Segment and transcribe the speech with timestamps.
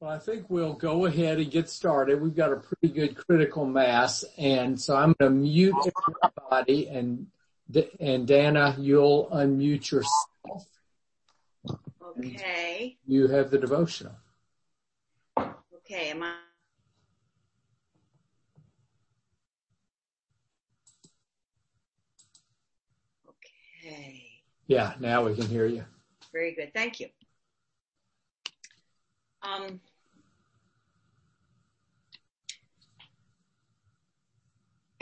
[0.00, 2.22] Well, I think we'll go ahead and get started.
[2.22, 5.74] We've got a pretty good critical mass, and so I'm going to mute
[6.08, 7.26] everybody, and
[8.00, 10.66] and Dana, you'll unmute yourself.
[12.18, 12.96] Okay.
[13.06, 14.14] You have the devotional.
[15.38, 16.32] Okay, am I?
[23.28, 24.22] Okay.
[24.66, 25.84] Yeah, now we can hear you.
[26.32, 26.72] Very good.
[26.72, 27.08] Thank you.
[29.42, 29.80] Um,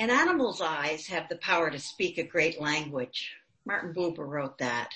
[0.00, 3.32] An animal's eyes have the power to speak a great language.
[3.66, 4.92] Martin Buber wrote that.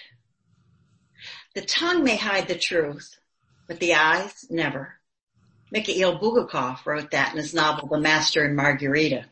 [1.54, 3.18] The tongue may hide the truth,
[3.66, 5.00] but the eyes never.
[5.72, 9.24] Mikhail Bulgakov wrote that in his novel The Master and Margarita.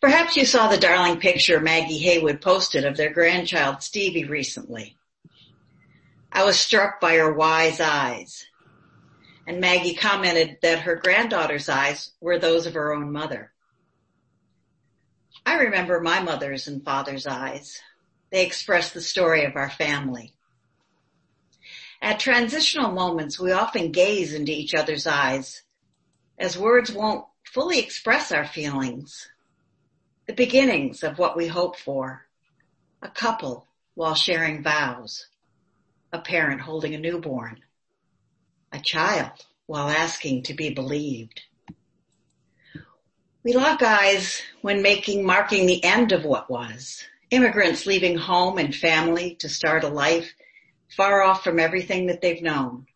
[0.00, 4.96] Perhaps you saw the darling picture Maggie Haywood posted of their grandchild Stevie recently.
[6.30, 8.46] I was struck by her wise eyes.
[9.48, 13.50] And Maggie commented that her granddaughter's eyes were those of her own mother.
[15.46, 17.80] I remember my mother's and father's eyes.
[18.30, 20.32] They express the story of our family.
[22.00, 25.62] At transitional moments, we often gaze into each other's eyes
[26.38, 29.28] as words won't fully express our feelings.
[30.26, 32.26] The beginnings of what we hope for.
[33.02, 35.26] A couple while sharing vows.
[36.12, 37.60] A parent holding a newborn.
[38.72, 41.42] A child while asking to be believed.
[43.44, 47.04] We lock eyes when making, marking the end of what was.
[47.30, 50.32] Immigrants leaving home and family to start a life
[50.96, 52.86] far off from everything that they've known.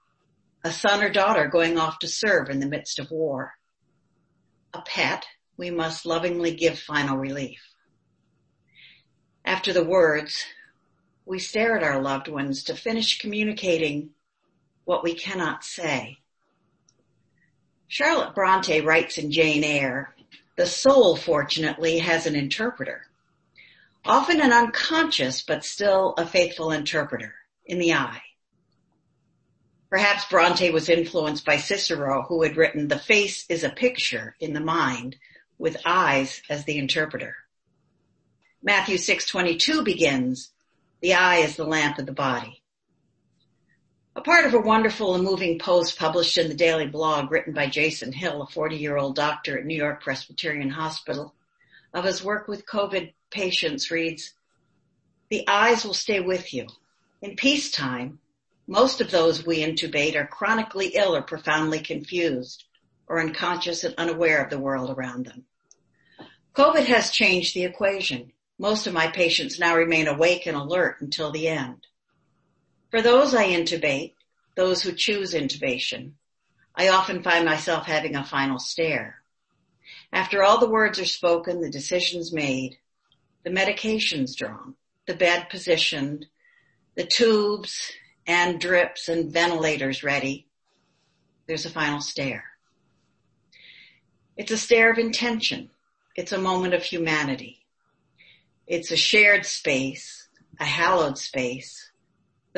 [0.64, 3.58] A son or daughter going off to serve in the midst of war.
[4.72, 5.26] A pet
[5.58, 7.60] we must lovingly give final relief.
[9.44, 10.46] After the words,
[11.26, 14.10] we stare at our loved ones to finish communicating
[14.86, 16.16] what we cannot say.
[17.86, 20.14] Charlotte Bronte writes in Jane Eyre,
[20.58, 23.06] the soul, fortunately, has an interpreter.
[24.04, 28.20] Often an unconscious, but still a faithful interpreter in the eye.
[29.88, 34.52] Perhaps Bronte was influenced by Cicero, who had written, the face is a picture in
[34.52, 35.14] the mind
[35.58, 37.36] with eyes as the interpreter.
[38.60, 40.50] Matthew 6:22 begins,
[41.00, 42.64] the eye is the lamp of the body.
[44.18, 47.68] A part of a wonderful and moving post published in the Daily Blog written by
[47.68, 51.36] Jason Hill, a 40-year-old doctor at New York Presbyterian Hospital,
[51.94, 54.34] of his work with COVID patients reads,
[55.28, 56.66] the eyes will stay with you.
[57.22, 58.18] In peacetime,
[58.66, 62.64] most of those we intubate are chronically ill or profoundly confused
[63.06, 65.44] or unconscious and unaware of the world around them.
[66.56, 68.32] COVID has changed the equation.
[68.58, 71.86] Most of my patients now remain awake and alert until the end.
[72.90, 74.14] For those I intubate,
[74.56, 76.12] those who choose intubation,
[76.74, 79.22] I often find myself having a final stare.
[80.12, 82.78] After all the words are spoken, the decisions made,
[83.44, 84.74] the medications drawn,
[85.06, 86.26] the bed positioned,
[86.94, 87.92] the tubes
[88.26, 90.46] and drips and ventilators ready,
[91.46, 92.44] there's a final stare.
[94.36, 95.70] It's a stare of intention.
[96.14, 97.64] It's a moment of humanity.
[98.66, 100.28] It's a shared space,
[100.60, 101.90] a hallowed space,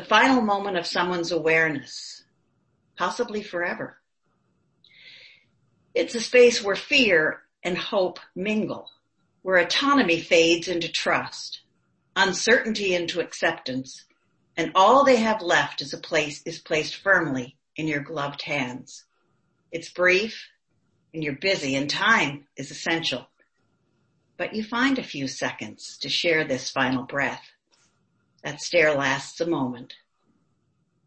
[0.00, 2.24] the final moment of someone's awareness,
[2.96, 3.98] possibly forever.
[5.94, 8.88] It's a space where fear and hope mingle,
[9.42, 11.60] where autonomy fades into trust,
[12.16, 14.06] uncertainty into acceptance,
[14.56, 19.04] and all they have left is a place is placed firmly in your gloved hands.
[19.70, 20.48] It's brief
[21.12, 23.28] and you're busy and time is essential,
[24.38, 27.49] but you find a few seconds to share this final breath.
[28.42, 29.94] That stare lasts a moment.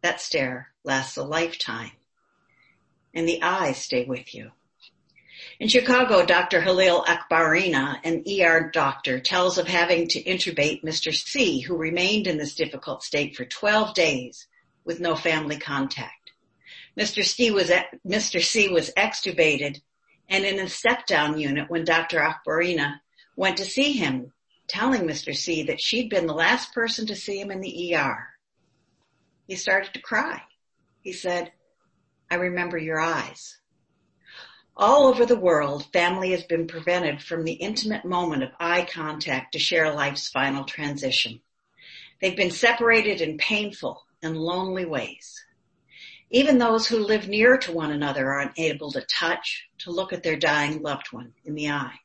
[0.02, 1.92] That stare lasts a lifetime.
[3.14, 4.50] And the eyes stay with you.
[5.60, 6.60] In Chicago, Dr.
[6.60, 11.14] Halil Akbarina, an ER doctor, tells of having to intubate Mr.
[11.14, 14.46] C, who remained in this difficult state for 12 days
[14.84, 16.32] with no family contact.
[16.98, 17.24] Mr.
[17.24, 17.70] C was,
[18.06, 18.42] Mr.
[18.42, 19.80] C was extubated
[20.28, 22.20] and in a step down unit when Dr.
[22.20, 23.00] Akbarina
[23.36, 24.32] went to see him
[24.68, 25.34] telling Mr.
[25.34, 28.28] C that she'd been the last person to see him in the ER.
[29.46, 30.42] He started to cry.
[31.00, 31.52] He said,
[32.30, 33.58] I remember your eyes.
[34.76, 39.52] All over the world, family has been prevented from the intimate moment of eye contact
[39.52, 41.40] to share life's final transition.
[42.20, 45.44] They've been separated in painful and lonely ways.
[46.30, 50.22] Even those who live near to one another are unable to touch, to look at
[50.22, 52.00] their dying loved one in the eye.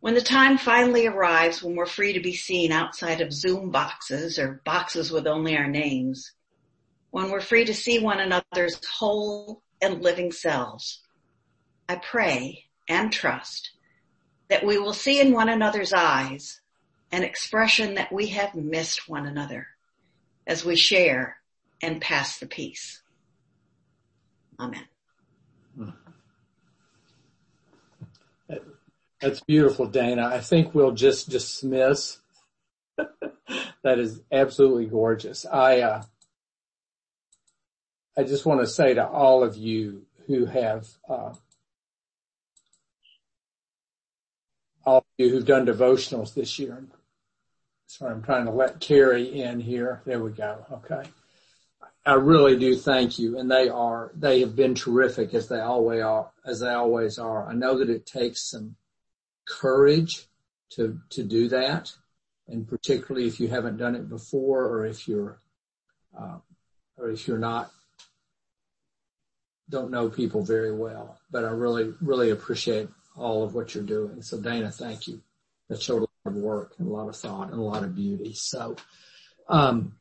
[0.00, 4.38] When the time finally arrives when we're free to be seen outside of Zoom boxes
[4.38, 6.32] or boxes with only our names,
[7.10, 11.02] when we're free to see one another's whole and living selves.
[11.88, 13.70] I pray and trust
[14.48, 16.60] that we will see in one another's eyes
[17.12, 19.68] an expression that we have missed one another
[20.46, 21.38] as we share
[21.82, 23.02] and pass the peace.
[24.58, 24.84] Amen.
[25.76, 25.90] Hmm.
[29.20, 30.26] That's beautiful, Dana.
[30.26, 32.18] I think we'll just dismiss.
[33.82, 35.46] that is absolutely gorgeous.
[35.46, 36.02] I, uh,
[38.16, 41.32] I just want to say to all of you who have, uh,
[44.84, 46.84] all of you who've done devotionals this year.
[47.86, 50.02] Sorry, I'm trying to let Carrie in here.
[50.04, 50.66] There we go.
[50.72, 51.08] Okay.
[52.04, 53.38] I really do thank you.
[53.38, 57.48] And they are, they have been terrific as they always are, as they always are.
[57.48, 58.76] I know that it takes some
[59.46, 60.26] courage
[60.70, 61.92] to, to do that.
[62.48, 65.38] And particularly if you haven't done it before or if you're,
[66.18, 66.38] uh,
[66.96, 67.70] or if you're not,
[69.68, 74.22] don't know people very well, but I really, really appreciate all of what you're doing.
[74.22, 75.20] So Dana, thank you.
[75.68, 77.96] That showed a lot of work and a lot of thought and a lot of
[77.96, 78.34] beauty.
[78.34, 78.76] So,
[79.48, 79.96] um,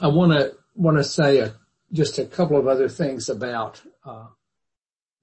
[0.00, 1.54] I want to want to say a,
[1.92, 4.26] just a couple of other things about uh,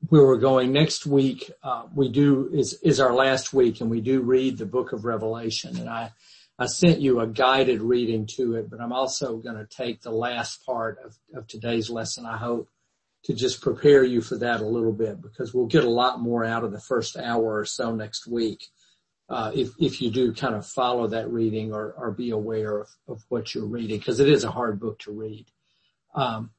[0.10, 1.52] where we're going next week.
[1.64, 5.06] Uh, we do is is our last week, and we do read the Book of
[5.06, 5.78] Revelation.
[5.78, 6.12] And I
[6.60, 10.12] I sent you a guided reading to it, but I'm also going to take the
[10.12, 12.26] last part of of today's lesson.
[12.26, 12.70] I hope
[13.24, 16.44] to just prepare you for that a little bit because we'll get a lot more
[16.44, 18.68] out of the first hour or so next week.
[19.30, 22.90] Uh, if, if you do kind of follow that reading or, or be aware of,
[23.08, 25.46] of what you're reading, because it is a hard book to read.
[26.16, 26.50] Um,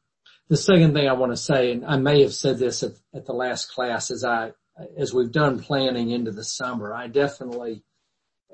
[0.49, 3.27] the second thing I want to say, and I may have said this at, at
[3.27, 4.53] the last class, as I,
[4.97, 7.83] as we've done planning into the summer, I definitely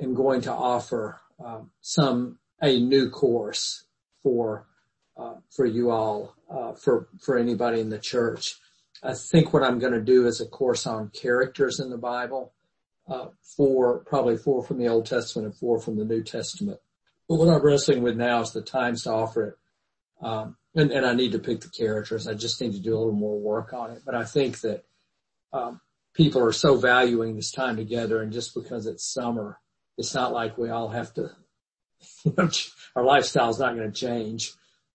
[0.01, 3.85] am going to offer um, some a new course
[4.23, 4.67] for
[5.17, 8.57] uh, for you all, uh, for for anybody in the church.
[9.03, 12.53] I think what I'm going to do is a course on characters in the Bible,
[13.09, 16.79] uh, four probably four from the Old Testament and four from the New Testament.
[17.29, 19.59] But what I'm wrestling with now is the times to offer it.
[20.21, 22.27] Um, and, and, I need to pick the characters.
[22.27, 24.03] I just need to do a little more work on it.
[24.05, 24.85] But I think that
[25.53, 25.81] um,
[26.15, 29.61] people are so valuing this time together, and just because it's summer,
[29.97, 31.31] it's not like we all have to.
[32.25, 32.49] You know,
[32.95, 34.53] our lifestyle is not going to change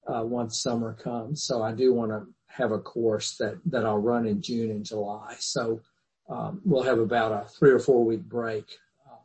[0.08, 1.44] uh, once summer comes.
[1.44, 4.86] So I do want to have a course that, that I'll run in June and
[4.86, 5.36] July.
[5.40, 5.82] So
[6.30, 8.66] um, we'll have about a three or four week break
[9.10, 9.20] um,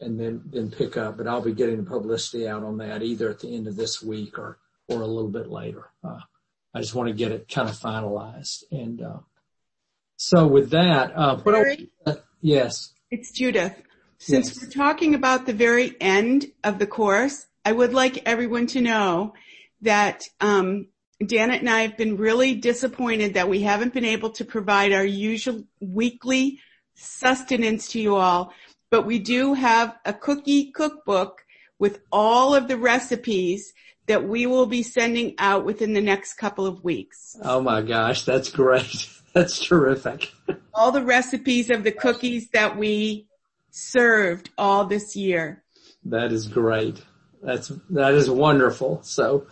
[0.00, 3.30] and then, then pick up, but I'll be getting the publicity out on that either
[3.30, 4.58] at the end of this week or,
[4.90, 5.90] or a little bit later.
[6.02, 6.18] Uh,
[6.74, 8.64] I just want to get it kind of finalized.
[8.70, 9.18] And, uh,
[10.16, 12.92] so with that, uh, what I, uh, yes.
[13.10, 13.74] It's Judith.
[14.18, 14.62] Since yes.
[14.62, 19.32] we're talking about the very end of the course, I would like everyone to know
[19.80, 20.88] that um,
[21.24, 25.04] Janet and I have been really disappointed that we haven't been able to provide our
[25.04, 26.60] usual weekly
[26.94, 28.52] sustenance to you all,
[28.90, 31.42] but we do have a cookie cookbook
[31.78, 33.72] with all of the recipes
[34.10, 37.36] that we will be sending out within the next couple of weeks.
[37.44, 39.08] Oh my gosh, that's great.
[39.32, 40.32] That's terrific.
[40.74, 43.28] all the recipes of the cookies that we
[43.70, 45.62] served all this year.
[46.06, 47.00] That is great.
[47.40, 49.04] That's, that is wonderful.
[49.04, 49.46] So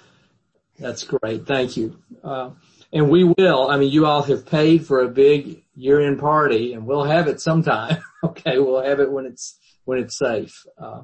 [0.81, 1.47] that's great.
[1.47, 1.97] Thank you.
[2.25, 2.51] Uh,
[2.93, 6.73] and we will, I mean, you all have paid for a big year end party
[6.73, 8.03] and we'll have it sometime.
[8.25, 8.59] okay.
[8.59, 10.67] We'll have it when it's, when it's safe.
[10.77, 11.03] Uh,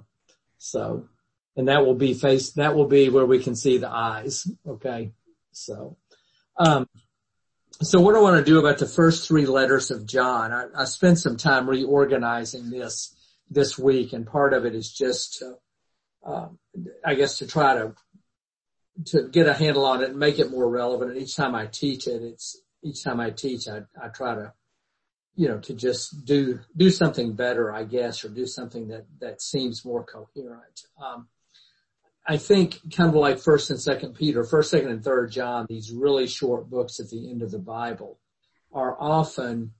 [0.58, 1.08] so,
[1.56, 4.46] and that will be face, that will be where we can see the eyes.
[4.66, 5.12] Okay.
[5.52, 5.96] So,
[6.58, 6.88] um,
[7.82, 10.84] so what I want to do about the first three letters of John, I, I
[10.84, 13.14] spent some time reorganizing this
[13.50, 15.54] this week and part of it is just to,
[16.26, 16.48] uh,
[17.04, 17.94] I guess to try to
[19.06, 21.10] to get a handle on it and make it more relevant.
[21.10, 24.52] And each time I teach it, it's each time I teach, I, I try to,
[25.36, 29.42] you know, to just do, do something better, I guess, or do something that, that
[29.42, 30.82] seems more coherent.
[31.02, 31.28] Um,
[32.26, 35.92] I think kind of like first and second Peter, first, second and third John, these
[35.92, 38.18] really short books at the end of the Bible
[38.72, 39.72] are often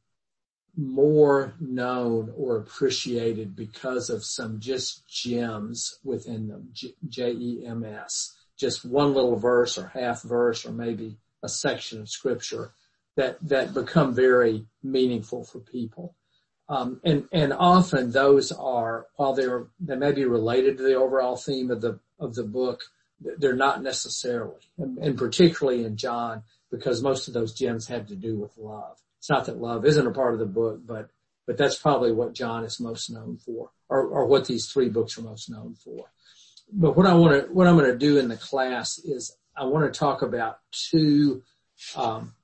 [0.76, 6.72] more known or appreciated because of some just gems within them,
[7.08, 12.72] J-E-M-S just one little verse or half verse or maybe a section of scripture
[13.16, 16.16] that, that become very meaningful for people.
[16.68, 21.37] Um, and, and often those are, while they're, they may be related to the overall
[21.37, 22.83] theme of the, of the book,
[23.38, 28.16] they're not necessarily, and, and particularly in John, because most of those gems have to
[28.16, 28.99] do with love.
[29.18, 31.11] It's not that love isn't a part of the book, but,
[31.47, 35.18] but that's probably what John is most known for, or, or what these three books
[35.18, 36.06] are most known for
[36.73, 39.64] but what I want to, what I'm going to do in the class is I
[39.64, 41.42] want to talk about two
[41.97, 42.35] um,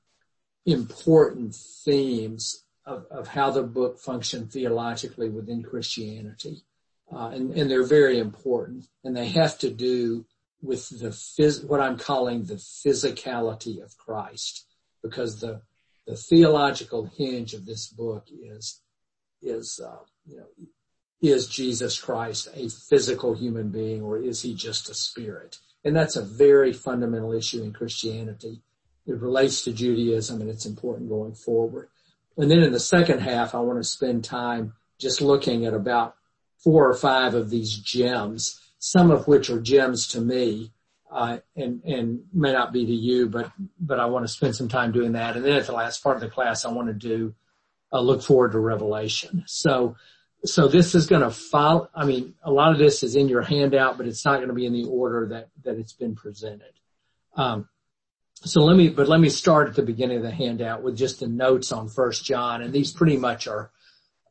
[0.66, 6.64] important themes of, of, how the book functioned theologically within Christianity.
[7.12, 10.24] Uh, and, and, they're very important and they have to do
[10.62, 14.66] with the phys- what I'm calling the physicality of Christ
[15.02, 15.62] because the
[16.06, 18.80] the theological hinge of this book is
[19.42, 20.46] is uh, you know
[21.22, 25.58] is Jesus Christ a physical human being or is he just a spirit?
[25.84, 28.62] And that's a very fundamental issue in Christianity.
[29.06, 31.88] It relates to Judaism and it's important going forward.
[32.36, 36.14] And then in the second half, I want to spend time just looking at about
[36.58, 40.72] four or five of these gems, some of which are gems to me,
[41.10, 44.68] uh, and, and may not be to you, but, but I want to spend some
[44.68, 45.36] time doing that.
[45.36, 47.34] And then at the last part of the class, I want to do,
[47.92, 49.42] uh, look forward to Revelation.
[49.46, 49.96] So,
[50.44, 53.42] so this is going to follow, I mean, a lot of this is in your
[53.42, 56.72] handout, but it's not going to be in the order that, that it's been presented.
[57.34, 57.68] Um,
[58.42, 61.20] so let me, but let me start at the beginning of the handout with just
[61.20, 62.62] the notes on first John.
[62.62, 63.70] And these pretty much are,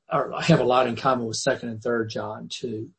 [0.10, 2.89] are have a lot in common with second and third John too.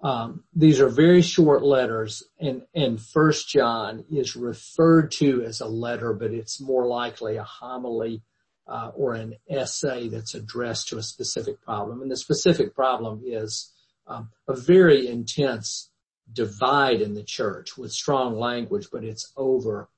[0.00, 5.66] Um, these are very short letters and, and first John is referred to as a
[5.66, 8.22] letter, but it's more likely a homily
[8.66, 12.02] uh, or an essay that's addressed to a specific problem.
[12.02, 13.72] And the specific problem is
[14.06, 15.90] um, a very intense
[16.32, 19.88] divide in the church with strong language, but it's over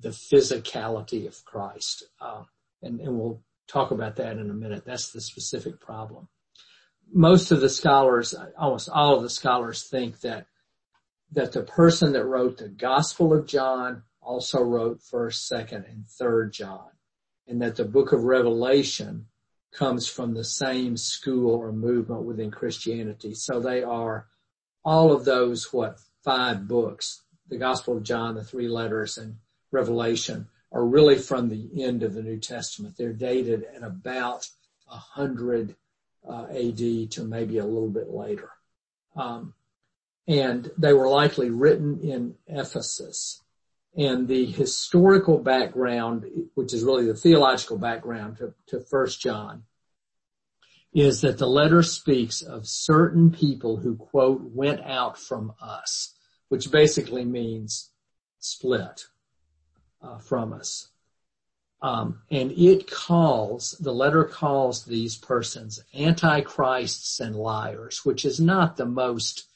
[0.00, 2.04] the physicality of Christ.
[2.20, 2.42] Uh,
[2.82, 4.84] and, and we'll talk about that in a minute.
[4.84, 6.28] That's the specific problem
[7.12, 10.46] most of the scholars, almost all of the scholars think that,
[11.32, 16.52] that the person that wrote the Gospel of John also wrote first, second, and third
[16.52, 16.88] John.
[17.46, 19.26] And that the book of Revelation
[19.72, 23.34] comes from the same school or movement within Christianity.
[23.34, 24.28] So they are
[24.84, 29.36] all of those, what, five books, the Gospel of John, the three letters, and
[29.74, 32.96] Revelation are really from the end of the New Testament.
[32.96, 34.48] They're dated at about
[34.90, 35.76] a hundred
[36.28, 38.50] uh, AD to maybe a little bit later.
[39.16, 39.54] Um,
[40.26, 43.40] and they were likely written in Ephesus.
[43.96, 49.64] And the historical background, which is really the theological background to, to First John,
[50.92, 56.14] is that the letter speaks of certain people who quote went out from us,
[56.48, 57.90] which basically means
[58.38, 59.04] split
[60.04, 60.88] uh, from us.
[61.82, 68.76] Um, and it calls, the letter calls these persons antichrists and liars, which is not
[68.76, 69.46] the most,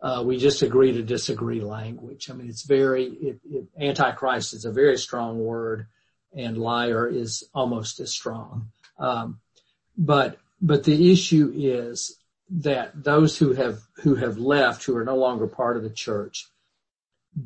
[0.00, 2.30] uh, we just agree to disagree language.
[2.30, 5.86] I mean, it's very, it, it, antichrist is a very strong word
[6.32, 8.68] and liar is almost as strong.
[8.98, 9.40] Um,
[9.96, 12.16] but, but the issue is
[12.50, 16.46] that those who have, who have left, who are no longer part of the church,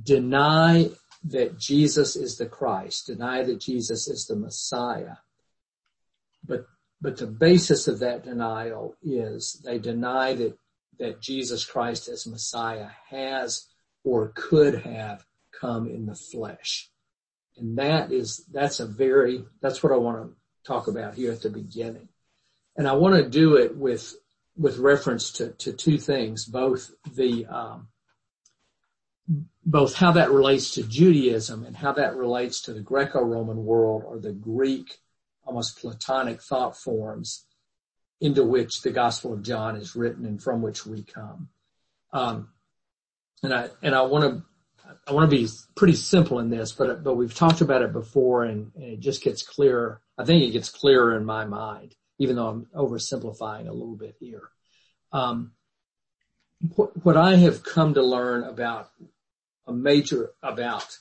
[0.03, 0.91] deny
[1.25, 5.16] that Jesus is the Christ, deny that Jesus is the Messiah.
[6.46, 6.66] But,
[7.00, 10.58] but the basis of that denial is they deny that,
[10.99, 13.66] that Jesus Christ as Messiah has
[14.04, 15.25] or could have
[15.61, 16.90] come in the flesh.
[17.56, 21.42] And that is, that's a very, that's what I want to talk about here at
[21.42, 22.08] the beginning.
[22.76, 24.14] And I want to do it with,
[24.56, 27.88] with reference to, to two things, both the, um,
[29.64, 34.18] both how that relates to Judaism and how that relates to the Greco-Roman world or
[34.18, 34.99] the Greek,
[35.45, 37.45] almost Platonic thought forms
[38.21, 41.49] into which the Gospel of John is written and from which we come.
[42.12, 42.49] Um,
[43.42, 44.45] and I and I want to
[45.06, 48.45] I want to be pretty simple in this, but but we've talked about it before,
[48.45, 50.00] and, and it just gets clearer.
[50.16, 54.16] I think it gets clearer in my mind, even though I'm oversimplifying a little bit
[54.18, 54.49] here.
[55.12, 55.52] Um,
[56.75, 58.90] what, what I have come to learn about
[59.73, 60.99] major about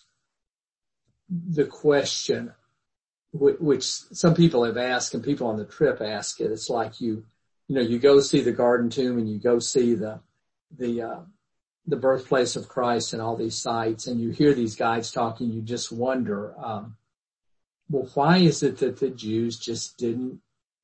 [1.30, 2.54] the question
[3.34, 6.52] which some people have asked and people on the trip ask it.
[6.52, 7.26] It's like you,
[7.68, 10.22] you know, you go see the garden tomb and you go see the,
[10.78, 11.20] the, uh,
[11.86, 15.62] the birthplace of Christ and all these sites and you hear these guys talking, you
[15.62, 16.96] just wonder, um,
[17.90, 20.40] well, why is it that the Jews just didn't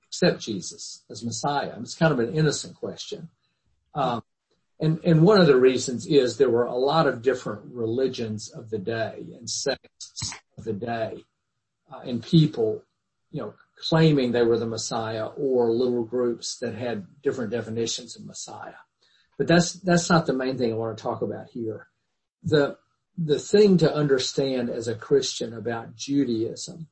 [0.08, 1.74] accept Jesus as Messiah?
[1.80, 3.30] It's kind of an innocent question.
[3.96, 4.24] Um,
[4.82, 8.72] and, and one of the reasons is there were a lot of different religions of
[8.72, 11.24] the day and sects of the day,
[11.94, 12.84] uh, and people,
[13.30, 18.26] you know, claiming they were the Messiah or little groups that had different definitions of
[18.26, 18.74] Messiah.
[19.38, 21.88] But that's, that's not the main thing I want to talk about here.
[22.44, 22.78] The,
[23.18, 26.88] the thing to understand as a Christian about Judaism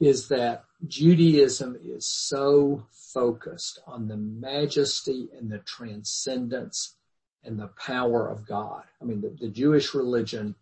[0.00, 6.96] is that Judaism is so focused on the majesty and the transcendence
[7.44, 8.84] and the power of God.
[9.00, 10.54] I mean, the, the Jewish religion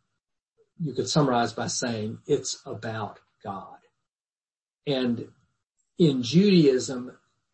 [0.83, 3.77] you could summarize by saying it's about God.
[4.87, 5.29] And
[5.99, 7.13] in Judaism,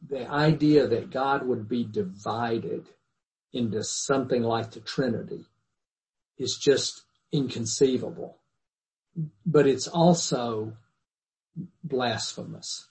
[0.09, 2.87] the idea that God would be divided
[3.53, 5.47] into something like the Trinity
[6.39, 7.03] is just
[7.33, 8.39] inconceivable.
[9.45, 10.75] But it's also
[11.83, 12.87] blasphemous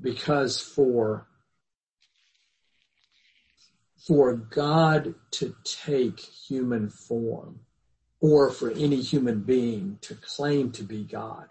[0.00, 1.28] because for
[4.06, 7.60] for God to take human form
[8.20, 11.46] or for any human being to claim to be God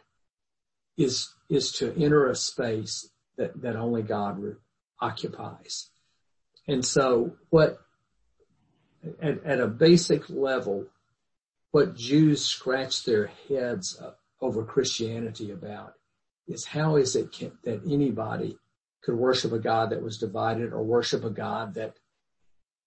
[0.98, 4.56] is, is to enter a space that, that only God
[5.00, 5.90] occupies.
[6.68, 7.80] And so what,
[9.22, 10.86] at, at a basic level,
[11.72, 14.02] what Jews scratch their heads
[14.42, 15.94] over Christianity about
[16.48, 18.58] is how is it can, that anybody
[19.02, 21.96] could worship a God that was divided or worship a God that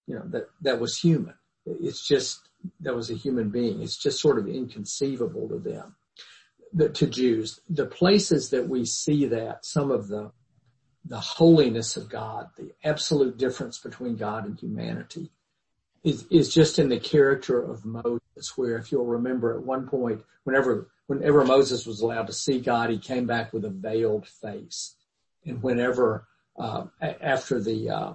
[0.07, 1.35] you know, that, that was human.
[1.65, 2.49] It's just,
[2.81, 3.81] that was a human being.
[3.81, 5.95] It's just sort of inconceivable to them,
[6.73, 7.59] the, to Jews.
[7.69, 10.31] The places that we see that, some of the,
[11.05, 15.31] the holiness of God, the absolute difference between God and humanity
[16.03, 20.23] is, is just in the character of Moses, where if you'll remember at one point,
[20.43, 24.95] whenever, whenever Moses was allowed to see God, he came back with a veiled face.
[25.45, 28.13] And whenever, uh, after the, uh,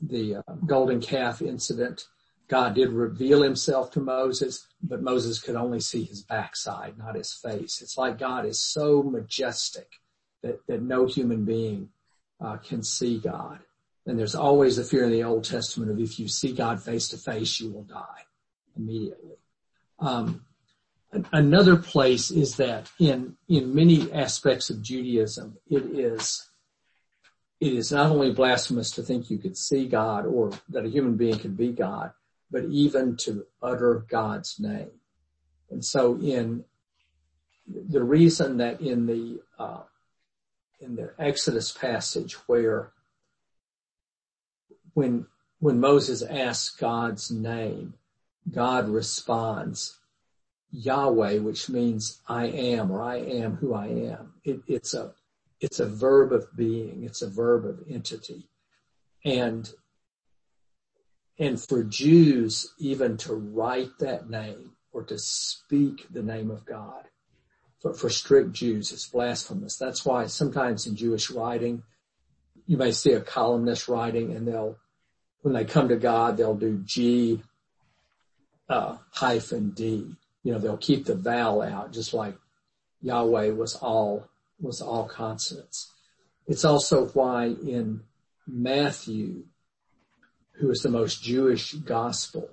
[0.00, 2.04] the uh, golden calf incident,
[2.48, 7.32] God did reveal himself to Moses, but Moses could only see his backside, not his
[7.32, 7.80] face.
[7.82, 9.88] It's like God is so majestic
[10.42, 11.90] that, that no human being
[12.40, 13.60] uh, can see God.
[14.06, 17.08] And there's always the fear in the Old Testament of if you see God face
[17.08, 18.24] to face, you will die
[18.76, 19.38] immediately.
[19.98, 20.44] Um,
[21.32, 26.48] another place is that in, in many aspects of Judaism, it is
[27.60, 31.16] it is not only blasphemous to think you could see God or that a human
[31.16, 32.12] being could be God,
[32.50, 34.90] but even to utter God's name.
[35.70, 36.64] And so in
[37.66, 39.82] the reason that in the, uh,
[40.80, 42.92] in the Exodus passage where
[44.92, 45.26] when,
[45.58, 47.94] when Moses asks God's name,
[48.52, 49.98] God responds
[50.70, 54.34] Yahweh, which means I am or I am who I am.
[54.44, 55.12] It, it's a,
[55.60, 57.04] it's a verb of being.
[57.04, 58.48] It's a verb of entity.
[59.24, 59.70] And,
[61.38, 67.04] and for Jews, even to write that name or to speak the name of God,
[67.80, 69.76] for, for strict Jews, it's blasphemous.
[69.76, 71.82] That's why sometimes in Jewish writing,
[72.66, 74.76] you may see a columnist writing and they'll,
[75.42, 77.42] when they come to God, they'll do G,
[78.68, 80.06] uh, hyphen D.
[80.42, 82.36] You know, they'll keep the vowel out just like
[83.02, 84.28] Yahweh was all
[84.60, 85.92] was all consonants.
[86.46, 88.02] It's also why in
[88.46, 89.44] Matthew,
[90.52, 92.50] who is the most Jewish gospel,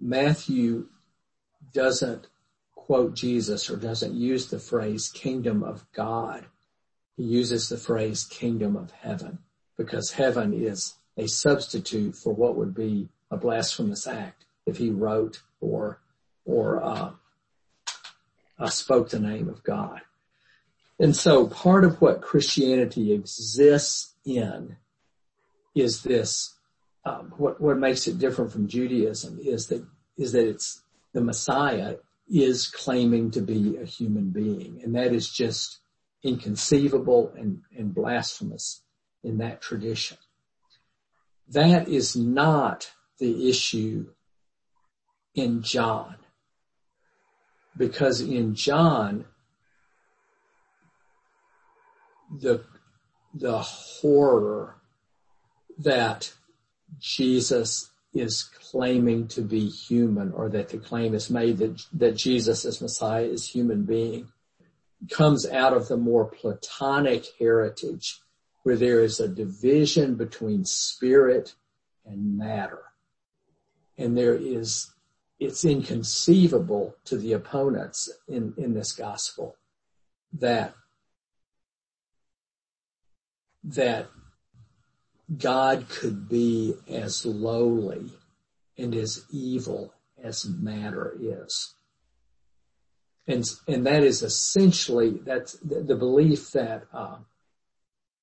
[0.00, 0.86] Matthew
[1.72, 2.26] doesn't
[2.74, 6.46] quote Jesus or doesn't use the phrase kingdom of God.
[7.16, 9.38] He uses the phrase kingdom of heaven
[9.76, 15.42] because heaven is a substitute for what would be a blasphemous act if he wrote
[15.60, 16.00] or,
[16.44, 17.10] or, uh,
[18.58, 20.00] uh, spoke the name of God.
[20.98, 24.76] And so part of what Christianity exists in
[25.74, 26.54] is this,
[27.04, 29.84] um, what, what makes it different from Judaism is that,
[30.16, 31.96] is that it's the Messiah
[32.28, 34.80] is claiming to be a human being.
[34.82, 35.80] And that is just
[36.22, 38.82] inconceivable and, and blasphemous
[39.22, 40.16] in that tradition.
[41.48, 44.06] That is not the issue
[45.34, 46.16] in John.
[47.76, 49.26] Because in John,
[52.40, 52.64] the,
[53.34, 54.76] the horror
[55.78, 56.32] that
[56.98, 62.64] Jesus is claiming to be human or that the claim is made that, that Jesus
[62.64, 64.28] as Messiah is human being
[65.10, 68.20] comes out of the more Platonic heritage
[68.62, 71.54] where there is a division between spirit
[72.06, 72.82] and matter.
[73.98, 74.90] And there is,
[75.38, 79.56] it's inconceivable to the opponents in, in this gospel
[80.32, 80.74] that
[83.64, 84.08] that
[85.38, 88.10] God could be as lowly
[88.76, 91.74] and as evil as matter is.
[93.26, 97.16] And, and that is essentially, that's the, belief that, uh,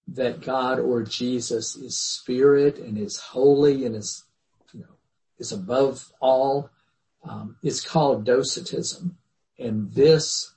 [0.10, 4.25] that God or Jesus is spirit and is holy and is,
[4.73, 4.95] you know,
[5.39, 6.69] is above all.
[7.23, 9.17] Um, called docetism.
[9.58, 10.54] And this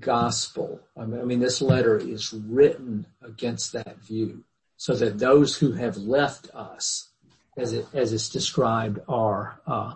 [0.00, 0.80] gospel.
[0.96, 4.44] I mean, this letter is written against that view
[4.76, 7.10] so that those who have left us,
[7.56, 9.94] as it, as it's described, are, uh,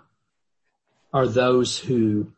[1.12, 2.32] are those who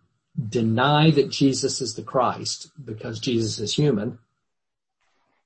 [0.49, 4.19] deny that Jesus is the Christ because Jesus is human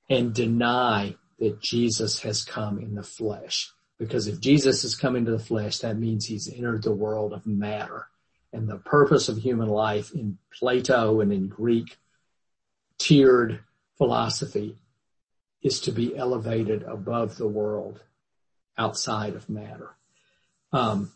[0.09, 3.71] and deny that Jesus has come in the flesh.
[3.97, 7.45] Because if Jesus has come into the flesh, that means he's entered the world of
[7.45, 8.07] matter.
[8.55, 11.97] And the purpose of human life in Plato and in Greek
[12.97, 13.59] tiered
[13.97, 14.77] philosophy
[15.61, 18.01] is to be elevated above the world
[18.77, 19.97] outside of matter.
[20.71, 21.11] Um,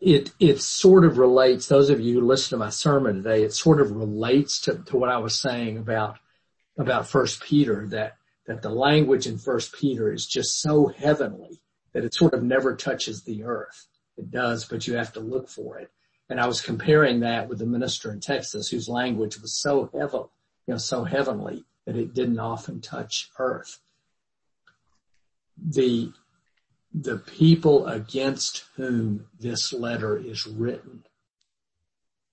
[0.00, 1.68] it it sort of relates.
[1.68, 4.96] Those of you who listen to my sermon today, it sort of relates to, to
[4.96, 6.18] what I was saying about
[6.76, 8.16] about First Peter that
[8.46, 11.60] that the language in First Peter is just so heavenly
[11.92, 13.86] that it sort of never touches the earth.
[14.16, 15.92] It does, but you have to look for it.
[16.28, 20.24] And I was comparing that with the minister in Texas whose language was so heaven,
[20.66, 23.80] you know, so heavenly that it didn't often touch earth.
[25.56, 26.12] The
[26.94, 31.04] the people against whom this letter is written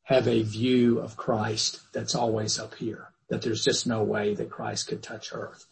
[0.04, 4.50] have a view of Christ that's always up here, that there's just no way that
[4.50, 5.66] Christ could touch earth.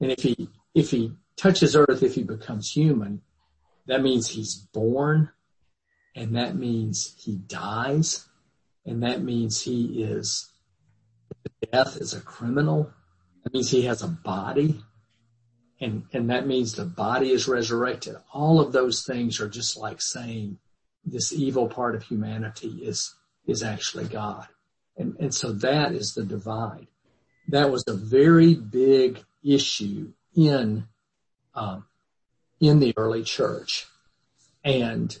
[0.00, 3.20] And if he, if he touches earth, if he becomes human,
[3.86, 5.30] that means he's born
[6.14, 8.26] and that means he dies
[8.84, 10.50] and that means he is
[11.72, 12.90] death is a criminal.
[13.44, 14.82] That means he has a body
[15.80, 18.16] and, and that means the body is resurrected.
[18.32, 20.58] All of those things are just like saying
[21.04, 23.14] this evil part of humanity is,
[23.46, 24.46] is actually God.
[24.98, 26.86] And, and so that is the divide.
[27.48, 30.86] That was a very big issue in,
[31.54, 31.86] um,
[32.60, 33.86] in the early church.
[34.62, 35.16] And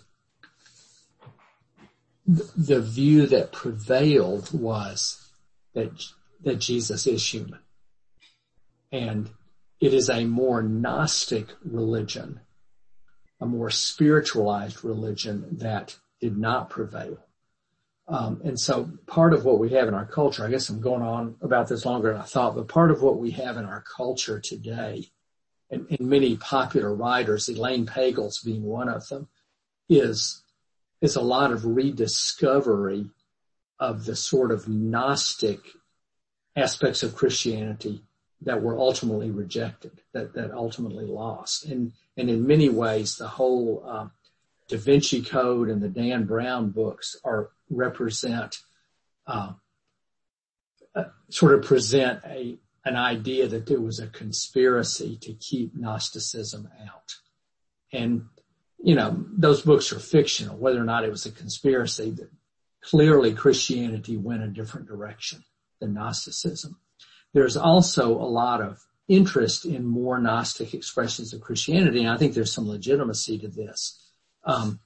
[2.56, 5.30] the view that prevailed was
[5.74, 5.90] that,
[6.42, 7.58] that Jesus is human.
[8.92, 9.30] And
[9.80, 12.40] it is a more Gnostic religion,
[13.40, 17.18] a more spiritualized religion that did not prevail.
[18.06, 21.02] Um, and so part of what we have in our culture, I guess I'm going
[21.02, 23.82] on about this longer than I thought, but part of what we have in our
[23.96, 25.06] culture today,
[25.70, 29.28] and, and many popular writers, Elaine Pagels being one of them,
[29.88, 30.42] is,
[31.00, 33.06] is a lot of rediscovery
[33.78, 35.60] of the sort of Gnostic
[36.56, 38.02] aspects of Christianity
[38.42, 41.66] that were ultimately rejected, that, that ultimately lost.
[41.66, 44.08] And, and in many ways, the whole uh,
[44.68, 48.58] Da Vinci Code and the Dan Brown books are represent,
[49.26, 49.52] uh,
[50.94, 56.68] uh, sort of present a, an idea that there was a conspiracy to keep Gnosticism
[56.82, 57.16] out.
[57.92, 58.26] And,
[58.82, 62.30] you know, those books are fictional, whether or not it was a conspiracy that
[62.82, 65.44] clearly Christianity went a different direction
[65.80, 66.78] than Gnosticism.
[67.34, 72.34] There's also a lot of interest in more Gnostic expressions of Christianity, and I think
[72.34, 73.98] there's some legitimacy to this.
[74.44, 74.80] Um,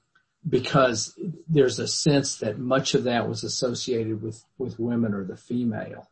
[0.47, 5.37] because there's a sense that much of that was associated with, with women or the
[5.37, 6.07] female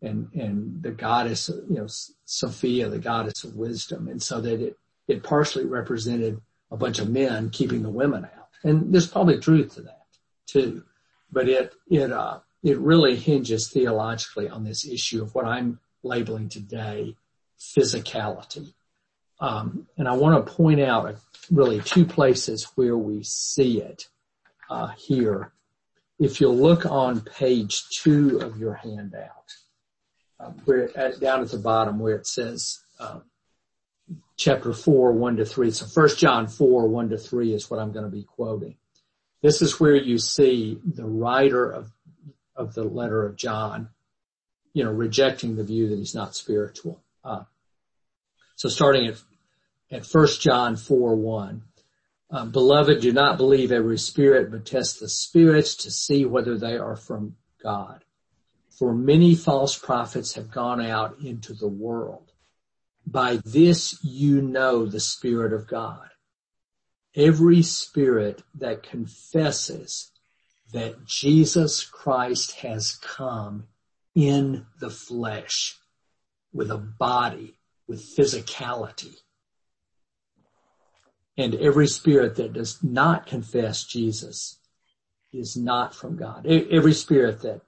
[0.00, 1.86] and, and the goddess, you know,
[2.24, 4.06] Sophia, the goddess of wisdom.
[4.08, 6.40] And so that it, it partially represented
[6.74, 8.48] a bunch of men keeping the women out.
[8.64, 10.06] And there's probably truth to that
[10.46, 10.82] too.
[11.30, 16.48] But it, it, uh, it really hinges theologically on this issue of what I'm labeling
[16.48, 17.16] today
[17.58, 18.74] physicality.
[19.40, 21.14] Um, and I want to point out
[21.50, 24.08] really two places where we see it
[24.68, 25.52] uh, here.
[26.18, 29.52] If you'll look on page two of your handout,
[30.40, 33.20] uh, where at, down at the bottom where it says uh,
[34.36, 35.70] chapter four, one to three.
[35.70, 38.76] So First John four, one to three is what I'm going to be quoting.
[39.42, 41.90] This is where you see the writer of
[42.56, 43.88] of the letter of John,
[44.72, 47.02] you know, rejecting the view that he's not spiritual.
[47.24, 47.44] Uh,
[48.56, 49.16] so starting at,
[49.90, 51.62] at 1 John 4, 1,
[52.30, 56.76] uh, beloved, do not believe every spirit, but test the spirits to see whether they
[56.76, 58.04] are from God.
[58.70, 62.32] For many false prophets have gone out into the world.
[63.06, 66.08] By this you know the Spirit of God.
[67.14, 70.10] Every spirit that confesses
[70.72, 73.68] that Jesus Christ has come
[74.14, 75.76] in the flesh
[76.52, 77.54] with a body,
[77.86, 79.14] with physicality.
[81.36, 84.58] And every spirit that does not confess Jesus
[85.32, 86.46] is not from God.
[86.46, 87.60] Every spirit that,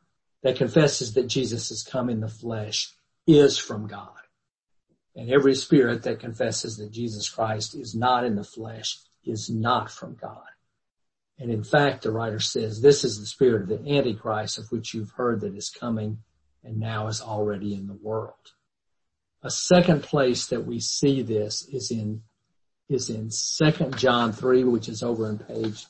[0.43, 2.93] that confesses that Jesus has come in the flesh
[3.27, 4.16] is from God.
[5.17, 9.91] And every spirit that confesses that Jesus Christ is not in the flesh is not
[9.91, 10.45] from God.
[11.39, 14.95] And in fact, the writer says, this is the spirit of the Antichrist of which
[14.95, 16.19] you've heard that is coming
[16.63, 18.35] and now is already in the world.
[19.43, 22.23] A second place that we see this is in,
[22.89, 25.85] is in 2 John 3, which is over on page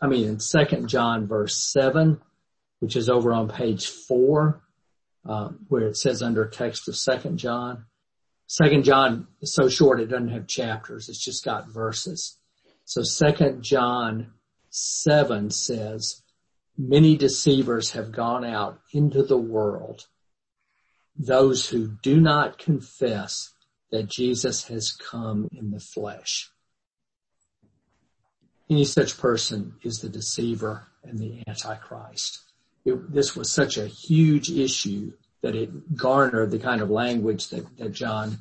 [0.00, 2.20] I mean, in second John verse seven,
[2.78, 4.62] which is over on page four,
[5.24, 7.84] um, where it says under text of second John.
[8.48, 11.10] Second John is so short it doesn't have chapters.
[11.10, 12.38] It's just got verses.
[12.86, 14.32] So second John
[14.70, 16.22] seven says,
[16.76, 20.06] many deceivers have gone out into the world.
[21.14, 23.52] Those who do not confess
[23.90, 26.50] that Jesus has come in the flesh.
[28.70, 32.40] Any such person is the deceiver and the antichrist.
[32.86, 37.64] It, this was such a huge issue that it garnered the kind of language that,
[37.78, 38.38] that John,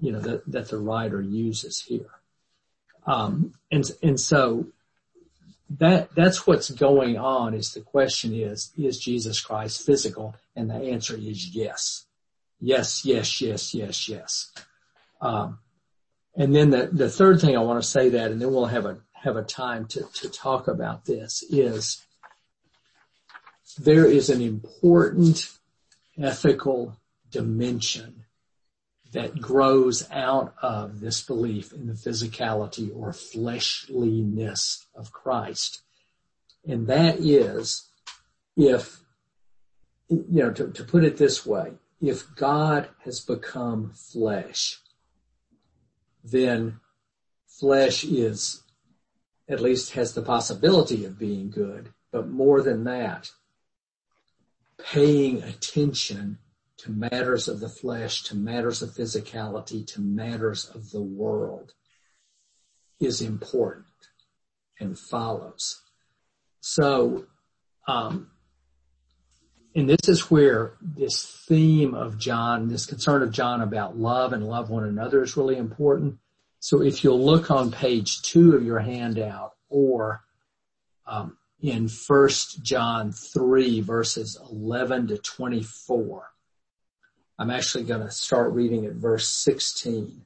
[0.00, 2.10] you know, that, that the writer uses here.
[3.06, 4.66] Um, and, and so
[5.78, 10.34] that, that's what's going on is the question is, is Jesus Christ physical?
[10.54, 12.06] And the answer is yes.
[12.60, 14.52] Yes, yes, yes, yes, yes.
[15.20, 15.58] Um,
[16.36, 18.86] and then the, the third thing I want to say that, and then we'll have
[18.86, 22.04] a, have a time to, to talk about this is
[23.78, 25.48] there is an important
[26.20, 26.96] ethical
[27.30, 28.24] dimension
[29.12, 35.82] that grows out of this belief in the physicality or fleshliness of Christ.
[36.66, 37.88] And that is
[38.56, 39.00] if,
[40.08, 44.78] you know, to, to put it this way, if God has become flesh,
[46.24, 46.80] then
[47.46, 48.62] flesh is,
[49.48, 53.30] at least has the possibility of being good, but more than that,
[54.84, 56.38] paying attention
[56.78, 61.72] to matters of the flesh, to matters of physicality, to matters of the world
[63.00, 63.86] is important
[64.80, 65.80] and follows.
[66.60, 67.26] So,
[67.86, 68.30] um,
[69.74, 74.46] and this is where this theme of John, this concern of John about love and
[74.46, 76.18] love one another is really important.
[76.60, 80.22] So if you'll look on page two of your handout or
[81.06, 86.28] um, in First John 3 verses 11 to 24.
[87.38, 90.22] I'm actually going to start reading at verse 16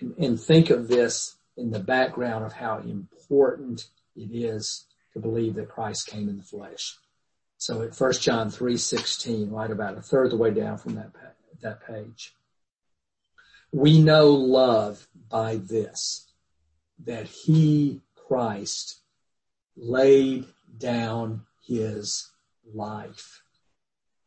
[0.00, 5.54] and, and think of this in the background of how important it is to believe
[5.54, 6.96] that Christ came in the flesh.
[7.58, 11.12] So at 1 John 3:16, right about a third of the way down from that
[11.60, 12.34] that page.
[13.70, 16.26] We know love by this
[17.04, 18.99] that he Christ
[19.76, 20.46] laid
[20.78, 22.30] down his
[22.74, 23.42] life,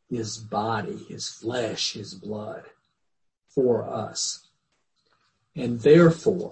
[0.10, 2.64] his body, his flesh, his blood
[3.50, 4.48] for us.
[5.56, 6.52] And therefore,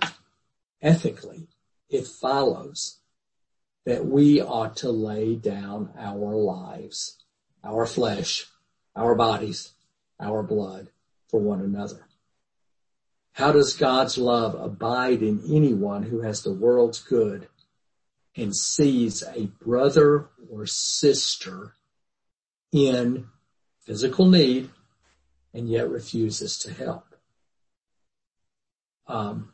[0.81, 1.47] ethically,
[1.89, 2.99] it follows
[3.85, 7.17] that we ought to lay down our lives,
[7.63, 8.45] our flesh,
[8.95, 9.73] our bodies,
[10.19, 10.89] our blood
[11.27, 12.05] for one another.
[13.33, 17.47] How does God's love abide in anyone who has the world's good
[18.35, 21.73] and sees a brother or sister
[22.71, 23.27] in
[23.79, 24.69] physical need
[25.53, 27.15] and yet refuses to help?
[29.07, 29.51] Um,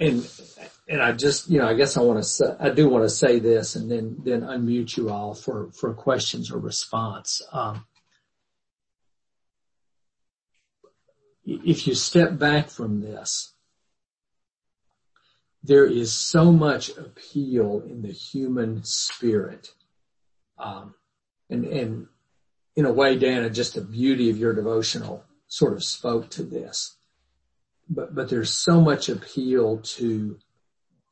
[0.00, 0.28] and
[0.88, 3.10] and I just you know I guess I want to say, I do want to
[3.10, 7.42] say this and then then unmute you all for for questions or response.
[7.52, 7.86] Um,
[11.44, 13.54] if you step back from this,
[15.62, 19.72] there is so much appeal in the human spirit,
[20.58, 20.94] um,
[21.50, 22.06] and and
[22.76, 26.98] in a way, Dana, just the beauty of your devotional sort of spoke to this
[27.88, 30.38] but, but there's so much appeal to,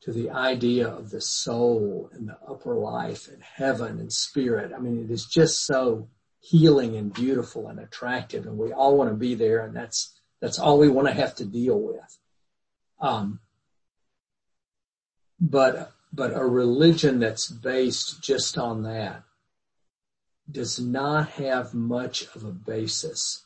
[0.03, 4.73] to the idea of the soul and the upper life and heaven and spirit.
[4.75, 6.09] I mean, it is just so
[6.41, 10.59] healing and beautiful and attractive and we all want to be there and that's, that's
[10.59, 12.19] all we want to have to deal with.
[13.01, 13.41] Um,
[15.41, 19.23] but, but a religion that's based just on that
[20.51, 23.45] does not have much of a basis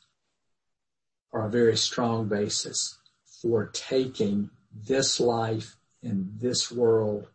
[1.33, 2.99] or a very strong basis
[3.43, 4.51] for taking
[4.87, 7.27] this life in this world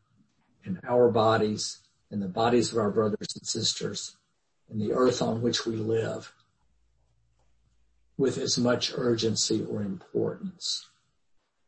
[0.63, 1.79] and our bodies
[2.11, 4.15] and the bodies of our brothers and sisters
[4.69, 6.31] and the earth on which we live
[8.17, 10.87] with as much urgency or importance.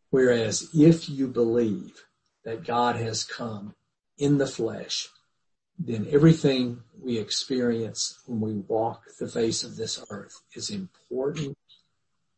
[0.09, 2.05] Whereas if you believe
[2.47, 3.75] that God has come
[4.17, 5.09] in the flesh,
[5.77, 11.57] then everything we experience when we walk the face of this earth is important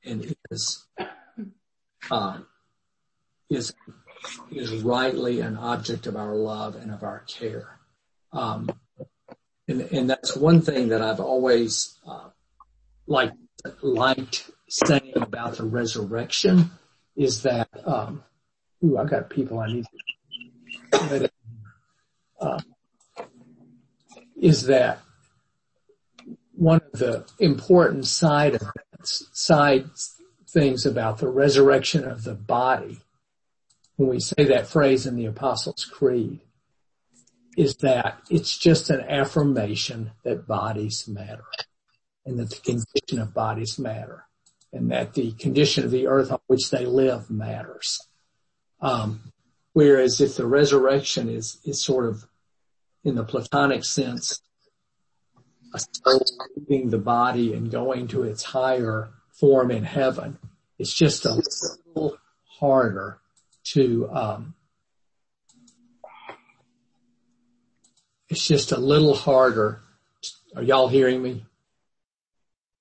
[0.03, 0.87] and is
[2.09, 2.47] um,
[3.51, 3.71] is
[4.51, 7.77] is rightly an object of our love and of our care.
[8.33, 8.67] Um,
[9.67, 12.29] and, and that's one thing that I've always uh,
[13.05, 13.37] liked
[13.83, 16.71] liked saying about the resurrection
[17.15, 18.23] is that um,
[18.83, 19.85] ooh, I've got people I need.
[20.91, 21.31] To,
[22.41, 22.59] uh,
[24.35, 24.99] is that
[26.53, 29.89] one of the important side events, side
[30.49, 32.99] things about the resurrection of the body,
[33.95, 36.39] when we say that phrase in the Apostles' Creed,
[37.57, 41.43] is that it's just an affirmation that bodies matter
[42.25, 44.25] and that the condition of bodies matter
[44.71, 47.99] and that the condition of the earth on which they live matters.
[48.81, 49.31] Um,
[49.73, 52.25] whereas if the resurrection is, is sort of
[53.03, 54.41] in the Platonic sense,
[55.73, 60.37] a soul leaving the body and going to its higher form in heaven,
[60.77, 61.41] it's just a
[61.93, 63.19] little harder
[63.63, 64.55] to, um,
[68.29, 69.81] it's just a little harder.
[70.55, 71.45] Are y'all hearing me?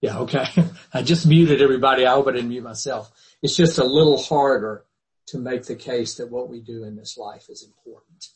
[0.00, 0.46] Yeah, okay.
[0.94, 2.06] I just muted everybody.
[2.06, 3.10] I hope I didn't mute myself.
[3.42, 4.84] It's just a little harder
[5.28, 8.26] to make the case that what we do in this life is important.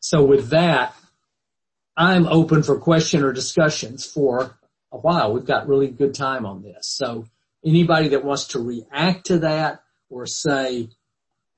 [0.00, 0.94] So with that,
[1.96, 4.56] I'm open for question or discussions for
[4.92, 5.32] a while.
[5.32, 6.86] We've got really good time on this.
[6.86, 7.24] So
[7.64, 10.90] anybody that wants to react to that or say,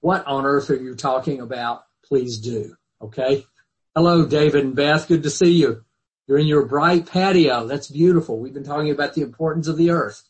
[0.01, 1.85] what on earth are you talking about?
[2.05, 2.75] Please do.
[3.03, 3.47] Okay.
[3.95, 5.09] Hello, David and Beth.
[5.09, 5.85] Good to see you.
[6.27, 7.66] You're in your bright patio.
[7.66, 8.38] That's beautiful.
[8.38, 10.23] We've been talking about the importance of the earth.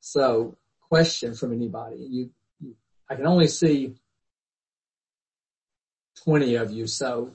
[0.00, 0.56] So
[0.88, 1.96] question from anybody.
[1.98, 2.30] You,
[3.12, 3.94] I can only see
[6.24, 6.86] 20 of you.
[6.86, 7.32] So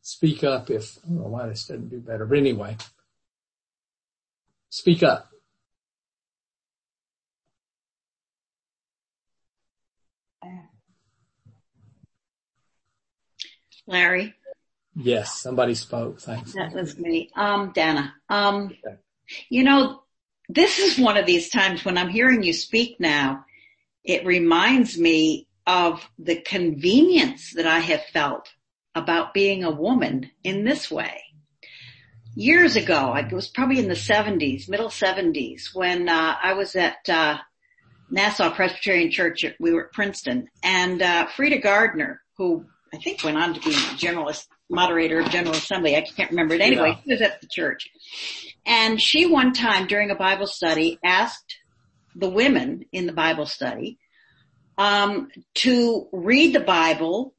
[0.00, 2.76] speak up if, I don't know why this doesn't do better, but anyway,
[4.70, 5.28] speak up.
[13.88, 14.34] Larry.
[14.94, 16.20] Yes, somebody spoke.
[16.20, 16.52] Thanks.
[16.52, 17.28] That was me.
[17.34, 18.14] Um, Dana.
[18.28, 18.70] Um,
[19.48, 20.04] you know,
[20.48, 23.44] this is one of these times when I'm hearing you speak now,
[24.04, 28.52] it reminds me of the convenience that I have felt
[28.94, 31.22] about being a woman in this way.
[32.34, 37.08] Years ago, it was probably in the 70s, middle 70s, when uh, I was at
[37.08, 37.38] uh,
[38.10, 39.44] Nassau Presbyterian Church.
[39.60, 43.76] We were at Princeton, and uh, Freda Gardner, who I think went on to be
[43.96, 44.32] general
[44.70, 45.96] moderator of General Assembly.
[45.96, 46.90] I can't remember it anyway.
[46.90, 47.02] Yeah.
[47.04, 47.90] She was at the church,
[48.64, 51.56] and she one time during a Bible study asked
[52.14, 53.98] the women in the Bible study
[54.78, 57.34] um, to read the Bible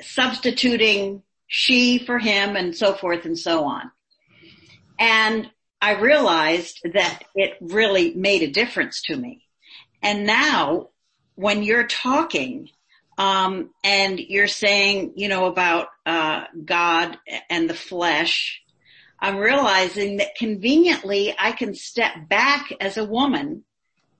[0.00, 3.90] substituting she for him and so forth and so on.
[4.98, 9.44] And I realized that it really made a difference to me.
[10.02, 10.88] And now
[11.34, 12.68] when you're talking,
[13.16, 18.62] um, and you're saying, you know, about, uh, God and the flesh,
[19.20, 23.64] I'm realizing that conveniently I can step back as a woman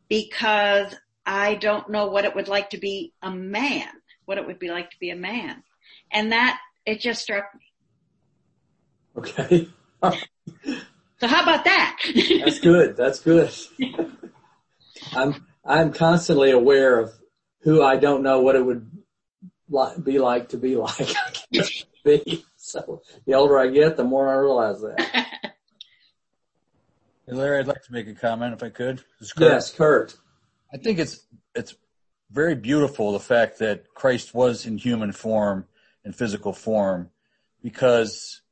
[0.08, 0.94] because
[1.24, 3.88] I don't know what it would like to be a man
[4.28, 5.62] what it would be like to be a man.
[6.12, 7.62] And that, it just struck me.
[9.16, 9.68] Okay.
[11.18, 11.98] so how about that?
[12.44, 12.94] That's good.
[12.94, 13.50] That's good.
[15.12, 17.10] I'm, I'm constantly aware of
[17.62, 18.90] who I don't know what it would
[19.70, 21.08] like be like to be like.
[22.04, 22.44] be.
[22.56, 25.54] so the older I get, the more I realize that.
[27.30, 29.02] Larry, I'd like to make a comment if I could.
[29.38, 30.16] Yes, Kurt.
[30.72, 31.74] I think it's it's
[32.30, 35.66] very beautiful the fact that Christ was in human form
[36.04, 37.10] and physical form
[37.62, 38.42] because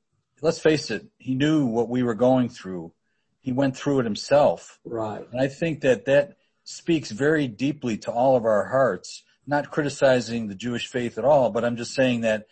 [0.40, 2.92] let's face it, he knew what we were going through.
[3.40, 4.80] He went through it himself.
[4.84, 5.26] Right.
[5.30, 10.48] And I think that that speaks very deeply to all of our hearts, not criticizing
[10.48, 12.46] the Jewish faith at all, but I'm just saying that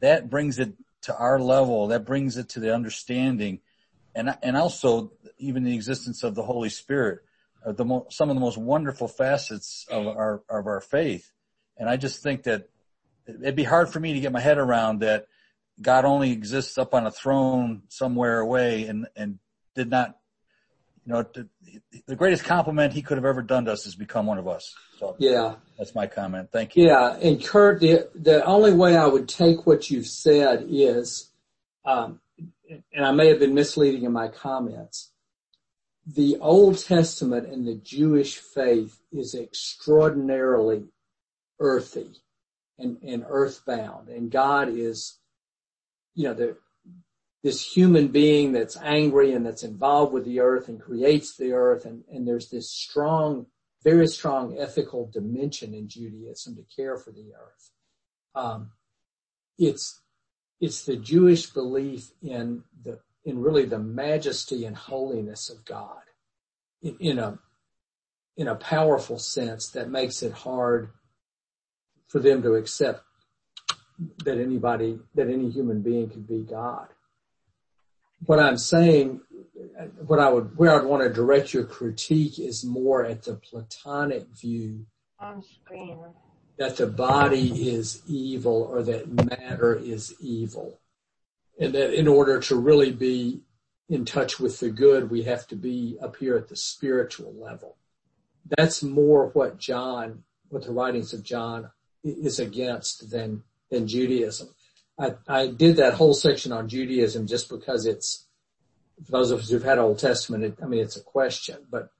[0.00, 3.60] that brings it to our level, that brings it to the understanding
[4.14, 7.20] and, and also even the existence of the Holy Spirit
[7.64, 11.30] the mo- some of the most wonderful facets of our of our faith.
[11.76, 12.68] And I just think that
[13.26, 15.26] it'd be hard for me to get my head around that
[15.80, 19.38] God only exists up on a throne somewhere away and and
[19.74, 20.16] did not
[21.04, 21.24] you know
[22.06, 24.74] the greatest compliment he could have ever done to us is become one of us.
[24.98, 26.50] So yeah, that's my comment.
[26.52, 26.86] Thank you.
[26.86, 31.30] Yeah, and Kurt, the the only way I would take what you've said is,
[31.84, 32.20] um,
[32.92, 35.12] and I may have been misleading in my comments
[36.06, 40.88] the Old Testament and the Jewish faith is extraordinarily
[41.60, 42.10] earthy
[42.78, 44.08] and, and earthbound.
[44.08, 45.18] And God is,
[46.14, 46.56] you know, the,
[47.44, 51.84] this human being that's angry and that's involved with the earth and creates the earth.
[51.84, 53.46] And, and there's this strong,
[53.84, 57.70] very strong ethical dimension in Judaism to care for the earth.
[58.34, 58.72] Um,
[59.56, 60.00] it's,
[60.62, 66.02] it's the Jewish belief in the in really the majesty and holiness of God
[66.82, 67.38] in, in a,
[68.36, 70.90] in a powerful sense that makes it hard
[72.08, 73.04] for them to accept
[74.24, 76.88] that anybody, that any human being could be God.
[78.26, 79.20] What I'm saying,
[80.06, 84.26] what I would, where I'd want to direct your critique is more at the Platonic
[84.28, 84.86] view
[85.20, 85.98] On screen.
[86.58, 90.80] That the body is evil or that matter is evil.
[91.58, 93.40] And that in order to really be
[93.88, 97.76] in touch with the good, we have to be up here at the spiritual level.
[98.56, 101.70] That's more what John, what the writings of John
[102.04, 104.54] is against than, than Judaism.
[104.98, 108.26] I, I did that whole section on Judaism just because it's,
[109.04, 111.90] for those of us who've had Old Testament, it, I mean, it's a question, but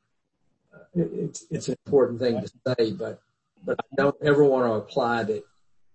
[0.74, 3.20] uh, it, it's, it's an important thing to say, but,
[3.64, 5.42] but I don't ever want to apply that,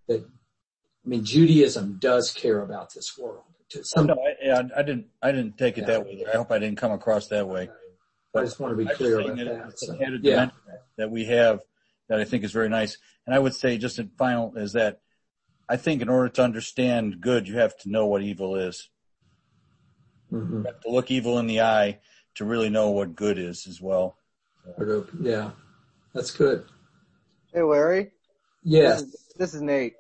[0.07, 3.43] that, I mean, Judaism does care about this world.
[3.69, 5.87] To some, no, I, I didn't, I didn't take it Yeah.
[5.87, 6.23] that way.
[6.31, 7.69] I hope I didn't come across that way.
[8.35, 10.49] I just want to be clear about that So, yeah,
[10.97, 11.61] that we have
[12.07, 12.97] that I think is very nice.
[13.25, 15.01] And I would say just in final is that
[15.67, 18.89] I think in order to understand good, you have to know what evil is.
[20.31, 20.59] mhm.
[20.59, 21.99] You have to look evil in the eye
[22.35, 24.17] to really know what good is as well.
[25.19, 25.51] yeah,
[26.13, 26.65] that's good.
[27.53, 28.11] Hey Larry,
[28.63, 29.01] Yes.
[29.01, 29.93] this, is, this is Nate.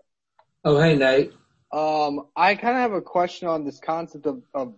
[0.65, 1.31] Oh, hey, Nate.
[1.71, 4.73] Um, I kind of have a question on this concept of, of,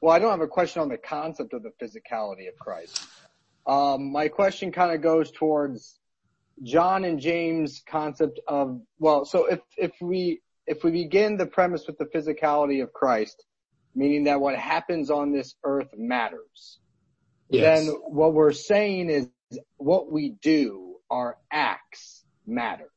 [0.00, 3.00] well, I don't have a question on the concept of the physicality of Christ.
[3.66, 5.98] Um, my question kind of goes towards
[6.62, 11.86] John and James' concept of, well, so if, if we, if we begin the premise
[11.86, 13.44] with the physicality of Christ,
[13.94, 16.78] meaning that what happens on this earth matters,
[17.48, 17.84] Yes.
[17.84, 19.28] then what we're saying is
[19.76, 22.90] what we do, our acts matter.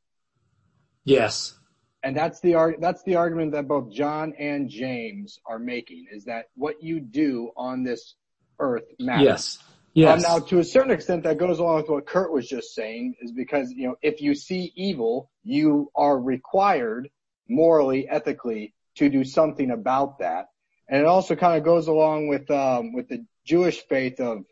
[1.04, 1.54] yes.
[2.02, 6.26] And that's the arg- that's the argument that both John and James are making is
[6.26, 8.14] that what you do on this
[8.60, 9.24] earth matters.
[9.24, 9.60] Yes.
[9.96, 10.26] Yes.
[10.26, 13.16] Um, now, to a certain extent, that goes along with what Kurt was just saying,
[13.22, 17.10] is because you know if you see evil, you are required
[17.50, 20.50] morally, ethically, to do something about that.
[20.88, 24.44] And it also kind of goes along with um, with the Jewish faith of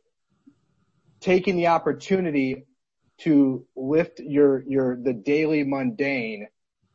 [1.20, 2.66] taking the opportunity
[3.20, 6.48] to lift your your the daily mundane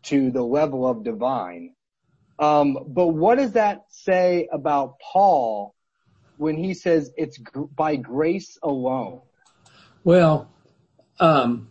[0.04, 1.74] to the level of divine.
[2.38, 5.74] Um, but what does that say about Paul
[6.36, 9.22] when he says it's gr- by grace alone?
[10.04, 10.48] well,
[11.20, 11.68] um,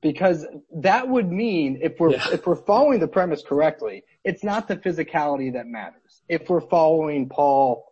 [0.00, 4.76] Because that would mean if we're if we're following the premise correctly, it's not the
[4.76, 6.22] physicality that matters.
[6.28, 7.84] If we're following Paul,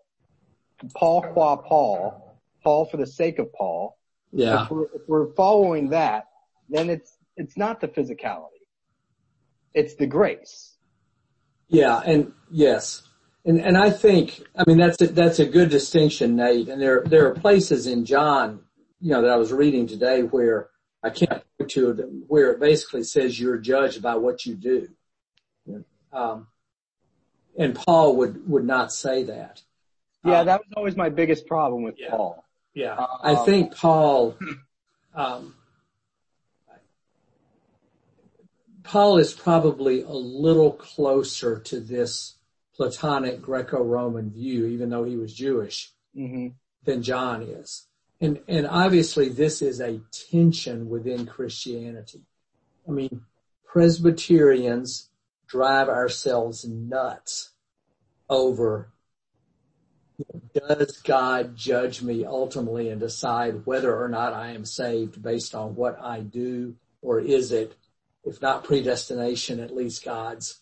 [0.94, 3.95] Paul qua Paul, Paul for the sake of Paul,
[4.36, 4.64] yeah.
[4.64, 6.28] if we're, if we're following that,
[6.68, 8.64] then it's it's not the physicality.
[9.74, 10.74] It's the grace.
[11.68, 13.02] Yeah, and yes,
[13.44, 16.68] and and I think I mean that's a, that's a good distinction, Nate.
[16.68, 18.60] And there there are places in John,
[19.00, 20.68] you know, that I was reading today where
[21.02, 24.88] I can't point to it, where it basically says you're judged by what you do.
[26.12, 26.46] Um,
[27.58, 29.62] and Paul would would not say that.
[30.24, 32.10] Yeah, Um, that was always my biggest problem with Yeah.
[32.10, 32.45] Paul.
[32.76, 34.36] Yeah, Um, I think Paul,
[35.14, 35.54] um,
[38.84, 42.36] Paul is probably a little closer to this
[42.76, 46.48] Platonic Greco-Roman view, even though he was Jewish, hmm
[46.84, 47.88] than John is.
[48.20, 50.00] And, and obviously this is a
[50.30, 52.22] tension within Christianity.
[52.86, 53.22] I mean,
[53.64, 55.10] Presbyterians
[55.48, 57.50] drive ourselves nuts
[58.30, 58.92] over
[60.54, 65.74] does God judge me ultimately and decide whether or not I am saved based on
[65.74, 67.74] what I do or is it,
[68.24, 70.60] if not predestination, at least God's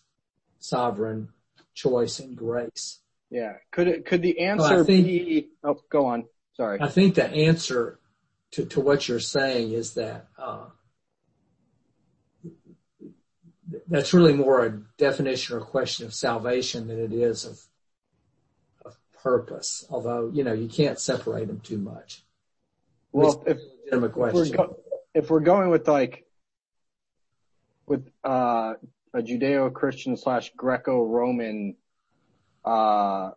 [0.59, 1.29] sovereign
[1.73, 2.99] choice and grace?
[3.29, 3.53] Yeah.
[3.71, 6.25] Could it, could the answer think- be, oh, go on.
[6.55, 6.79] Sorry.
[6.79, 7.99] I think the answer
[8.51, 10.65] to, to what you're saying is that, uh,
[13.87, 17.59] that's really more a definition or question of salvation than it is of
[19.25, 19.69] purpose.
[19.89, 22.23] Although, you know, you can't separate them too much.
[23.11, 23.57] Well, if,
[23.91, 23.99] if
[24.33, 24.77] we're, go,
[25.13, 26.25] if we're going with like,
[27.87, 28.73] with, uh,
[29.13, 31.75] a Judeo-Christian slash Greco-Roman,
[32.63, 33.31] uh,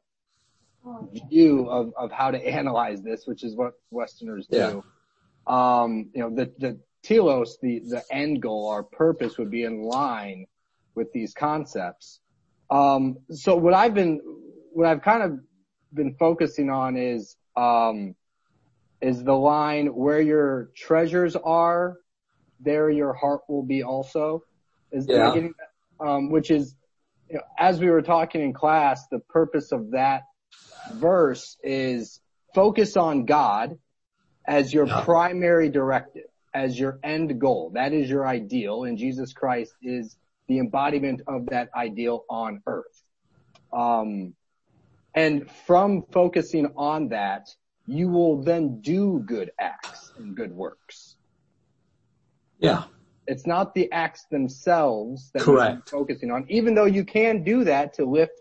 [1.31, 4.85] view of, of how to analyze this, which is what Westerners do.
[5.47, 9.83] Um, you know, the, the telos, the, the end goal, our purpose would be in
[9.83, 10.47] line
[10.95, 12.21] with these concepts.
[12.71, 14.21] Um, so what I've been,
[14.73, 15.39] what I've kind of
[15.93, 18.15] been focusing on is, um,
[19.01, 21.99] is the line where your treasures are,
[22.61, 24.43] there your heart will be also.
[24.91, 25.31] Is Yeah.
[25.31, 25.53] that?
[26.01, 26.77] Um, which is,
[27.29, 30.23] you know, as we were talking in class, the purpose of that
[30.93, 32.21] verse is
[32.55, 33.79] focus on God
[34.47, 37.71] as your primary directive, as your end goal.
[37.75, 40.17] That is your ideal, and Jesus Christ is
[40.49, 43.03] the embodiment of that ideal on earth.
[45.19, 47.49] And from focusing on that,
[47.89, 51.17] you will then do good acts and good works.
[52.61, 52.85] Yeah.
[53.27, 57.95] It's not the acts themselves that you're focusing on, even though you can do that
[57.95, 58.39] to lift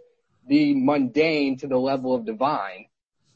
[0.47, 2.86] the mundane to the level of divine.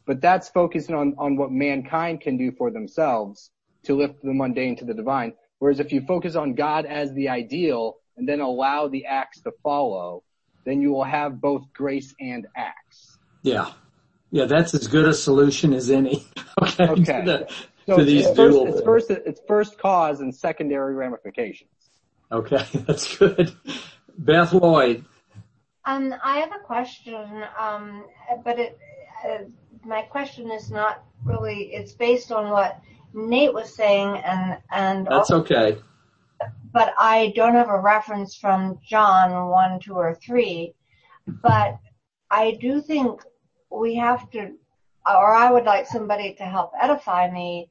[0.06, 3.50] But that's focusing on, on what mankind can do for themselves
[3.86, 5.34] to lift the mundane to the divine.
[5.58, 9.52] Whereas if you focus on God as the ideal and then allow the acts to
[9.64, 10.22] follow,
[10.64, 13.11] then you will have both grace and acts.
[13.42, 13.72] Yeah.
[14.32, 16.26] Yeah, that's as good a solution as any.
[16.62, 16.88] okay.
[16.88, 17.04] Okay.
[17.04, 17.48] To, the,
[17.86, 18.68] So to these it's, first, dual.
[18.68, 21.70] it's first, it's first cause and secondary ramifications.
[22.32, 23.54] Okay, that's good.
[24.18, 25.04] Beth Lloyd.
[25.84, 28.06] Um, I have a question, um,
[28.46, 28.78] but it,
[29.28, 29.40] uh,
[29.84, 32.80] my question is not really, it's based on what
[33.14, 35.78] Nate was saying and, and That's also, okay.
[36.72, 40.74] but I don't have a reference from John 1, 2, or 3.
[41.28, 41.80] But
[42.30, 43.22] I do think
[43.72, 44.52] we have to,
[45.08, 47.70] or I would like somebody to help edify me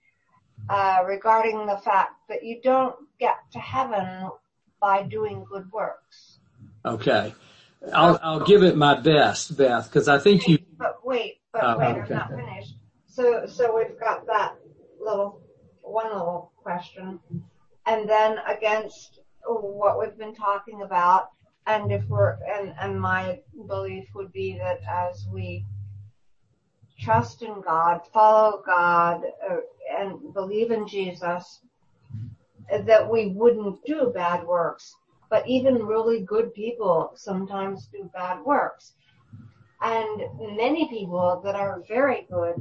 [0.69, 4.31] uh, regarding the fact that you don't get to heaven
[4.81, 6.39] by doing good works.
[6.85, 7.35] Okay.
[7.93, 11.79] I'll, I'll give it my best, Beth, because I think you, But wait, but Oh,
[11.79, 12.01] wait, okay.
[12.01, 12.75] I'm not finished.
[13.07, 14.55] So, so we've got that
[15.01, 15.41] little,
[15.83, 17.21] one little question.
[17.87, 21.31] And then against what we've been talking about,
[21.67, 25.65] and if we're, and, and my belief would be that as we
[27.01, 29.57] trust in God, follow God, uh,
[29.99, 31.61] and believe in Jesus,
[32.71, 34.95] that we wouldn't do bad works.
[35.29, 38.93] But even really good people sometimes do bad works.
[39.81, 40.23] And
[40.57, 42.55] many people that are very good,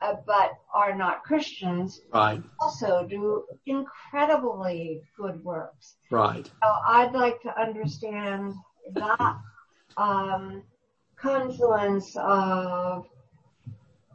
[0.00, 5.96] uh, but are not Christians, right, also do incredibly good works.
[6.10, 6.46] right.
[6.46, 8.54] So I'd like to understand
[8.92, 9.36] that
[9.96, 10.62] um,
[11.22, 13.06] confluence of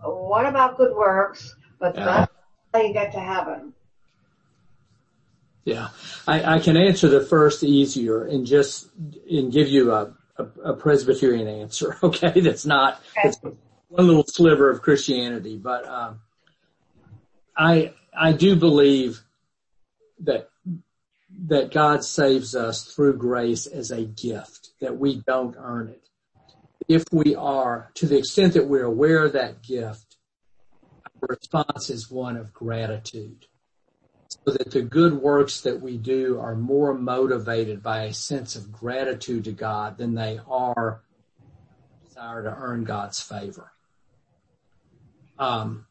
[0.04, 2.32] what about good works, but that's
[2.74, 3.74] how you get to heaven.
[5.66, 5.90] Yeah,
[6.28, 8.90] I, I can answer the first easier and just
[9.30, 11.98] and give you a, a, a Presbyterian answer.
[12.04, 13.30] Okay, that's not Okay.
[13.30, 13.38] it's
[13.90, 16.22] one little sliver of Christianity, but um,
[17.58, 19.22] I I do believe
[20.22, 20.50] that
[21.48, 26.07] that God saves us through grace as a gift that we don't earn it.
[26.88, 30.18] If we are, to the extent that we're aware of that gift,
[31.22, 33.46] our response is one of gratitude
[34.30, 38.72] so that the good works that we do are more motivated by a sense of
[38.72, 41.02] gratitude to God than they are
[42.18, 43.72] desire to earn God's favor.
[45.38, 45.86] Um,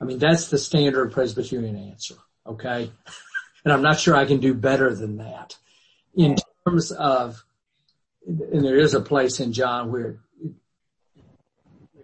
[0.00, 2.16] I mean, that's the standard Presbyterian answer.
[2.46, 2.90] Okay.
[3.64, 5.56] And I'm not sure I can do better than that
[6.14, 6.36] in
[6.66, 7.44] terms of,
[8.26, 10.18] and there is a place in John where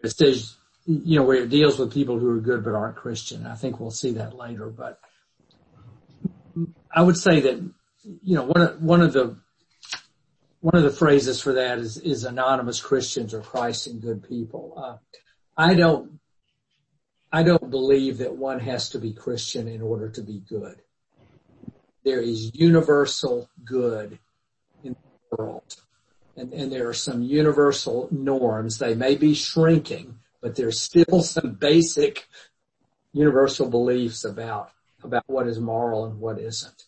[0.03, 3.47] it says, you know, where it deals with people who are good but aren't Christian.
[3.47, 5.01] I think we'll see that later, but
[6.95, 7.57] I would say that,
[8.03, 9.37] you know, one of, one of the,
[10.61, 14.75] one of the phrases for that is, is anonymous Christians or Christ and good people.
[14.77, 14.97] Uh,
[15.57, 16.19] I don't,
[17.31, 20.81] I don't believe that one has to be Christian in order to be good.
[22.05, 24.19] There is universal good
[24.83, 25.77] in the world.
[26.39, 28.79] And, and there are some universal norms.
[28.79, 32.29] They may be shrinking, but there's still some basic
[33.13, 34.71] universal beliefs about,
[35.03, 36.85] about what is moral and what isn't.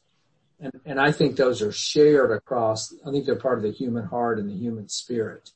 [0.61, 4.05] And, and I think those are shared across, I think they're part of the human
[4.05, 5.51] heart and the human spirit.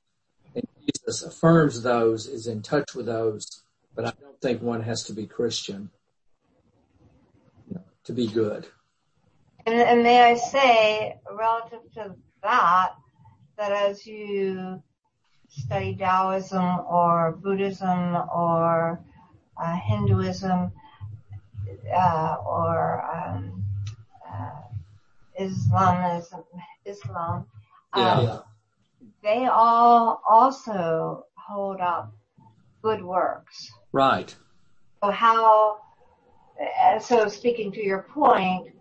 [0.56, 3.62] And Jesus affirms those, is in touch with those,
[3.94, 5.90] but I don't think one has to be Christian
[8.04, 8.66] to be good.
[9.66, 12.90] And, and may I say, relative to that,
[13.56, 14.82] that as you
[15.48, 19.00] study Taoism or Buddhism or
[19.56, 20.72] uh, Hinduism
[21.94, 23.64] uh, or um,
[24.28, 24.60] uh,
[25.38, 26.42] Islamism,
[26.84, 27.46] Islam,
[27.96, 28.18] Yeah.
[28.18, 28.42] um,
[29.22, 32.12] they all also hold up
[32.82, 33.70] good works.
[33.92, 34.34] Right.
[35.02, 35.78] So how,
[37.00, 38.74] so speaking to your point,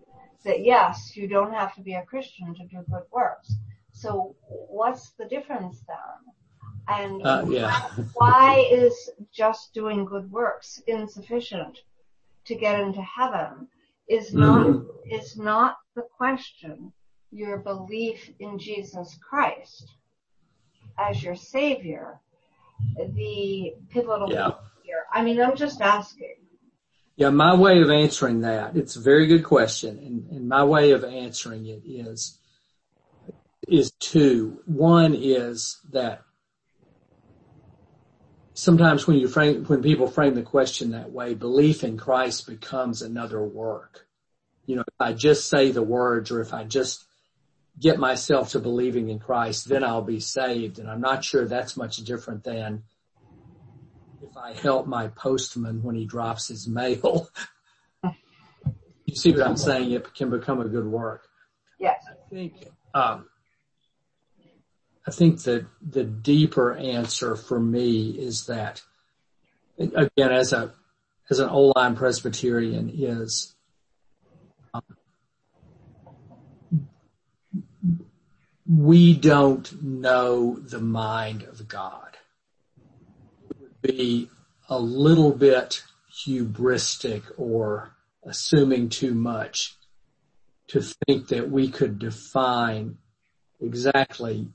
[0.43, 3.53] that yes, you don't have to be a Christian to do good works.
[3.93, 6.33] So what's the difference then?
[6.87, 7.89] And Uh, yeah.
[8.13, 11.79] why is just doing good works insufficient
[12.45, 13.67] to get into heaven?
[14.09, 14.85] Is not, Mhm.
[15.09, 16.91] is not the question
[17.31, 19.95] your belief in Jesus Christ
[20.97, 22.19] as your savior,
[22.97, 24.51] the pivotal Yeah.
[24.83, 25.05] here.
[25.11, 26.35] I mean, I'm just asking.
[27.15, 29.99] Yeah, my way of answering that, it's a very good question.
[29.99, 32.39] And, and my way of answering it is
[33.67, 34.61] is two.
[34.65, 36.21] One is that
[38.53, 43.01] sometimes when you frame, when people frame the question that way, belief in Christ becomes
[43.01, 44.07] another work.
[44.65, 47.03] You know, if I just say the words or if I just
[47.79, 50.79] get myself to believing in Christ, then I'll be saved.
[50.79, 52.83] And I'm not sure that's much different than
[54.21, 57.29] if I help my postman when he drops his mail.
[59.05, 59.91] you see what I'm saying?
[59.91, 61.27] It can become a good work.
[61.79, 62.03] Yes.
[62.09, 63.25] I think, um,
[65.05, 68.81] I think that the deeper answer for me is that,
[69.77, 70.73] again, as a,
[71.29, 73.53] as an Oline Presbyterian is,
[74.73, 74.81] um,
[78.65, 82.17] we don't know the mind of God.
[83.49, 84.29] It would be
[84.69, 85.83] a little bit
[86.25, 87.91] hubristic or
[88.23, 89.75] assuming too much
[90.67, 92.97] to think that we could define
[93.59, 94.47] exactly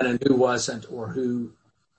[0.00, 1.52] and who wasn't or who,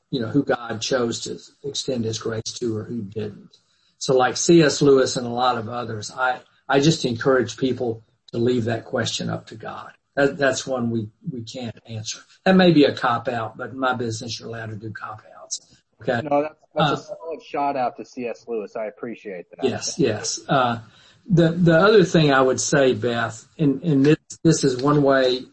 [0.10, 3.58] you know, who God chose to extend his grace to or who didn't.
[3.98, 4.82] So like C.S.
[4.82, 9.30] Lewis and a lot of others, I, I just encourage people to leave that question
[9.30, 9.94] up to God.
[10.16, 12.20] That, that's one we, we can't answer.
[12.46, 15.24] That may be a cop out, but in my business, you're allowed to do cop
[15.42, 15.82] outs.
[16.02, 16.22] Okay.
[16.28, 18.46] No, that's, that's uh, a solid shot out to C.S.
[18.48, 18.76] Lewis.
[18.76, 19.64] I appreciate that.
[19.64, 20.40] Yes, yes.
[20.48, 20.80] Uh,
[21.28, 25.44] the, the other thing I would say, Beth, and, and this, this is one way,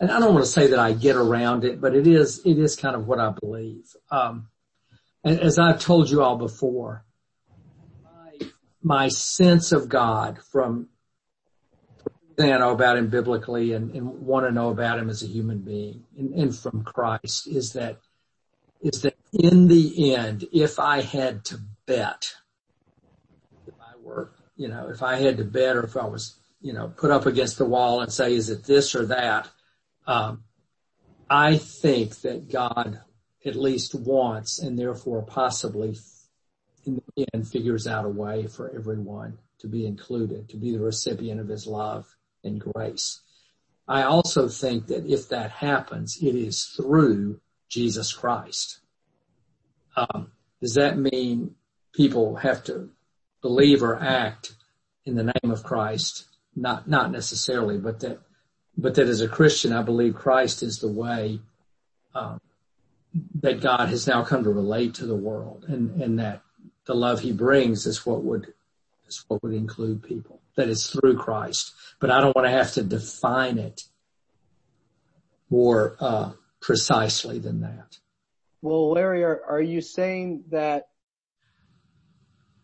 [0.00, 2.58] and I don't want to say that I get around it, but it is, it
[2.58, 3.84] is kind of what I believe.
[4.10, 4.48] Um,
[5.24, 7.04] as I've told you all before,
[8.02, 8.48] my,
[8.82, 10.88] my sense of God from
[12.36, 15.26] thing I know about him biblically and, and want to know about him as a
[15.28, 17.98] human being and, and from Christ is that
[18.84, 22.34] is that in the end, if I had to bet,
[23.66, 26.74] if I were, you know, if I had to bet or if I was, you
[26.74, 29.48] know, put up against the wall and say, is it this or that?
[30.06, 30.44] Um,
[31.28, 33.00] I think that God
[33.44, 35.96] at least wants and therefore possibly
[36.86, 40.80] in the end figures out a way for everyone to be included, to be the
[40.80, 43.22] recipient of his love and grace.
[43.86, 48.80] I also think that if that happens, it is through Jesus Christ.
[49.96, 51.54] Um, does that mean
[51.92, 52.90] people have to
[53.42, 54.54] believe or act
[55.04, 56.24] in the name of Christ?
[56.56, 58.20] Not, not necessarily, but that,
[58.76, 61.40] but that as a Christian, I believe Christ is the way,
[62.14, 62.40] um,
[63.40, 66.42] that God has now come to relate to the world and, and that
[66.86, 68.52] the love he brings is what would,
[69.06, 72.72] is what would include people that is through Christ, but I don't want to have
[72.74, 73.84] to define it
[75.50, 77.98] more uh, precisely than that.
[78.62, 80.88] Well, Larry, are, are you saying that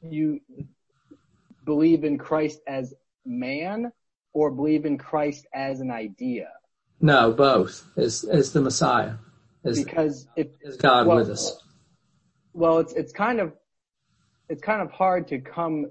[0.02, 0.40] you
[1.64, 2.94] believe in Christ as
[3.24, 3.92] man
[4.32, 6.48] or believe in Christ as an idea?
[7.00, 9.14] No, both Is as the Messiah,
[9.64, 11.58] as, because it, as God well, with us.
[12.52, 13.54] Well, it's it's kind of
[14.48, 15.86] it's kind of hard to come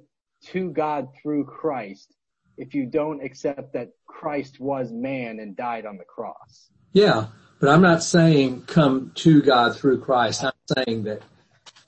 [0.48, 2.16] to God through Christ
[2.58, 6.70] if you don't accept that Christ was man and died on the cross.
[6.94, 7.28] Yeah,
[7.60, 10.44] but I'm not saying come to God through Christ.
[10.44, 10.52] I'm
[10.86, 11.22] saying that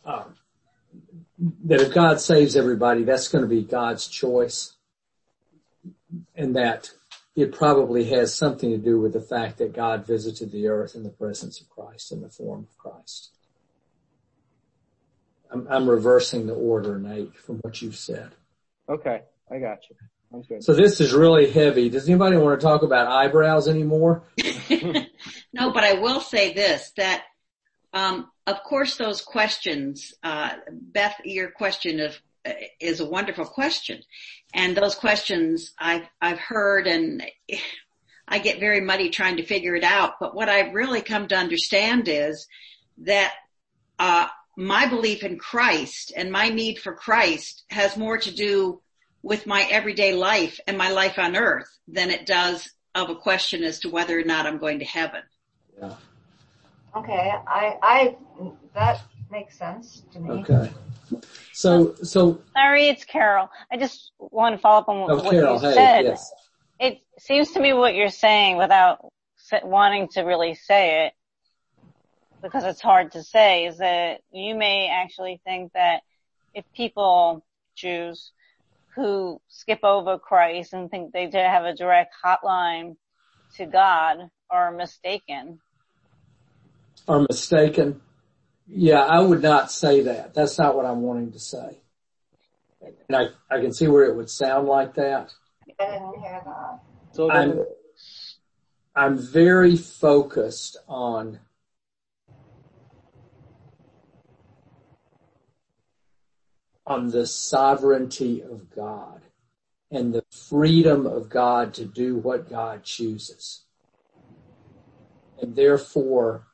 [0.06, 0.36] um,
[1.66, 4.76] that if God saves everybody, that's going to be God's choice,
[6.36, 6.92] and that
[7.36, 11.04] it probably has something to do with the fact that God visited the earth in
[11.04, 13.32] the presence of Christ in the form of Christ.
[15.50, 18.32] I'm, I'm reversing the order, Nate, from what you've said.
[18.90, 19.96] Okay, I got you.
[20.32, 20.66] Sounds.
[20.66, 21.90] So this is really heavy.
[21.90, 24.24] Does anybody want to talk about eyebrows anymore?
[25.54, 27.24] no, but I will say this, that,
[27.94, 32.18] um, of course those questions, uh, Beth, your question of,
[32.80, 34.02] is a wonderful question.
[34.54, 37.24] And those questions I've, I've heard and
[38.28, 40.14] I get very muddy trying to figure it out.
[40.20, 42.48] But what I've really come to understand is
[43.00, 43.34] that,
[44.00, 44.28] uh,
[44.58, 48.82] my belief in Christ and my need for Christ has more to do
[49.24, 53.64] with my everyday life and my life on earth than it does of a question
[53.64, 55.22] as to whether or not I'm going to heaven.
[55.80, 55.96] Yeah.
[56.96, 57.32] Okay.
[57.48, 58.18] I, I,
[58.74, 60.30] that makes sense to me.
[60.42, 60.70] Okay.
[61.54, 62.42] So, oh, so.
[62.56, 63.50] Larry, it's Carol.
[63.72, 66.06] I just want to follow up on oh, what you hey, said.
[66.06, 66.32] Yes.
[66.80, 69.06] It seems to me what you're saying without
[69.64, 71.14] wanting to really say it
[72.42, 76.02] because it's hard to say is that you may actually think that
[76.54, 77.46] if people,
[77.76, 78.32] Jews,
[78.96, 82.96] who skip over Christ and think they have a direct hotline
[83.56, 85.60] to God are mistaken.
[87.08, 88.02] Are mistaken?
[88.74, 90.34] Yeah, I would not say that.
[90.34, 91.82] That's not what I'm wanting to say.
[93.10, 95.34] And I, I can see where it would sound like that.
[95.80, 96.80] I didn't hear that.
[97.12, 97.66] So I'm,
[98.96, 101.40] I'm very focused on
[106.88, 109.22] on the sovereignty of God
[109.92, 113.64] and the freedom of God to do what God chooses.
[115.40, 116.48] And therefore,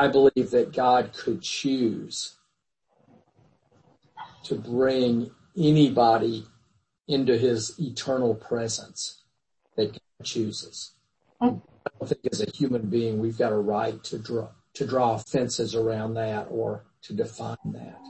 [0.00, 2.34] I believe that God could choose
[4.44, 6.46] to bring anybody
[7.06, 9.22] into his eternal presence
[9.76, 10.92] that God chooses.
[11.42, 15.18] I don't think as a human being we've got a right to draw to draw
[15.18, 18.00] fences around that or to define that.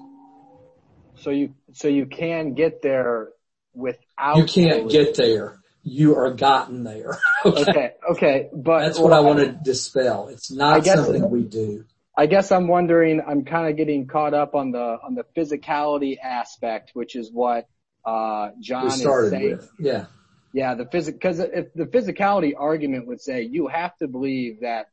[1.17, 3.31] So you so you can get there
[3.75, 4.37] without.
[4.37, 5.60] You can't get there.
[5.83, 7.19] You are gotten there.
[7.45, 7.63] okay.
[7.63, 10.29] okay, okay, but that's what well, I want to dispel.
[10.29, 11.85] It's not guess, something we do.
[12.17, 13.23] I guess I'm wondering.
[13.27, 17.67] I'm kind of getting caught up on the on the physicality aspect, which is what
[18.05, 19.57] uh, John is saying.
[19.57, 19.71] With.
[19.79, 20.07] Yeah.
[20.53, 24.89] Yeah, the physic because if the physicality argument would say you have to believe that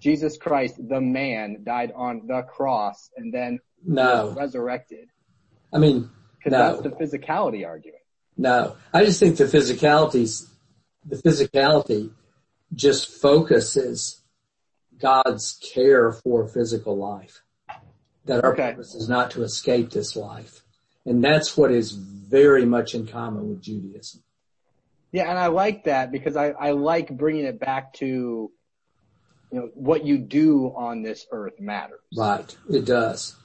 [0.00, 4.34] Jesus Christ, the man, died on the cross and then no.
[4.36, 5.08] resurrected.
[5.72, 6.58] I mean, because no.
[6.58, 8.01] that's the physicality argument.
[8.36, 10.48] No, I just think the physicalities,
[11.04, 12.10] the physicality
[12.74, 14.22] just focuses
[14.98, 17.42] God's care for physical life.
[18.24, 18.70] That our okay.
[18.70, 20.62] purpose is not to escape this life.
[21.04, 24.22] And that's what is very much in common with Judaism.
[25.10, 28.50] Yeah, and I like that because I, I like bringing it back to, you
[29.50, 32.00] know, what you do on this earth matters.
[32.16, 33.36] Right, it does.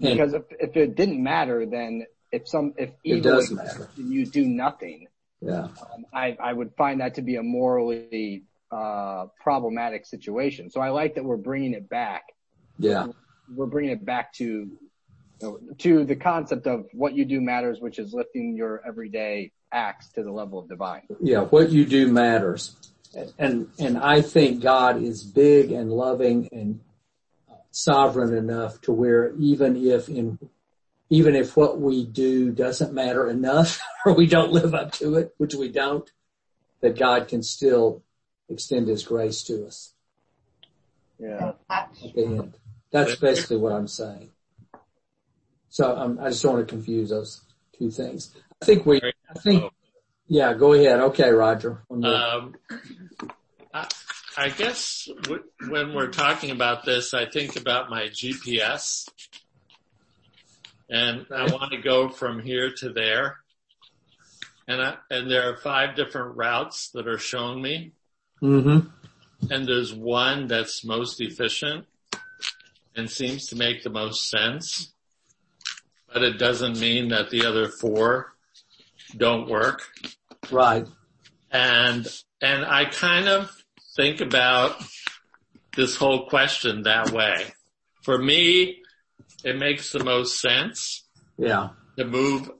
[0.00, 4.44] Because if, if it didn't matter, then if some if evil exists and you do
[4.46, 5.06] nothing,
[5.40, 10.70] yeah, um, I I would find that to be a morally uh, problematic situation.
[10.70, 12.24] So I like that we're bringing it back.
[12.78, 13.06] Yeah.
[13.54, 14.78] We're bringing it back to, you
[15.40, 20.08] know, to the concept of what you do matters, which is lifting your everyday acts
[20.14, 21.02] to the level of divine.
[21.20, 21.42] Yeah.
[21.42, 22.74] What you do matters.
[23.38, 26.80] And, and I think God is big and loving and
[27.70, 30.38] sovereign enough to where even if in,
[31.10, 35.34] even if what we do doesn't matter enough or we don't live up to it,
[35.38, 36.10] which we don't,
[36.80, 38.02] that God can still
[38.48, 39.92] extend his grace to us.
[41.18, 41.52] Yeah.
[41.70, 42.54] At the end.
[42.90, 44.30] That's basically what I'm saying.
[45.68, 47.40] So um, I just don't want to confuse those
[47.76, 48.34] two things.
[48.62, 49.72] I think we, I think,
[50.28, 51.00] yeah, go ahead.
[51.00, 51.82] Okay, Roger.
[51.90, 52.54] Um,
[53.72, 53.88] I,
[54.36, 59.08] I guess w- when we're talking about this, I think about my GPS
[60.88, 63.38] and I want to go from here to there.
[64.66, 67.92] And I, and there are five different routes that are shown me.
[68.42, 68.88] Mm-hmm.
[69.50, 71.86] And there's one that's most efficient
[72.96, 74.92] and seems to make the most sense,
[76.12, 78.32] but it doesn't mean that the other four
[79.16, 79.82] don't work.
[80.50, 80.86] Right.
[81.50, 82.06] And,
[82.40, 83.50] and I kind of
[83.96, 84.82] think about
[85.76, 87.44] this whole question that way.
[88.02, 88.82] For me,
[89.44, 91.06] it makes the most sense.
[91.36, 91.70] Yeah.
[91.98, 92.50] To move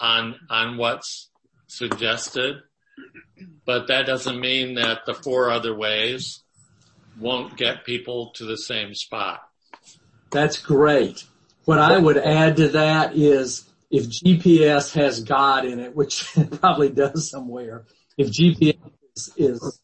[0.00, 1.30] on, on what's
[1.68, 2.56] suggested
[3.64, 6.42] but that doesn't mean that the four other ways
[7.18, 9.40] won't get people to the same spot.
[10.30, 11.24] That's great.
[11.64, 16.60] What I would add to that is if GPS has God in it, which it
[16.60, 17.84] probably does somewhere,
[18.16, 18.78] if GPS
[19.16, 19.80] is, is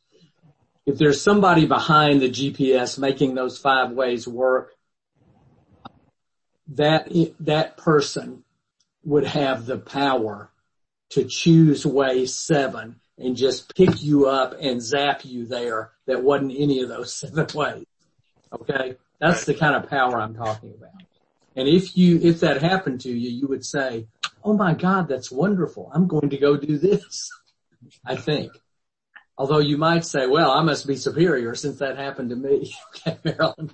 [0.85, 4.73] if there's somebody behind the GPS making those five ways work,
[6.69, 7.09] that,
[7.41, 8.45] that person
[9.05, 10.51] would have the power
[11.11, 16.53] to choose way seven and just pick you up and zap you there that wasn't
[16.57, 17.85] any of those seven ways.
[18.53, 18.97] Okay.
[19.19, 20.91] That's the kind of power I'm talking about.
[21.55, 24.09] And if you, if that happened to you, you would say,
[24.45, 25.91] Oh my God, that's wonderful.
[25.93, 27.31] I'm going to go do this.
[28.05, 28.53] I think.
[29.39, 32.75] Although you might say, well, I must be superior since that happened to me.
[32.97, 33.73] okay, Marilyn.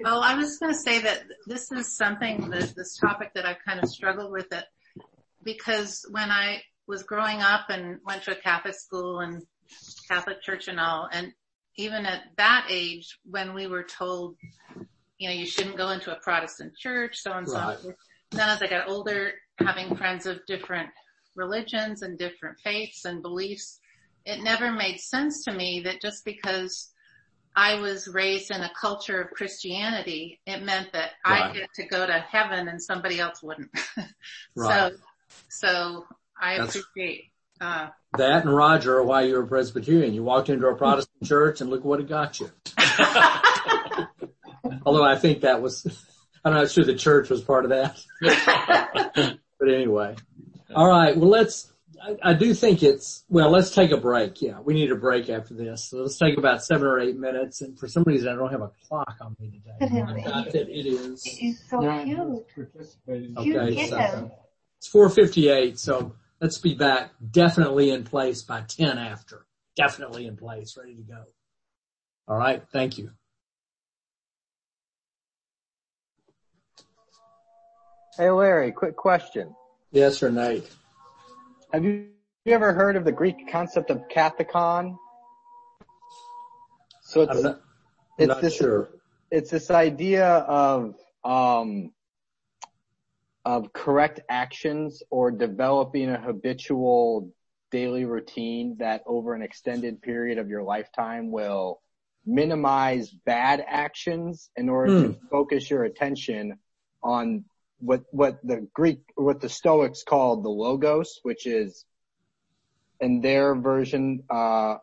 [0.00, 3.64] Well, I was going to say that this is something that this topic that I've
[3.66, 4.64] kind of struggled with it
[5.42, 9.42] because when I was growing up and went to a Catholic school and
[10.08, 11.08] Catholic church and all.
[11.10, 11.32] And
[11.76, 14.36] even at that age, when we were told,
[15.18, 17.56] you know, you shouldn't go into a Protestant church, so and so.
[17.56, 17.78] Right.
[18.30, 20.90] Then as I got older, having friends of different
[21.36, 23.80] religions and different faiths and beliefs,
[24.24, 26.90] it never made sense to me that just because
[27.56, 31.44] I was raised in a culture of Christianity, it meant that right.
[31.44, 33.70] I get to go to heaven and somebody else wouldn't.
[34.56, 34.92] right.
[34.92, 34.96] So,
[35.48, 36.06] so
[36.40, 37.30] I That's, appreciate
[37.60, 37.88] uh,
[38.18, 40.14] that and Roger why you're a Presbyterian.
[40.14, 42.50] You walked into a Protestant church and look what it got you.
[44.86, 45.86] Although I think that was,
[46.44, 48.02] I'm not sure the church was part of that.
[49.58, 50.16] but anyway.
[50.74, 51.16] All right.
[51.16, 51.72] Well, let's,
[52.02, 54.40] I, I, do think it's, well, let's take a break.
[54.40, 55.90] Yeah, we need a break after this.
[55.90, 57.60] So let's take about seven or eight minutes.
[57.60, 60.02] And for some reason, I don't have a clock on me today.
[60.02, 61.24] I got that it is.
[61.24, 62.46] He's so cute.
[63.36, 64.30] Okay, so
[64.78, 65.78] it's 458.
[65.78, 69.46] So let's be back definitely in place by 10 after.
[69.76, 71.24] Definitely in place, ready to go.
[72.28, 72.62] All right.
[72.72, 73.10] Thank you.
[78.16, 79.56] Hey Larry, quick question.
[79.90, 80.70] Yes or Nate?
[81.74, 82.06] Have you,
[82.44, 84.96] you ever heard of the Greek concept of kathekon?
[87.02, 87.60] So it's, not,
[88.16, 88.90] it's this, sure.
[89.32, 90.94] it's this idea of,
[91.24, 91.90] um,
[93.44, 97.32] of correct actions or developing a habitual
[97.72, 101.82] daily routine that over an extended period of your lifetime will
[102.24, 106.56] minimize bad actions in order to focus your attention
[107.02, 107.44] on
[107.78, 111.84] what what the Greek what the Stoics called the logos, which is
[113.00, 114.76] in their version uh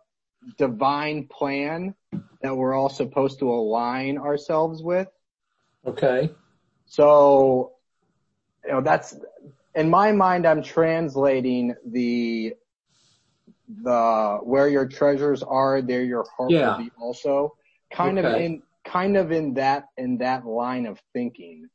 [0.57, 1.95] divine plan
[2.41, 5.07] that we're all supposed to align ourselves with.
[5.85, 6.29] Okay.
[6.85, 7.73] So
[8.65, 9.15] you know that's
[9.75, 12.55] in my mind I'm translating the
[13.83, 16.71] the where your treasures are there your heart Yeah.
[16.77, 17.55] will be also
[17.91, 21.69] kind of in kind of in that in that line of thinking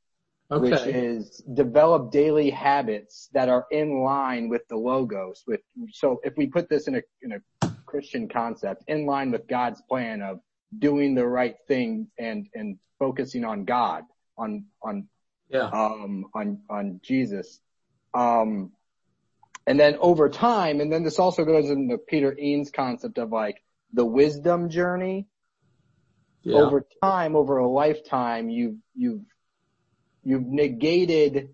[0.48, 6.34] which is develop daily habits that are in line with the logos with so if
[6.36, 10.40] we put this in a in a christian concept in line with god's plan of
[10.78, 14.04] doing the right thing and and focusing on god
[14.38, 15.08] on on
[15.48, 15.68] Yeah.
[15.72, 17.60] um on on jesus
[18.14, 18.72] um
[19.66, 23.62] and then over time and then this also goes into Peter Enns concept of like
[23.92, 25.26] the wisdom journey
[26.42, 26.54] Yeah.
[26.54, 29.22] over time, over a lifetime, you've, you've,
[30.26, 31.50] you've negated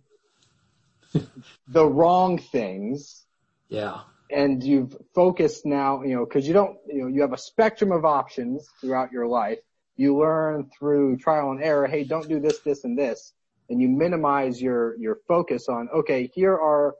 [1.69, 3.25] the wrong things
[3.69, 4.01] Yeah.
[4.31, 7.93] and you've focused now, you know, cause you don't, you know, you have a spectrum
[7.93, 9.59] of options throughout your life.
[9.97, 13.35] You learn through trial and error, hey, don't do this, this, and this.
[13.69, 16.95] And you minimize your, your focus on, okay, here are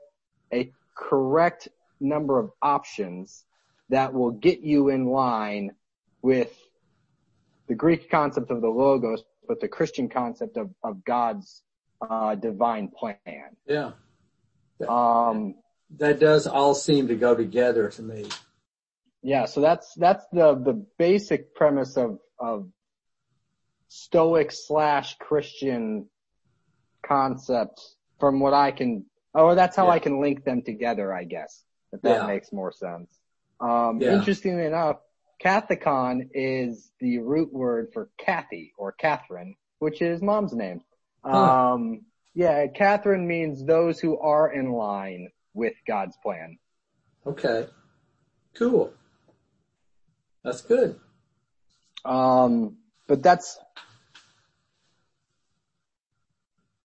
[0.53, 1.69] a correct
[1.99, 3.43] number of options
[3.89, 5.71] that will get you in line
[6.21, 6.55] with
[7.67, 11.63] the Greek concept of the logos, but the Christian concept of, of God's
[12.01, 13.17] uh, divine plan.
[13.65, 13.91] Yeah.
[14.87, 15.55] Um,
[15.97, 18.27] That does all seem to go together to me.
[19.21, 22.67] yeah, so that's that's the the basic premise of of
[23.87, 26.09] Stoic slash Christian
[27.05, 27.79] concept
[28.19, 29.05] from what I can.
[29.35, 29.91] Oh, that's how Yeah.
[29.93, 31.63] I can link them together, I guess.
[31.91, 32.25] If that Yeah.
[32.27, 33.19] makes more sense.
[33.59, 34.13] Um, Yeah.
[34.13, 34.99] Interestingly enough,
[35.41, 40.81] Kathekon is the root word for Kathy or Catherine, which is mom's name.
[41.23, 41.73] Huh.
[41.73, 42.01] Um,
[42.33, 46.57] yeah, Catherine means those who are in line with God's plan.
[47.25, 47.67] Okay.
[48.55, 48.93] Cool.
[50.43, 50.99] That's good.
[52.05, 52.77] Um,
[53.07, 53.57] but that's,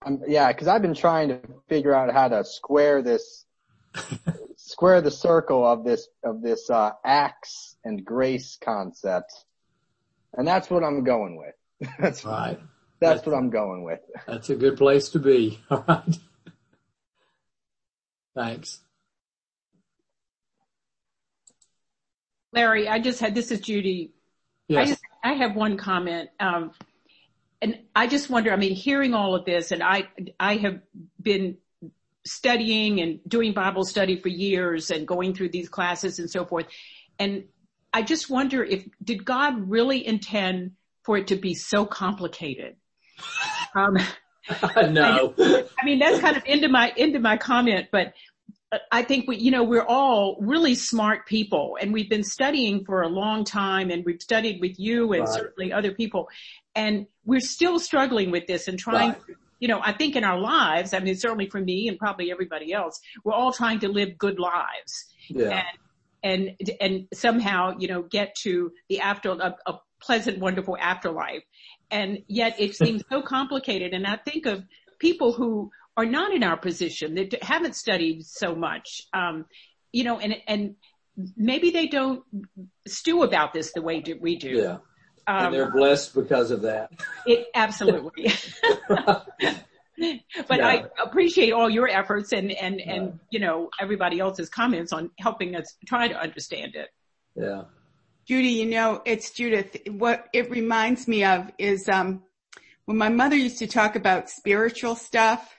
[0.04, 3.44] um, yeah, cause I've been trying to figure out how to square this,
[4.56, 9.32] square the circle of this, of this, uh, acts and grace concept.
[10.34, 11.90] And that's what I'm going with.
[11.98, 12.58] that's, Right.
[13.00, 14.00] that's what I'm going with.
[14.26, 15.60] That's a good place to be.
[15.70, 16.18] All right.
[18.34, 18.80] Thanks.
[22.52, 24.12] Larry, I just had, this is Judy.
[24.70, 24.88] I Yes.
[24.90, 26.30] just, I have one comment.
[26.40, 26.72] Um,
[27.60, 30.80] and I just wonder, I mean, hearing all of this and I, I have
[31.20, 31.56] been
[32.26, 36.66] studying and doing Bible study for years and going through these classes and so forth.
[37.18, 37.44] And
[37.92, 40.72] I just wonder if, did God really intend
[41.04, 42.76] for it to be so complicated?
[43.74, 43.98] Um,
[44.94, 45.34] no.
[45.38, 48.14] I mean, that's kind of into my, into my comment, but
[48.90, 53.02] I think we, you know, we're all really smart people and we've been studying for
[53.02, 55.28] a long time and we've studied with you and Right.
[55.28, 56.28] certainly other people
[56.74, 59.36] and we're still struggling with this and trying, Right.
[59.60, 62.72] You know, I think in our lives, I mean, certainly for me and probably everybody
[62.72, 65.64] else, we're all trying to live good lives Yeah.
[66.22, 71.42] and, and, and somehow, you know, get to the after, a, a pleasant, wonderful afterlife.
[71.90, 73.92] And yet it seems so complicated.
[73.94, 74.64] And I think of
[74.98, 79.46] people who are not in our position that haven't studied so much, um,
[79.92, 80.76] you know, and, and
[81.36, 82.22] maybe they don't
[82.86, 84.50] stew about this the way do, we do.
[84.50, 84.76] Yeah.
[85.28, 86.90] And Um, they're blessed because of that.
[87.26, 88.32] it, absolutely.
[88.88, 95.10] but I appreciate all your efforts and, and, and, you know, everybody else's comments on
[95.18, 96.88] helping us try to understand it.
[97.36, 97.64] Yeah.
[98.26, 99.76] Judy, you know, it's Judith.
[99.90, 102.22] What it reminds me of is, um,
[102.86, 105.54] when my mother used to talk about spiritual stuff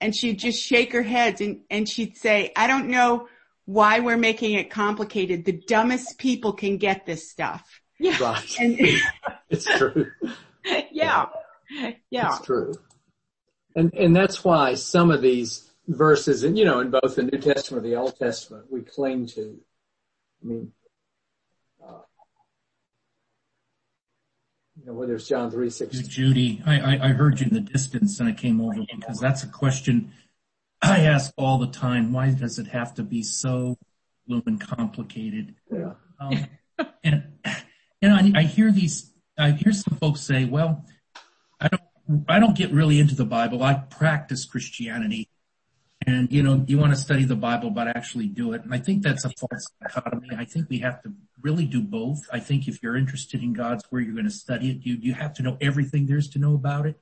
[0.00, 3.28] and she'd just shake her head and, and she'd say, I don't know
[3.66, 5.44] why we're making it complicated.
[5.44, 7.80] The dumbest people can get this stuff.
[7.98, 8.22] Yeah.
[8.22, 8.60] Right.
[8.60, 8.78] And
[9.50, 10.10] It's true.
[10.90, 11.26] Yeah.
[12.10, 12.34] Yeah.
[12.34, 12.74] It's true.
[13.76, 17.38] And, and that's why some of these verses, and you know, in both the New
[17.38, 19.60] Testament and the Old Testament, we cling to.
[20.42, 20.72] I mean,
[21.80, 22.00] uh,
[24.76, 26.08] you know, whether it's John three you, sixteen.
[26.08, 26.62] Judy.
[26.66, 29.48] I, I, I heard you in the distance and I came over because that's a
[29.48, 30.12] question
[30.82, 32.12] I ask all the time.
[32.12, 33.78] Why does it have to be so
[34.26, 35.54] blooming complicated?
[35.72, 35.92] Yeah.
[36.20, 36.46] Um,
[37.04, 37.24] and
[38.02, 39.12] and I, I hear these.
[39.38, 40.84] I hear some folks say, "Well,
[41.60, 41.82] I don't.
[42.28, 43.62] I don't get really into the Bible.
[43.62, 45.28] I practice Christianity."
[46.06, 48.62] And you know, you want to study the Bible, but actually do it.
[48.62, 50.28] And I think that's a false dichotomy.
[50.36, 52.28] I think we have to really do both.
[52.32, 54.86] I think if you're interested in God's word, you're going to study it.
[54.86, 57.00] You you have to know everything there's to know about it.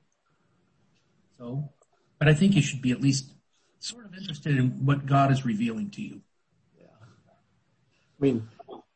[1.37, 1.69] So,
[2.17, 3.31] but I think you should be at least
[3.79, 6.21] sort of interested in what God is revealing to you.
[6.79, 6.87] Yeah.
[7.01, 8.47] I mean,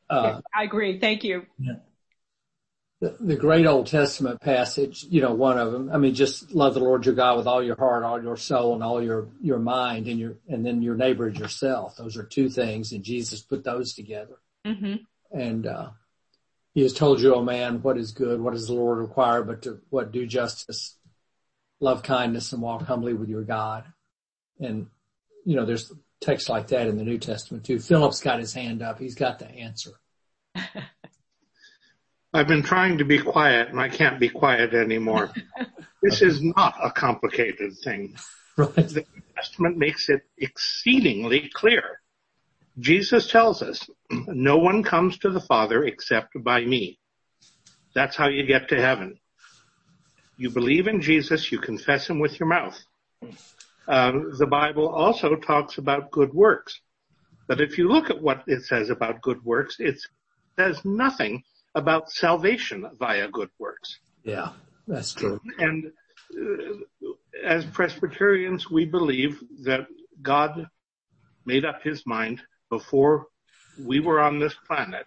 [0.10, 1.00] uh, I agree.
[1.00, 1.45] Thank you.
[1.60, 1.74] Yeah.
[3.02, 5.89] The, great Old Testament passage, you know, one of them.
[5.91, 8.74] I mean, just love the Lord your God with all your heart, all your soul,
[8.74, 11.95] and all your your mind, and your and then your neighbor as yourself.
[11.95, 14.38] Those are two things, and Jesus put those together.
[14.66, 14.95] hmm
[15.32, 15.91] And uh,
[16.74, 19.62] He has told you, oh man, what is good, what does the Lord require, but
[19.62, 20.97] to what do justice,
[21.80, 23.86] love kindness, and walk humbly with your God.
[24.60, 24.88] And
[25.45, 27.80] you know, there's texts like that in the New Testament too.
[27.80, 29.91] Philip's got his hand up; he's got the answer.
[32.32, 35.32] I've been trying to be quiet and I can't be quiet anymore.
[36.04, 38.16] this is not a complicated thing.
[38.56, 38.76] Right?
[38.76, 42.00] The New Testament makes it exceedingly clear.
[42.78, 47.00] Jesus tells us, no one comes to the Father except by me.
[47.96, 49.20] That's how you get to heaven.
[50.38, 52.80] You believe in Jesus, you confess him with your mouth.
[53.88, 56.80] Um, the Bible also talks about good works.
[57.48, 60.00] But if you look at what it says about good works, it
[60.58, 61.44] says nothing
[61.76, 64.00] about salvation via good works.
[64.24, 64.52] Yeah,
[64.88, 65.40] that's true.
[65.58, 65.92] And
[66.36, 66.74] uh,
[67.44, 69.88] as Presbyterians, we believe that
[70.22, 70.68] God
[71.46, 73.28] made up his mind before
[73.84, 75.06] we were on this planet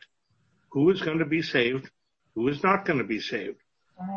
[0.71, 1.91] who is going to be saved,
[2.35, 3.59] who is not going to be saved.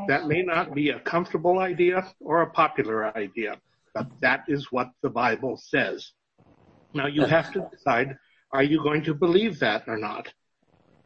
[0.08, 3.58] That may not be a comfortable idea or a popular idea,
[3.93, 6.12] but that is what the Bible says.
[6.93, 8.18] Now you have to decide,
[8.52, 10.34] are you going to believe that or not?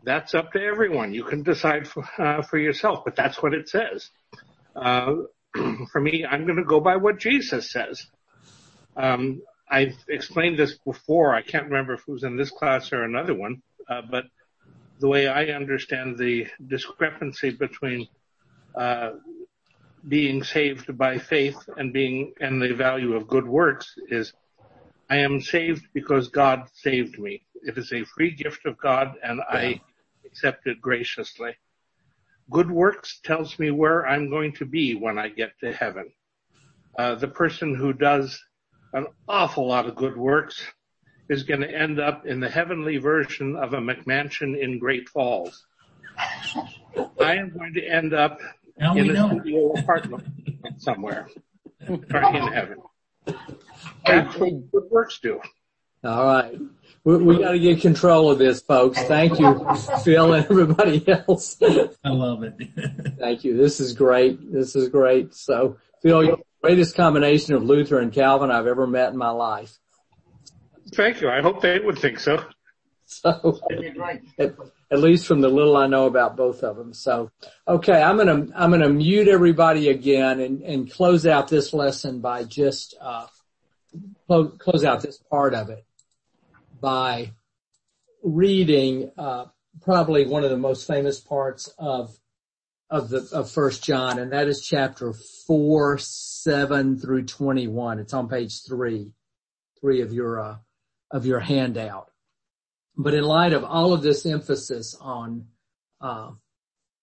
[0.04, 1.14] That's up to everyone.
[1.14, 4.10] You can decide for, uh, for yourself, but that's what it says.
[4.76, 5.16] Uh,
[5.91, 8.06] for me, I'm going to go by what Jesus says.
[8.95, 11.36] Um, I've explained this before.
[11.36, 14.26] I can't remember if it was in this class or another one, uh, but
[15.00, 18.08] the way I understand the discrepancy between
[18.76, 19.12] uh,
[20.08, 24.34] being saved by faith and being and the value of good works is
[25.10, 27.43] I am saved because God saved me.
[27.64, 29.82] It is a free gift of God and I
[30.30, 31.55] accept it graciously.
[32.49, 36.11] Good works tells me where I'm going to be when I get to heaven.
[36.97, 38.39] Uh, the person who does
[38.93, 40.61] an awful lot of good works
[41.30, 45.65] is going to end up in the heavenly version of a McMansion in Great Falls.
[47.21, 48.39] I am going to end up
[48.80, 49.30] Now in a know.
[49.30, 50.23] studio apartment
[50.77, 51.27] somewhere
[51.89, 52.77] or in heaven.
[54.05, 55.39] That's what good works do.
[56.04, 56.58] All right.
[57.04, 59.02] We, we got to get control of this, folks.
[59.04, 59.66] Thank you,
[60.04, 61.58] Phil and everybody else.
[61.62, 62.56] I love it.
[63.20, 63.58] Thank you.
[63.58, 64.52] This is great.
[64.52, 65.34] This is great.
[65.34, 69.32] So, Phil, you're the greatest combination of Luther and Calvin I've ever met in my
[69.32, 69.78] life.
[70.93, 71.30] Thank you.
[71.30, 72.43] I hope they would think so.
[73.12, 73.60] So,
[74.38, 74.54] at,
[74.91, 76.93] at least from the little I know about both of them.
[76.93, 77.32] So,
[77.68, 82.43] okay, I'm gonna I'm gonna mute everybody again and and close out this lesson by
[82.43, 83.26] just uh,
[84.28, 85.84] close, close out this part of it
[86.82, 87.34] by
[88.23, 89.45] reading uh,
[89.82, 92.17] probably one of the most famous parts of
[92.89, 95.13] of the of First John, and that is chapter
[95.45, 97.99] four, seven through twenty one.
[97.99, 99.11] It's on page three,
[99.80, 100.57] three of your uh,
[101.11, 102.09] of your handout.
[102.97, 105.45] But in light of all of this emphasis on
[106.01, 106.32] uh,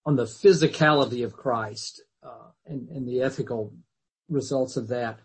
[0.04, 3.72] on the physicality of Christ uh, and, and the ethical
[4.28, 5.20] results of that,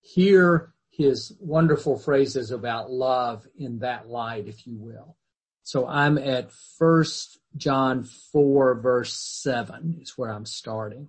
[0.00, 5.16] hear his wonderful phrases about love in that light, if you will.
[5.62, 11.08] So I'm at First John 4 verse 7 is where I'm starting.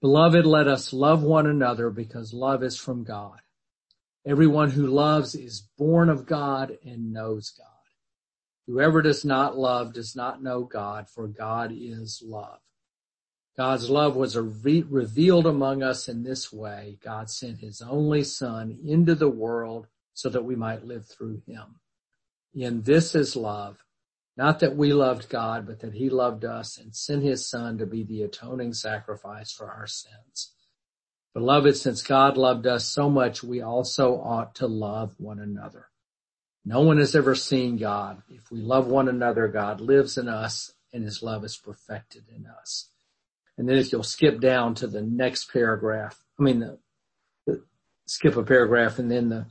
[0.00, 3.40] Beloved, let us love one another because love is from God.
[4.26, 7.66] Everyone who loves is born of God and knows God.
[8.66, 12.58] Whoever does not love does not know God, for God is love.
[13.56, 16.98] God's love was re- revealed among us in this way.
[17.02, 21.80] God sent his only son into the world so that we might live through him.
[22.54, 23.78] In this is love,
[24.36, 27.86] not that we loved God, but that he loved us and sent his son to
[27.86, 30.52] be the atoning sacrifice for our sins.
[31.32, 35.88] Beloved, since God loved us so much, we also ought to love one another.
[36.64, 38.22] No one has ever seen God.
[38.28, 42.46] If we love one another, God lives in us and his love is perfected in
[42.46, 42.90] us.
[43.58, 46.78] And then if you'll skip down to the next paragraph, I mean, the,
[47.46, 47.62] the,
[48.06, 49.46] skip a paragraph and then the,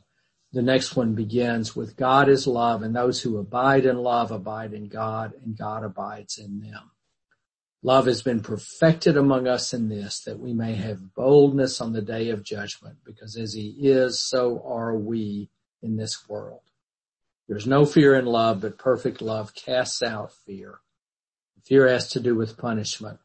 [0.53, 4.73] the next one begins with God is love and those who abide in love abide
[4.73, 6.91] in God and God abides in them.
[7.83, 12.01] Love has been perfected among us in this that we may have boldness on the
[12.01, 15.49] day of judgment because as he is, so are we
[15.83, 16.61] in this world.
[17.47, 20.79] There's no fear in love, but perfect love casts out fear.
[21.63, 23.19] Fear has to do with punishment.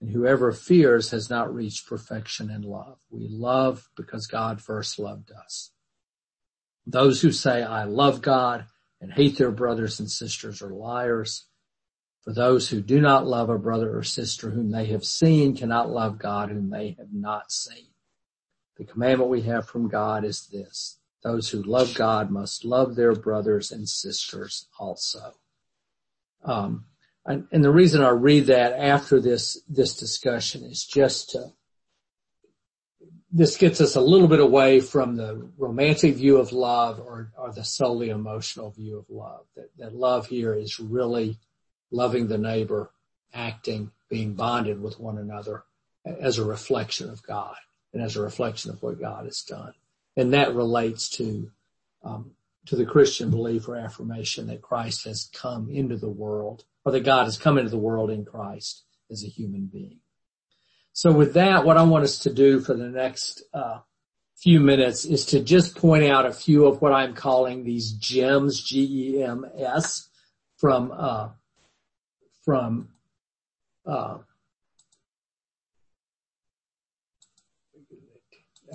[0.00, 2.98] And whoever fears has not reached perfection in love.
[3.10, 5.72] We love because God first loved us.
[6.86, 8.64] Those who say, I love God
[9.00, 11.46] and hate their brothers and sisters are liars.
[12.22, 15.90] For those who do not love a brother or sister whom they have seen cannot
[15.90, 17.88] love God whom they have not seen.
[18.76, 20.98] The commandment we have from God is this.
[21.22, 25.34] Those who love God must love their brothers and sisters also.
[26.42, 26.86] Um,
[27.26, 31.52] and, the reason I read that after this, this discussion is just to,
[33.30, 37.52] this gets us a little bit away from the romantic view of love or, or
[37.52, 39.44] the solely emotional view of love.
[39.54, 41.38] That, that love here is really
[41.90, 42.90] loving the neighbor,
[43.32, 45.64] acting, being bonded with one another
[46.04, 47.56] as a reflection of God
[47.92, 49.74] and as a reflection of what God has done.
[50.16, 51.50] And that relates to,
[52.02, 52.32] um,
[52.66, 57.04] to the Christian belief or affirmation that Christ has come into the world or that
[57.04, 59.98] God has come into the world in Christ as a human being.
[60.92, 63.78] So with that, what I want us to do for the next uh,
[64.36, 68.62] few minutes is to just point out a few of what I'm calling these gems,
[68.62, 70.08] G-E-M-S,
[70.58, 71.28] from uh,
[72.44, 72.88] from
[73.86, 74.18] uh,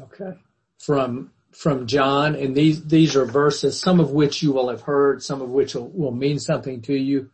[0.01, 0.33] okay
[0.79, 5.23] from from John, and these these are verses, some of which you will have heard,
[5.23, 7.29] some of which will, will mean something to you,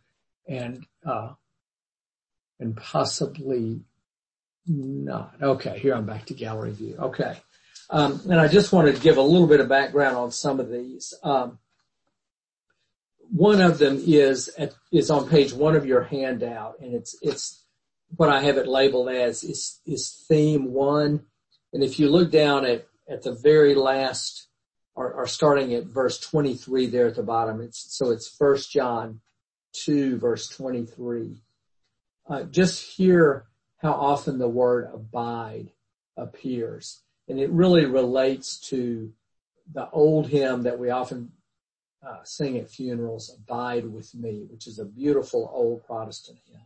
[0.48, 1.32] and uh,
[2.60, 3.80] and possibly
[4.66, 5.34] not.
[5.40, 6.96] Okay, here I'm back to gallery view.
[6.98, 7.36] Okay.
[7.90, 10.70] Um, and I just wanted to give a little bit of background on some of
[10.70, 11.12] these.
[11.22, 11.58] Um,
[13.30, 17.64] one of them is at, is on page one of your handout, and it's it's
[18.16, 21.24] what I have it labeled as is is theme one.
[21.72, 24.48] And if you look down at at the very last,
[24.94, 29.20] or, or starting at verse 23 there at the bottom, it's so it's First John
[29.72, 31.42] two verse 23.
[32.28, 33.46] Uh, just hear
[33.78, 35.70] how often the word abide
[36.16, 37.02] appears.
[37.28, 39.12] And it really relates to
[39.72, 41.32] the old hymn that we often
[42.06, 46.60] uh, sing at funerals, Abide with Me, which is a beautiful old Protestant hymn.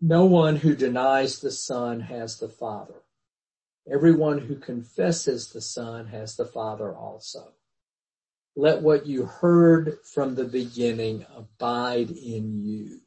[0.00, 3.02] No one who denies the Son has the Father.
[3.92, 7.52] Everyone who confesses the Son has the Father also.
[8.54, 13.00] Let what you heard from the beginning abide in you.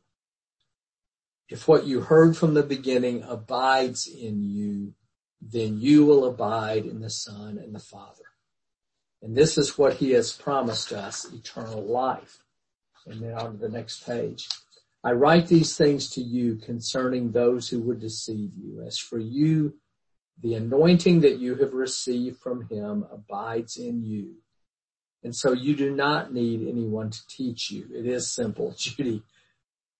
[1.49, 4.93] If what you heard from the beginning abides in you,
[5.41, 8.23] then you will abide in the Son and the Father.
[9.21, 12.39] And this is what he has promised us, eternal life.
[13.05, 14.47] And then on to the next page.
[15.03, 18.81] I write these things to you concerning those who would deceive you.
[18.81, 19.75] As for you,
[20.41, 24.37] the anointing that you have received from him abides in you.
[25.25, 27.89] And so you do not need anyone to teach you.
[27.93, 29.23] It is simple, Judy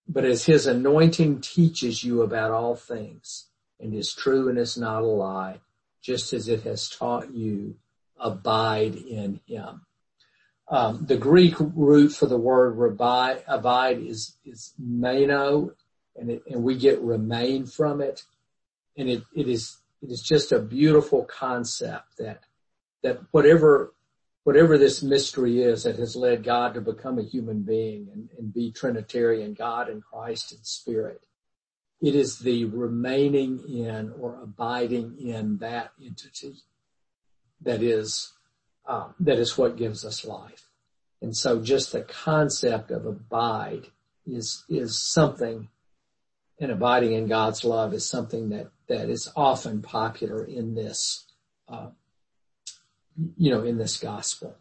[0.08, 3.48] but as his anointing teaches you about all things
[3.80, 5.60] and is true and is not a lie,
[6.02, 7.76] just as it has taught you,
[8.18, 9.82] abide in him.
[10.68, 15.74] Um, the Greek root for the word abide, abide is, is meno
[16.16, 18.24] and it, and we get remain from it.
[18.98, 22.44] And it, it is, it is just a beautiful concept that,
[23.04, 23.94] that whatever
[24.46, 28.54] whatever this mystery is that has led God to become a human being and, and
[28.54, 31.26] be Trinitarian, God and Christ and Spirit.
[32.00, 36.58] It is the remaining in or abiding in that entity
[37.62, 38.34] that is,
[38.88, 40.70] uh, that is what gives us life.
[41.24, 43.88] And so just the concept of abide
[44.28, 45.70] is, is something
[46.60, 51.26] and abiding in God's love is something that, that is often popular in this,
[51.68, 51.88] uh,
[53.38, 54.56] you know, in this gospel.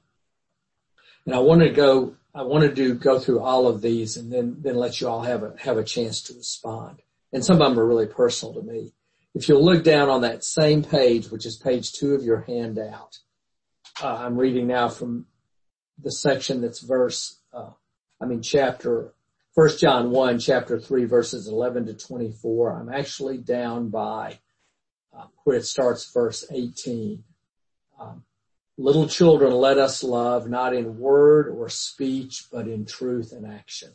[1.27, 4.57] And I want to go, I want to go through all of these and then,
[4.61, 7.03] then let you all have a, have a chance to respond.
[7.33, 8.93] And some of them are really personal to me.
[9.35, 13.19] If you'll look down on that same page, which is page two of your handout,
[14.03, 15.27] uh, I'm reading now from
[16.01, 17.71] the section that's verse, uh,
[18.21, 19.13] I mean chapter,
[19.55, 22.77] First John 1, chapter 3, verses 11 to 24.
[22.77, 24.41] I'm actually down by
[25.17, 27.23] uh, where it starts verse 18.
[28.01, 28.25] Um,
[28.77, 33.93] Little children, let us love, not in word or speech, but in truth and action.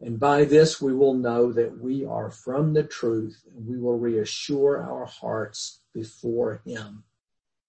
[0.00, 3.98] And by this we will know that we are from the truth and we will
[3.98, 7.04] reassure our hearts before him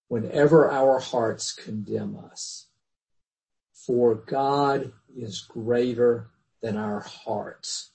[0.07, 2.67] whenever our hearts condemn us.
[3.73, 6.27] For God is greater
[6.61, 7.91] than our hearts.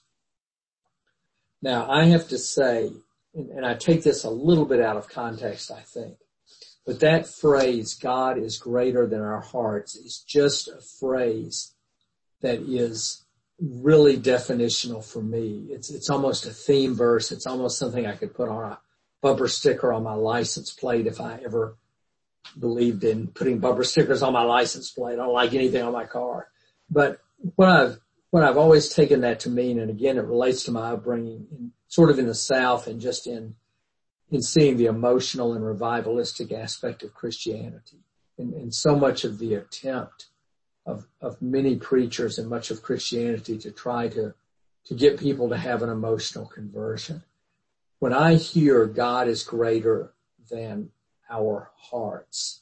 [1.61, 2.91] Now I have to say,
[3.33, 6.17] and I take this a little bit out of context, I think,
[6.85, 11.73] but that phrase, God is greater than our hearts, is just a phrase
[12.41, 13.23] that is
[13.59, 15.67] really definitional for me.
[15.69, 17.31] It's, it's almost a theme verse.
[17.31, 18.79] It's almost something I could put on a
[19.21, 21.77] bumper sticker on my license plate if I ever
[22.59, 25.13] believed in putting bumper stickers on my license plate.
[25.13, 26.47] I don't like anything on my car.
[26.89, 27.19] But
[27.55, 27.99] what I've,
[28.31, 31.71] what I've always taken that to mean, and again, it relates to my upbringing in,
[31.87, 33.55] sort of in the South and just in
[34.31, 37.99] in seeing the emotional and revivalistic aspect of Christianity.
[38.37, 40.27] And, and so much of the attempt
[40.85, 44.33] of, of many preachers and much of Christianity to try to,
[44.85, 47.23] to get people to have an emotional conversion.
[47.99, 50.13] When I hear God is greater
[50.49, 50.91] than
[51.29, 52.61] our hearts,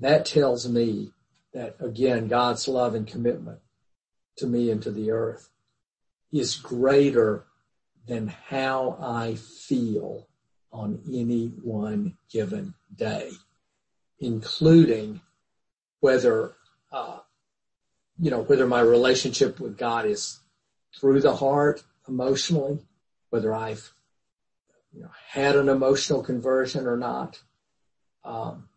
[0.00, 1.12] that tells me
[1.54, 3.60] that again, God's love and commitment
[4.36, 5.48] to me and to the earth
[6.30, 7.46] is greater
[8.06, 10.28] than how I feel
[10.74, 13.30] on any one given day,
[14.18, 15.20] including
[16.00, 16.56] whether,
[16.92, 17.18] uh,
[18.18, 20.40] you know, whether my relationship with God is
[20.98, 22.80] through the heart emotionally,
[23.30, 23.92] whether I've
[24.92, 27.40] you know, had an emotional conversion or not.
[28.24, 28.68] Um,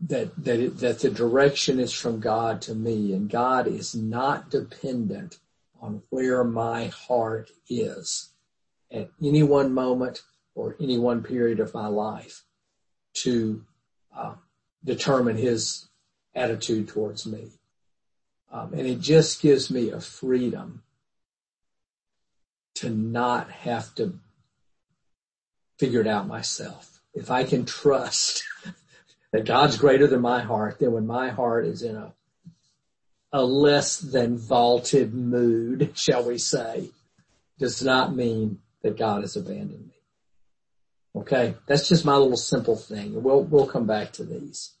[0.00, 4.50] that that it, that the direction is from God to me, and God is not
[4.50, 5.38] dependent
[5.80, 8.33] on where my heart is
[8.94, 10.22] at any one moment
[10.54, 12.44] or any one period of my life
[13.14, 13.64] to
[14.16, 14.34] uh,
[14.84, 15.88] determine his
[16.34, 17.50] attitude towards me.
[18.52, 20.82] Um, and it just gives me a freedom
[22.76, 24.18] to not have to
[25.78, 27.00] figure it out myself.
[27.14, 28.44] If I can trust
[29.32, 32.12] that God's greater than my heart, then when my heart is in a
[33.34, 36.90] a less than vaulted mood, shall we say,
[37.58, 39.94] does not mean that God has abandoned me.
[41.16, 41.54] Okay.
[41.66, 43.20] That's just my little simple thing.
[43.22, 44.74] We'll, we'll come back to these.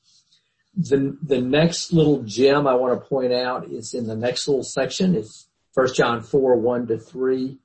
[0.76, 4.62] The, the next little gem I want to point out is in the next little
[4.62, 5.14] section.
[5.14, 7.58] It's 1 John 4, 1 to 3.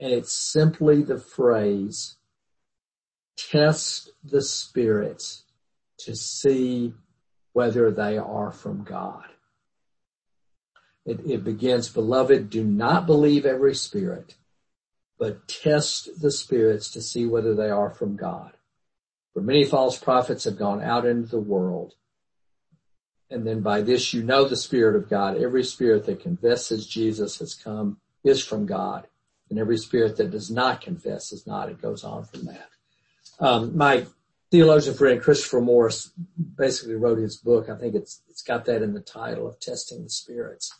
[0.00, 2.16] And it's simply the phrase,
[3.36, 5.44] test the spirits
[5.98, 6.94] to see
[7.52, 9.24] whether they are from God.
[11.04, 14.36] It, it begins, beloved, do not believe every spirit,
[15.20, 18.52] but test the spirits to see whether they are from God.
[19.34, 21.92] For many false prophets have gone out into the world.
[23.28, 25.36] And then by this you know the Spirit of God.
[25.36, 29.06] Every spirit that confesses Jesus has come is from God.
[29.50, 31.68] And every spirit that does not confess is not.
[31.68, 32.68] It goes on from that.
[33.38, 34.06] Um, my
[34.50, 36.12] theologian friend Christopher Morris
[36.56, 37.68] basically wrote his book.
[37.68, 40.74] I think it's, it's got that in the title of Testing the Spirits.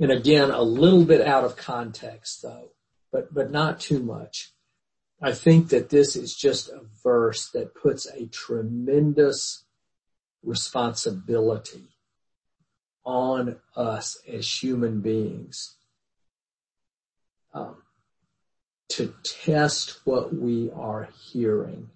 [0.00, 2.70] And again, a little bit out of context though
[3.12, 4.52] but, but not too much.
[5.20, 9.64] I think that this is just a verse that puts a tremendous
[10.42, 11.88] responsibility
[13.04, 15.76] on us as human beings
[17.52, 17.82] um,
[18.90, 21.90] to test what we are hearing,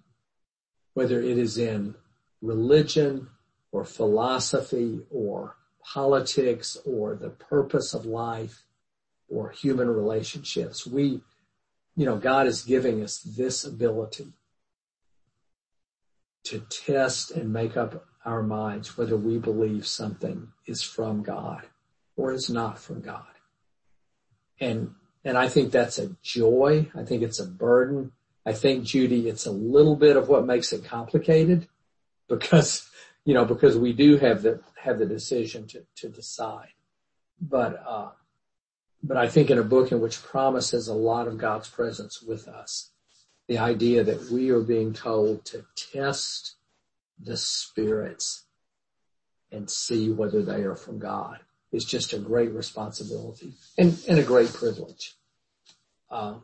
[0.93, 1.95] whether it is in
[2.41, 3.27] religion
[3.71, 5.55] or philosophy or
[5.93, 8.63] politics or the purpose of life
[9.33, 10.85] or human relationships.
[10.85, 11.21] We,
[11.95, 14.33] you know, God is giving us this ability
[16.45, 21.63] to test and make up our minds whether we believe something is from God
[22.15, 23.25] or is not from God.
[24.59, 24.93] And,
[25.25, 26.89] and I think that's a joy.
[26.95, 28.11] I think it's a burden.
[28.45, 31.67] I think Judy, it's a little bit of what makes it complicated
[32.29, 32.89] because,
[33.25, 36.69] you know, because we do have the, have the decision to, to decide.
[37.41, 38.09] But, uh,
[39.03, 42.47] but I think in a book in which promises a lot of God's presence with
[42.47, 42.91] us,
[43.47, 46.55] the idea that we are being told to test
[47.19, 48.45] the spirits
[49.51, 51.39] and see whether they are from God
[51.71, 55.15] is just a great responsibility and, and a great privilege.
[56.09, 56.43] Um,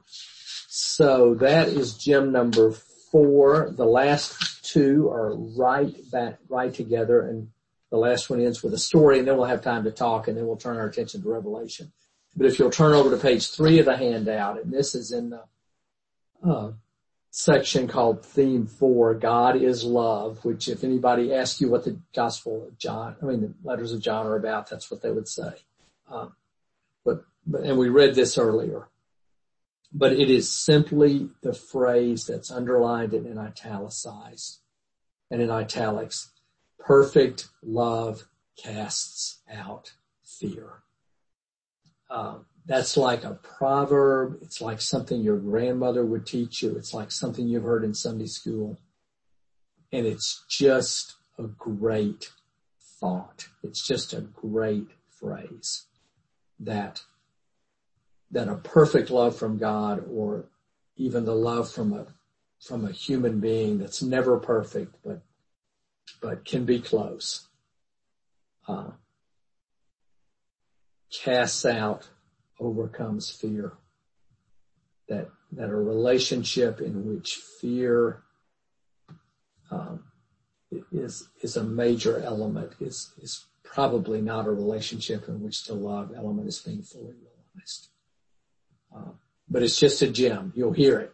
[0.68, 2.72] so that is gem number
[3.12, 3.72] four.
[3.76, 7.22] The last two are right back, right together.
[7.22, 7.50] And
[7.90, 10.38] The last one ends with a story and then we'll have time to talk and
[10.38, 11.92] then we'll turn our attention to Revelation.
[12.36, 15.32] But if you'll turn over to page three of the handout, and this is in
[15.32, 15.44] the
[16.48, 16.72] uh,
[17.32, 22.68] section called theme four, God is love, which if anybody asks you what the gospel
[22.68, 25.52] of John, I mean the letters of John are about, that's what they would say.
[26.10, 26.34] Um,
[27.04, 28.88] but, but, and we read this earlier,
[29.92, 34.60] but it is simply the phrase that's underlined and in italicized
[35.30, 36.32] and in italics.
[36.80, 38.24] Perfect love
[38.58, 39.94] casts out
[40.24, 40.84] fear.
[42.10, 44.40] Um, that's like a proverb.
[44.42, 46.76] It's like something your grandmother would teach you.
[46.76, 48.80] It's like something you've heard in Sunday school.
[49.92, 52.30] And it's just a great
[53.00, 53.48] thought.
[53.64, 55.86] It's just a great phrase
[56.60, 57.02] that,
[58.32, 60.46] that a perfect love from God or
[60.96, 62.06] even the love from a,
[62.62, 65.22] from a human being that's never perfect, but,
[66.22, 67.48] but can be close,
[68.68, 68.92] uh,
[71.12, 72.10] casts out
[72.60, 73.74] overcomes fear.
[75.08, 78.22] That, that a relationship in which fear
[79.72, 80.04] um,
[80.92, 86.12] is is a major element is is probably not a relationship in which the love
[86.16, 87.88] element is being fully realized.
[88.96, 89.12] Uh,
[89.50, 90.54] but it's just a gem.
[90.56, 91.14] You'll hear it.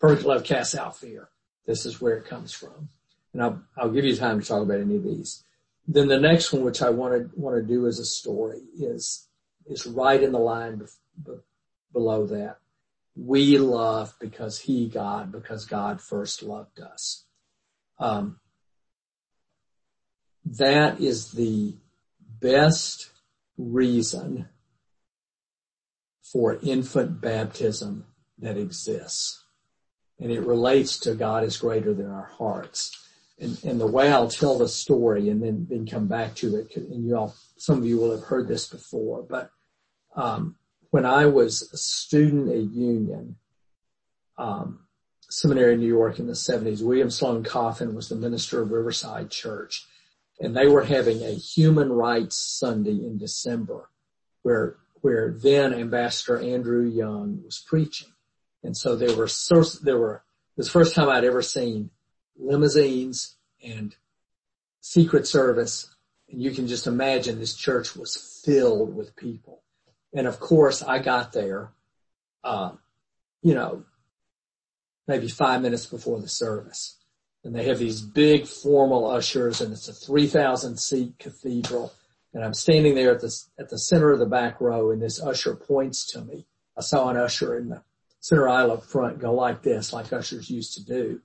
[0.00, 1.28] Perfect love casts out fear.
[1.66, 2.88] This is where it comes from.
[3.32, 5.44] And I'll, I'll give you time to talk about any of these.
[5.86, 9.28] Then the next one, which I want to, want to do as a story is
[9.66, 10.84] is right in the line be-
[11.24, 11.40] be-
[11.92, 12.58] below that.
[13.14, 17.24] We love because he, God, because God first loved us.
[17.98, 18.40] Um,
[20.44, 21.74] that is the
[22.40, 23.10] best
[23.56, 24.48] reason
[26.22, 28.06] for infant baptism
[28.38, 29.44] that exists.
[30.18, 33.01] And it relates to God is greater than our hearts.
[33.42, 36.76] And, and the way I'll tell the story and then, then come back to it,
[36.76, 39.50] and you all some of you will have heard this before, but
[40.14, 40.56] um,
[40.90, 43.36] when I was a student at Union
[44.38, 44.80] um,
[45.28, 49.30] Seminary in New York in the 70s, William Sloane Coffin was the minister of Riverside
[49.30, 49.86] Church,
[50.38, 53.88] and they were having a Human Rights Sunday in December,
[54.42, 58.12] where where then Ambassador Andrew Young was preaching,
[58.62, 59.28] and so there were
[59.82, 60.22] there were
[60.56, 61.90] the first time I'd ever seen
[62.38, 63.94] limousines and
[64.80, 65.92] Secret Service
[66.32, 69.62] and you can just imagine this church was filled with people.
[70.14, 71.72] And of course I got there,
[72.42, 72.72] uh,
[73.42, 73.84] you know,
[75.06, 76.98] maybe five minutes before the service.
[77.44, 81.92] And they have these big formal ushers and it's a 3000 seat cathedral.
[82.32, 85.20] And I'm standing there at the, at the center of the back row and this
[85.20, 86.46] usher points to me.
[86.78, 87.82] I saw an usher in the
[88.20, 91.20] center aisle up front go like this, like ushers used to do.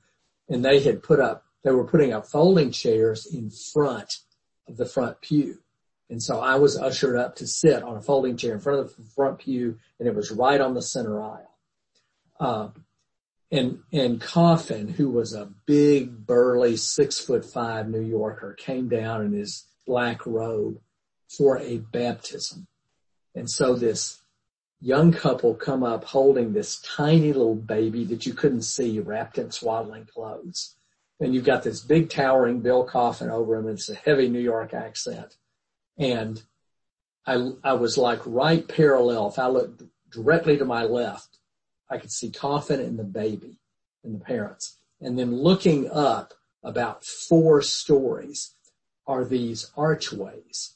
[0.49, 4.19] And they had put up, they were putting up folding chairs in front
[4.67, 5.59] of the front pew.
[6.09, 8.95] And so I was ushered up to sit on a folding chair in front of
[8.95, 11.57] the front pew and it was right on the center aisle.
[12.39, 12.69] Uh,
[13.51, 19.25] and, and Coffin, who was a big, burly, six foot five New Yorker, came down
[19.25, 20.79] in his black robe
[21.29, 22.67] for a baptism.
[23.35, 24.19] And so this
[24.79, 29.51] young couple come up holding this tiny little baby that you couldn't see wrapped in
[29.51, 30.75] swaddling clothes
[31.19, 33.67] and you've got this big towering Bill Coffin over him.
[33.67, 35.35] It's a heavy New York accent.
[35.97, 36.43] And
[37.25, 39.27] I, I was like right parallel.
[39.27, 41.39] If I looked directly to my left,
[41.89, 43.57] I could see Coffin and the baby
[44.03, 44.77] and the parents.
[45.01, 46.33] And then looking up
[46.63, 48.53] about four stories
[49.07, 50.75] are these archways.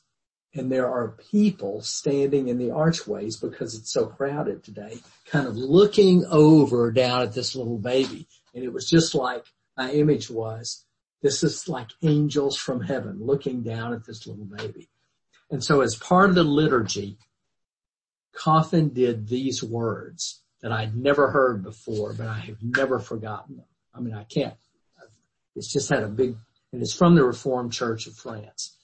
[0.53, 5.55] And there are people standing in the archways because it's so crowded today, kind of
[5.55, 8.27] looking over down at this little baby.
[8.53, 9.45] And it was just like
[9.77, 10.83] my image was,
[11.21, 14.89] this is like angels from heaven looking down at this little baby.
[15.49, 17.17] And so as part of the liturgy,
[18.33, 23.65] Coffin did these words that I'd never heard before, but I have never forgotten them.
[23.93, 24.55] I mean, I can't,
[25.55, 26.35] it's just had a big,
[26.71, 28.77] and it's from the Reformed Church of France.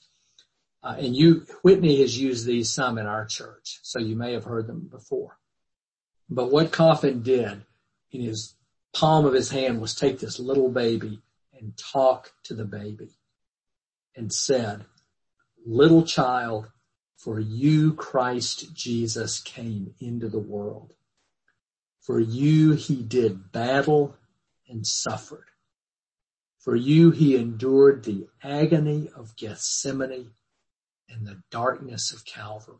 [0.88, 4.44] Uh, and you, Whitney has used these some in our church, so you may have
[4.44, 5.36] heard them before.
[6.30, 7.62] But what Coffin did
[8.10, 8.54] in his
[8.94, 11.20] palm of his hand was take this little baby
[11.52, 13.10] and talk to the baby
[14.16, 14.86] and said,
[15.66, 16.70] little child,
[17.18, 20.94] for you Christ Jesus came into the world.
[22.00, 24.16] For you he did battle
[24.66, 25.50] and suffered.
[26.58, 30.30] For you he endured the agony of Gethsemane
[31.08, 32.76] and the darkness of Calvary.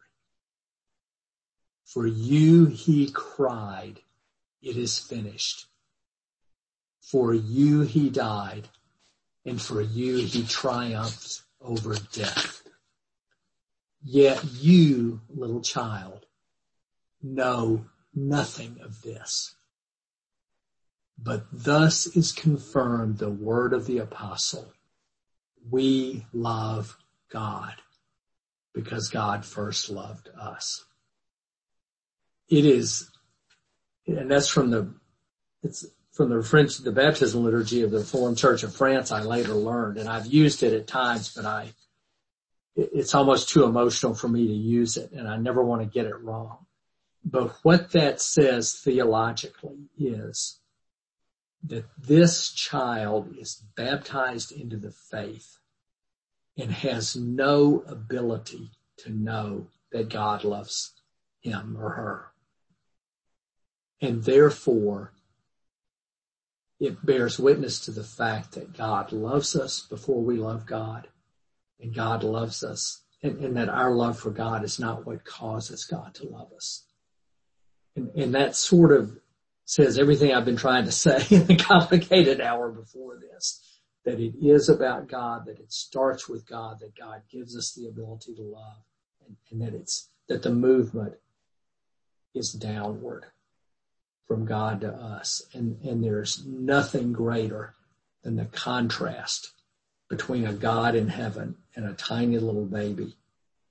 [1.84, 4.00] For you he cried,
[4.60, 5.66] it is finished.
[7.00, 8.68] For you he died,
[9.44, 12.62] and for you he triumphed over death.
[14.02, 16.26] Yet you, little child,
[17.22, 19.54] know nothing of this.
[21.16, 24.72] But thus is confirmed the word of the apostle.
[25.68, 26.96] We love
[27.30, 27.74] God
[28.78, 30.84] because God first loved us.
[32.48, 33.10] It is,
[34.06, 34.94] and that's from the,
[35.64, 39.54] it's from the French, the baptism liturgy of the Reformed Church of France I later
[39.54, 41.70] learned, and I've used it at times, but I,
[42.76, 46.06] it's almost too emotional for me to use it and I never want to get
[46.06, 46.58] it wrong.
[47.24, 50.60] But what that says theologically is
[51.64, 55.57] that this child is baptized into the faith
[56.58, 60.92] and has no ability to know that God loves
[61.40, 62.32] him or her.
[64.00, 65.12] And therefore,
[66.80, 71.08] it bears witness to the fact that God loves us before we love God
[71.80, 75.84] and God loves us and, and that our love for God is not what causes
[75.84, 76.84] God to love us.
[77.96, 79.18] And, and that sort of
[79.64, 83.60] says everything I've been trying to say in the complicated hour before this,
[84.08, 87.88] that it is about God, that it starts with God, that God gives us the
[87.88, 88.80] ability to love
[89.26, 91.12] and, and that it's, that the movement
[92.34, 93.26] is downward
[94.26, 95.42] from God to us.
[95.52, 97.74] And, and there's nothing greater
[98.22, 99.52] than the contrast
[100.08, 103.14] between a God in heaven and a tiny little baby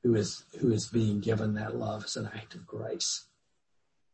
[0.04, 3.26] who is, who is being given that love as an act of grace.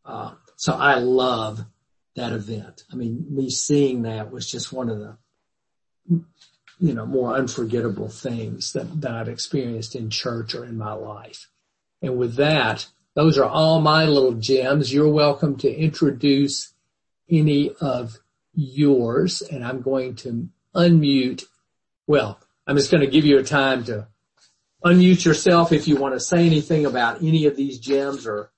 [0.06, 1.66] Uh, so I love
[2.16, 2.84] that event.
[2.94, 5.18] I mean, me seeing that was just one of the,
[6.08, 11.50] you know, more unforgettable things that, that I've experienced in church or in my life.
[12.02, 12.86] And with that,
[13.16, 14.94] those are all my little gems.
[14.94, 16.74] You're welcome to introduce
[17.30, 18.18] any of
[18.54, 21.44] yours and I'm going to unmute.
[22.08, 24.08] Well, I'm just going to give you a time to
[24.84, 28.52] unmute yourself if you want to say anything about any of these gems or,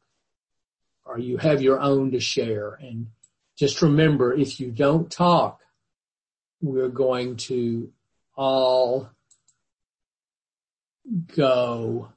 [1.05, 2.73] or you have your own to share.
[2.81, 3.07] And
[3.55, 5.61] just remember, if you don't talk,
[6.65, 7.91] we're going to
[8.35, 9.09] all
[11.35, 12.09] go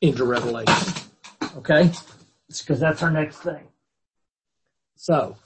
[0.00, 0.94] into Revelation.
[1.56, 1.90] Okay?
[2.48, 3.68] It's because that's our next thing.
[4.96, 5.36] So,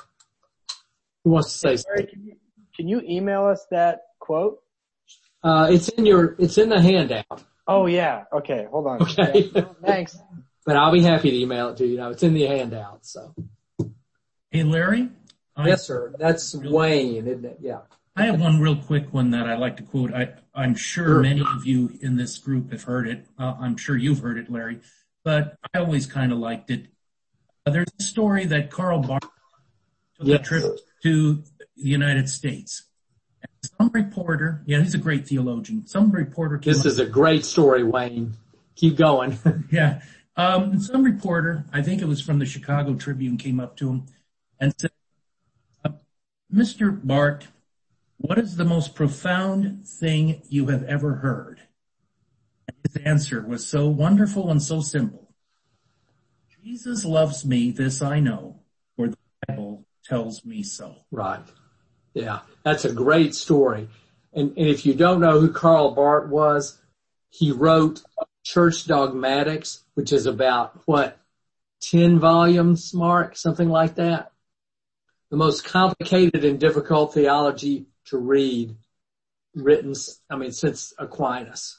[1.24, 2.06] who wants to say something?
[2.06, 2.36] Can you,
[2.76, 4.62] can you email us that quote?
[5.42, 7.42] Uh, it's in your, it's in the handout.
[7.66, 8.24] Oh yeah.
[8.32, 8.66] Okay.
[8.70, 9.02] Hold on.
[9.02, 9.50] Okay.
[9.54, 9.64] Yeah.
[9.84, 10.18] Thanks.
[10.66, 11.96] but I'll be happy to email it to you.
[11.96, 13.06] Now it's in the handout.
[13.06, 13.34] So.
[14.50, 15.08] Hey, Larry?
[15.58, 16.14] Yes, sir.
[16.18, 17.58] That's Wayne, isn't it?
[17.60, 17.80] Yeah.
[18.16, 20.12] I have one real quick one that I'd like to quote.
[20.12, 23.26] I, I'm sure many of you in this group have heard it.
[23.38, 24.80] Uh, I'm sure you've heard it, Larry,
[25.24, 26.86] but I always kind of liked it.
[27.64, 29.22] Uh, there's a story that Karl Barth
[30.18, 31.42] took a trip to
[31.76, 32.84] the United States.
[33.78, 35.86] Some reporter, yeah, he's a great theologian.
[35.86, 38.36] Some reporter came This is a great story, Wayne.
[38.76, 39.38] Keep going.
[39.70, 40.02] yeah.
[40.36, 44.06] Um, some reporter, I think it was from the Chicago Tribune, came up to him
[44.58, 44.90] and said,
[46.54, 46.98] Mr.
[47.02, 47.52] Barth,
[48.16, 51.60] what is the most profound thing you have ever heard?
[52.84, 55.32] His answer was so wonderful and so simple.
[56.62, 58.60] Jesus loves me, this I know,
[58.96, 59.16] for the
[59.46, 60.96] Bible tells me so.
[61.10, 61.40] Right.
[62.14, 62.40] Yeah.
[62.64, 63.88] That's a great story.
[64.32, 66.80] And, and if you don't know who Karl Barth was,
[67.30, 68.02] he wrote
[68.44, 71.18] Church Dogmatics, which is about what,
[71.82, 73.36] 10 volumes, Mark?
[73.36, 74.32] Something like that.
[75.30, 78.76] The most complicated and difficult theology to read
[79.54, 79.94] written,
[80.28, 81.78] I mean, since Aquinas.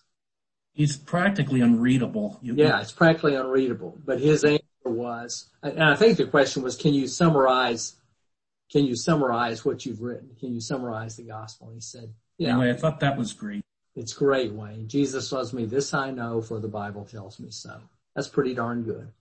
[0.73, 2.39] He's practically unreadable.
[2.41, 3.97] You- Yeah, it's practically unreadable.
[4.05, 7.95] But his answer was, and I think the question was, can you summarize,
[8.71, 10.29] can you summarize what you've written?
[10.39, 11.67] Can you summarize the gospel?
[11.67, 13.63] And he said, yeah, Anyway, I thought that was great.
[13.95, 14.87] it's great, Wayne.
[14.87, 15.65] Jesus loves me.
[15.65, 17.81] This I know for the Bible tells me so.
[18.15, 19.11] That's pretty darn good.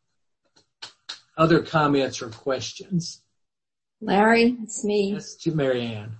[1.36, 3.22] Other comments or questions?
[4.00, 5.12] Larry, it's me.
[5.12, 6.16] Yes, Mary Marianne.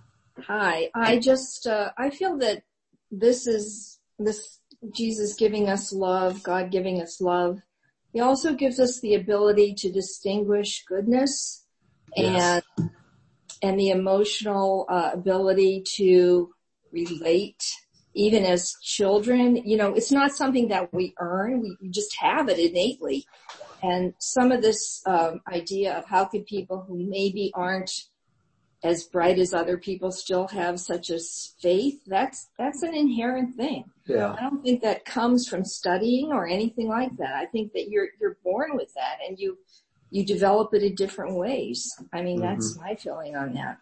[0.47, 0.91] Hi.
[0.95, 2.63] I just, uh, I feel that
[3.11, 4.59] this is, this,
[4.95, 7.61] Jesus giving us love, God giving us love.
[8.13, 11.65] He also gives us the ability to distinguish goodness
[12.17, 12.63] Yes.
[12.79, 12.89] and,
[13.63, 16.51] and the emotional uh, ability to
[16.93, 17.63] relate
[18.15, 19.57] even as children.
[19.57, 21.61] You know, it's not something that we earn.
[21.61, 23.27] We just have it innately.
[23.83, 27.91] And some of this um, idea of how could people who maybe aren't
[28.83, 33.55] as bright as other people still have such a s- faith, that's, that's an inherent
[33.57, 33.85] thing.
[34.07, 34.33] Yeah.
[34.33, 37.35] I don't think that comes from studying or anything like that.
[37.35, 39.59] I think that you're, you're born with that and you,
[40.11, 41.93] you develop it in different ways.
[42.13, 43.79] I mean, that's my feeling on that.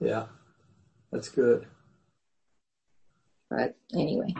[0.00, 0.26] Yeah.
[1.12, 1.66] That's good.
[3.50, 4.34] But anyway.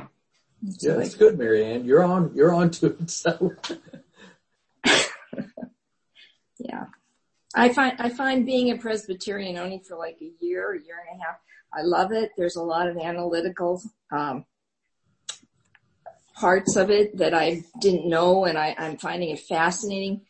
[0.80, 1.84] Yeah, that's good, Marianne.
[1.84, 3.10] You're on, you're on to it.
[3.10, 3.52] So.
[6.58, 6.86] yeah.
[7.54, 11.20] I find, I find being a Presbyterian only for like a year, a year and
[11.20, 11.36] a half.
[11.72, 12.32] I love it.
[12.36, 14.44] There's a lot of analytical, um,
[16.34, 20.22] parts of it that I didn't know and I, I'm finding it fascinating.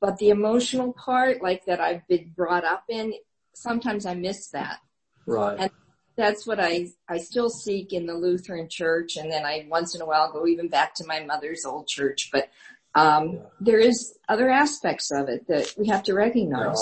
[0.00, 3.12] But the emotional part, like that I've been brought up in,
[3.52, 4.78] sometimes I miss that.
[5.26, 5.58] Right.
[5.60, 5.70] And
[6.16, 9.16] that's what I, I still seek in the Lutheran church.
[9.16, 12.30] And then I once in a while go even back to my mother's old church.
[12.32, 12.48] But,
[12.94, 16.80] um, there is other aspects of it that we have to recognize.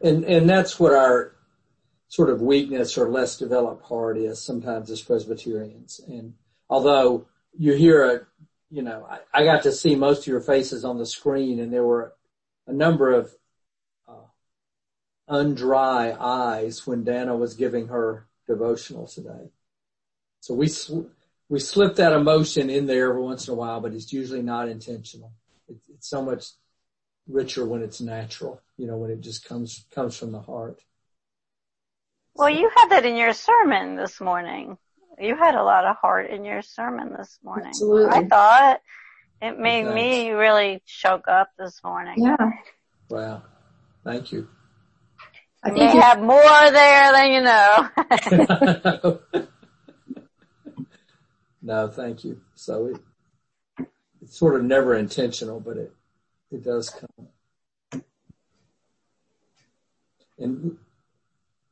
[0.00, 1.34] And, and that's what our
[2.08, 6.00] sort of weakness or less developed part is sometimes as Presbyterians.
[6.06, 6.34] And
[6.68, 7.26] although
[7.58, 8.20] you hear a,
[8.70, 11.72] you know, I, I got to see most of your faces on the screen and
[11.72, 12.12] there were
[12.66, 13.34] a number of
[14.08, 14.26] uh,
[15.28, 19.50] undry eyes when Dana was giving her devotional today.
[20.40, 21.10] So we sw-
[21.48, 24.68] we slip that emotion in there every once in a while, but it's usually not
[24.68, 25.32] intentional.
[25.68, 26.46] It, it's so much
[27.28, 30.82] richer when it's natural, you know, when it just comes comes from the heart.
[32.34, 34.76] Well, you had that in your sermon this morning.
[35.18, 37.70] You had a lot of heart in your sermon this morning.
[37.70, 38.18] Absolutely.
[38.18, 38.80] I thought
[39.40, 39.94] it made Thanks.
[39.94, 42.14] me really choke up this morning.
[42.18, 42.50] Yeah.
[43.08, 43.42] Wow.
[44.04, 44.48] Thank you.
[45.62, 49.18] I think you have more there than you know.
[51.66, 52.40] no, thank you.
[52.54, 53.88] So it,
[54.22, 55.92] it's sort of never intentional, but it,
[56.52, 58.02] it does come.
[60.38, 60.76] And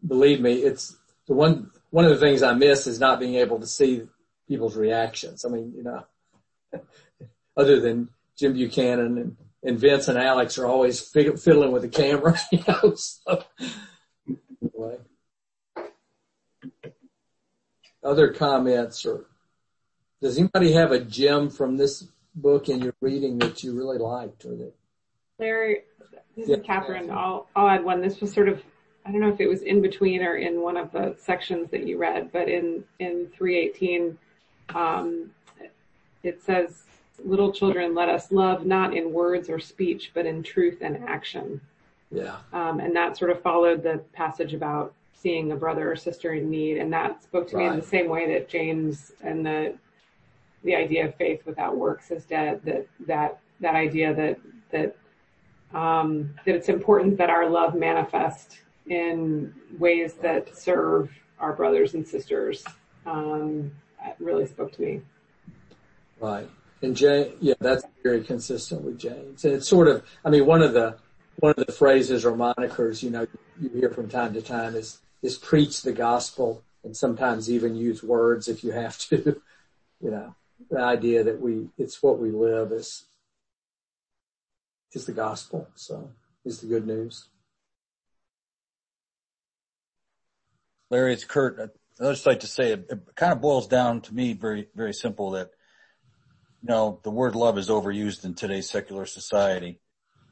[0.05, 0.97] believe me, it's
[1.29, 4.03] the one, one of the things I miss is not being able to see
[4.49, 5.45] people's reactions.
[5.45, 6.05] I mean, you know,
[7.57, 12.37] other than Jim Buchanan and, and Vince and Alex are always fiddling with the camera,
[12.51, 13.45] you know, so
[14.61, 14.97] anyway.
[18.03, 19.27] Other comments or
[20.25, 24.47] does anybody have a gem from this book in your reading that you really liked
[24.47, 24.73] or that?
[25.39, 25.83] Larry,
[26.35, 26.57] this yeah.
[26.57, 27.11] is Catherine.
[27.11, 28.01] I'll, I'll add one.
[28.01, 28.63] This was sort of
[29.07, 31.87] I don't know if it was in between or in one of the sections that
[31.87, 34.17] you read, but in, in 318,
[34.75, 35.31] um,
[36.23, 36.85] it says,
[37.23, 41.61] little children, let us love not in words or speech, but in truth and action.
[42.11, 42.37] Yeah.
[42.55, 46.49] Um, and that sort of followed the passage about seeing a brother or sister in
[46.49, 46.79] need.
[46.79, 47.65] And that spoke to right.
[47.65, 49.75] me in the same way that James and the,
[50.65, 56.35] the idea of faith without works is dead, that, that, that idea that, that, um,
[56.45, 62.65] that it's important that our love manifest in ways that serve our brothers and sisters
[63.07, 63.71] um,
[64.19, 65.01] really spoke to me.
[66.21, 66.49] Right.
[66.83, 69.45] And Jay, yeah, that's very consistent with James.
[69.45, 70.97] And it's sort of, I mean, one of the,
[71.37, 73.27] one of the phrases or monikers, you know,
[73.61, 78.03] you hear from time to time is, is preach the gospel and sometimes even use
[78.03, 79.41] words if you have to,
[80.01, 80.35] you know,
[80.71, 83.05] the idea that we, it's what we live is,
[84.93, 85.69] is the gospel.
[85.75, 86.11] So
[86.45, 87.29] is the good news.
[90.91, 91.59] Larry, it's Kurt.
[91.59, 91.71] I'd
[92.01, 95.33] just like to say it, it kind of boils down to me very, very simple
[95.33, 95.51] that,
[96.63, 99.81] you know, the word love is overused in today's secular society,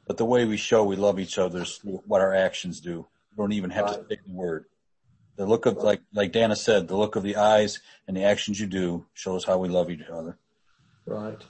[0.07, 3.07] but the way we show we love each other is what our actions do.
[3.31, 3.95] We don't even have right.
[3.95, 4.65] to say the word.
[5.35, 8.59] The look of, like, like Dana said, the look of the eyes and the actions
[8.59, 10.37] you do shows how we love each other.
[11.05, 11.41] Right.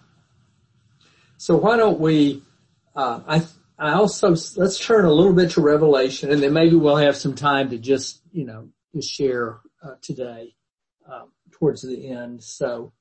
[1.38, 2.44] So why don't we,
[2.96, 3.44] uh, I,
[3.78, 7.36] I also, let's turn a little bit to Revelation and then maybe we'll have some
[7.36, 10.56] time to just, you know, to share uh, today
[11.12, 12.42] um, towards the end.
[12.42, 12.94] So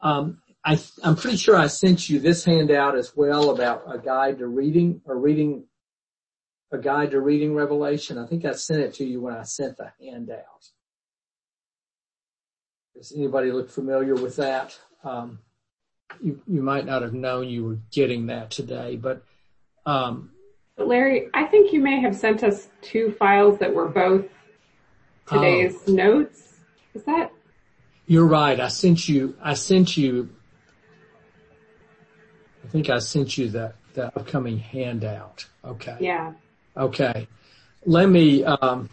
[0.00, 4.38] um, I, I'm pretty sure I sent you this handout as well about a guide
[4.38, 5.64] to reading or reading
[6.72, 8.18] a guide to reading Revelation.
[8.18, 10.70] I think I sent it to you when I sent the handout.
[12.96, 14.78] Does anybody look familiar with that?
[15.04, 15.38] Um,
[16.22, 19.24] you, you might not have known you were getting that today, but
[19.86, 20.30] um,
[20.76, 24.26] Larry, I think you may have sent us two files that were both
[25.26, 25.92] today's oh.
[25.92, 26.54] notes.
[26.94, 27.32] Is that?
[28.06, 28.58] You're right.
[28.60, 30.30] I sent you, I sent you,
[32.64, 35.46] I think I sent you the, the upcoming handout.
[35.64, 35.96] Okay.
[36.00, 36.32] Yeah.
[36.76, 37.28] Okay.
[37.84, 38.88] Let me, um,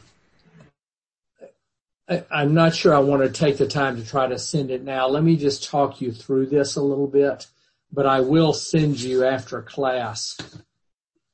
[2.09, 4.83] I, I'm not sure I want to take the time to try to send it
[4.83, 5.07] now.
[5.07, 7.47] Let me just talk you through this a little bit,
[7.91, 10.37] but I will send you after class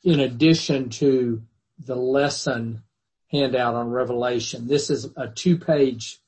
[0.03, 1.41] in addition to
[1.79, 2.83] the lesson
[3.31, 4.67] handout on Revelation.
[4.67, 6.19] This is a two page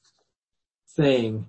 [0.96, 1.48] thing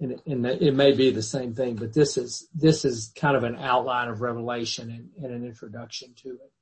[0.00, 3.44] and, and, it may be the same thing, but this is, this is kind of
[3.44, 6.52] an outline of Revelation and, and an introduction to it.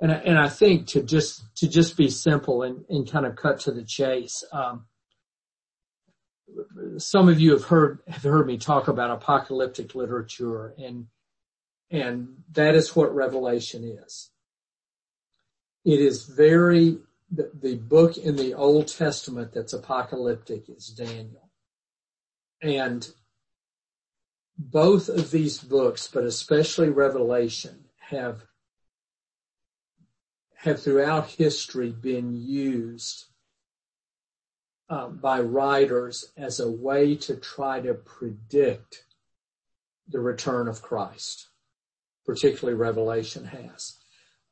[0.00, 3.60] And, and I think to just, to just be simple and, and kind of cut
[3.60, 4.86] to the chase, um,
[6.96, 11.06] some of you have heard have heard me talk about apocalyptic literature and
[11.90, 14.30] and that is what revelation is.
[15.84, 16.98] It is very
[17.30, 21.50] the, the book in the old testament that's apocalyptic is daniel.
[22.62, 23.08] And
[24.56, 28.42] both of these books but especially revelation have
[30.58, 33.26] have throughout history been used
[34.90, 39.04] um, by writers as a way to try to predict
[40.08, 41.48] the return of Christ,
[42.26, 43.98] particularly Revelation has.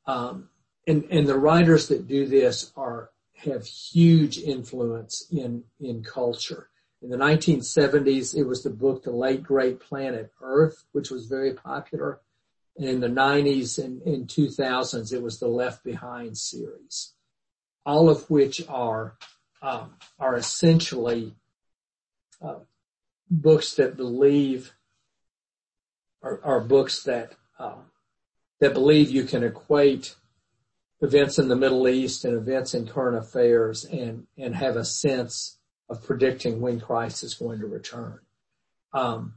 [0.05, 0.49] Um,
[0.85, 6.69] and, and the writers that do this are have huge influence in in culture.
[7.01, 11.53] In the 1970s, it was the book The Late Great Planet Earth, which was very
[11.53, 12.21] popular.
[12.77, 17.13] In the 90s and in 2000s, it was the Left Behind series,
[17.85, 19.17] all of which are
[19.61, 21.35] um, are essentially
[22.41, 22.59] uh,
[23.29, 24.73] books that believe
[26.21, 27.81] are, are books that uh,
[28.59, 30.15] that believe you can equate
[31.01, 35.57] events in the Middle East and events in current affairs and and have a sense
[35.89, 38.19] of predicting when Christ is going to return.
[38.93, 39.35] Um,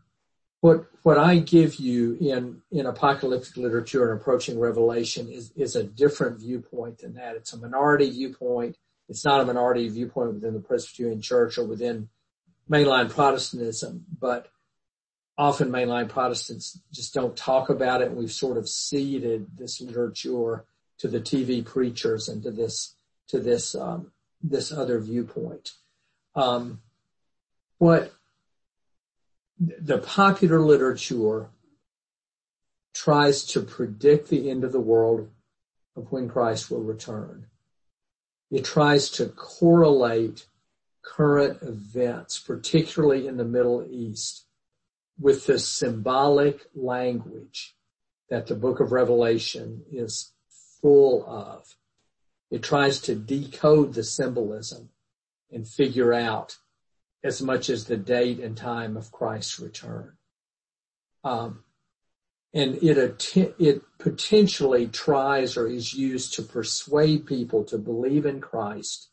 [0.61, 5.83] what what I give you in in apocalyptic literature and approaching Revelation is is a
[5.83, 7.37] different viewpoint than that.
[7.37, 8.77] It's a minority viewpoint
[9.11, 12.09] it's not a minority viewpoint within the Presbyterian Church or within
[12.71, 14.47] mainline Protestantism, but
[15.37, 18.09] often mainline Protestants just don't talk about it.
[18.09, 20.65] And we've sort of ceded this literature
[20.99, 22.95] to the TV preachers and to this,
[23.27, 25.73] to this, um, this other viewpoint.
[26.37, 26.81] Um,
[27.79, 28.13] what
[29.61, 31.51] the popular literature
[32.95, 35.29] tries to predict the end of the world
[35.97, 37.47] of when Christ will return.
[38.51, 40.47] It tries to correlate
[41.03, 44.47] current events, particularly in the Middle East,
[45.19, 47.77] with the symbolic language
[48.31, 50.33] that the book of Revelation is
[50.81, 51.77] full of.
[52.51, 54.89] It tries to decode the symbolism
[55.53, 56.57] and figure out
[57.23, 60.13] as much as the date and time of Christ's return.
[61.23, 61.65] Um,
[62.53, 69.11] and it it potentially tries or is used to persuade people to believe in Christ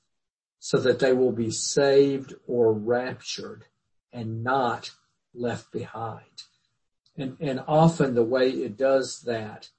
[0.59, 3.65] so that they will be saved or raptured
[4.11, 4.91] and not
[5.33, 6.43] left behind.
[7.15, 9.69] And, and often the way it does that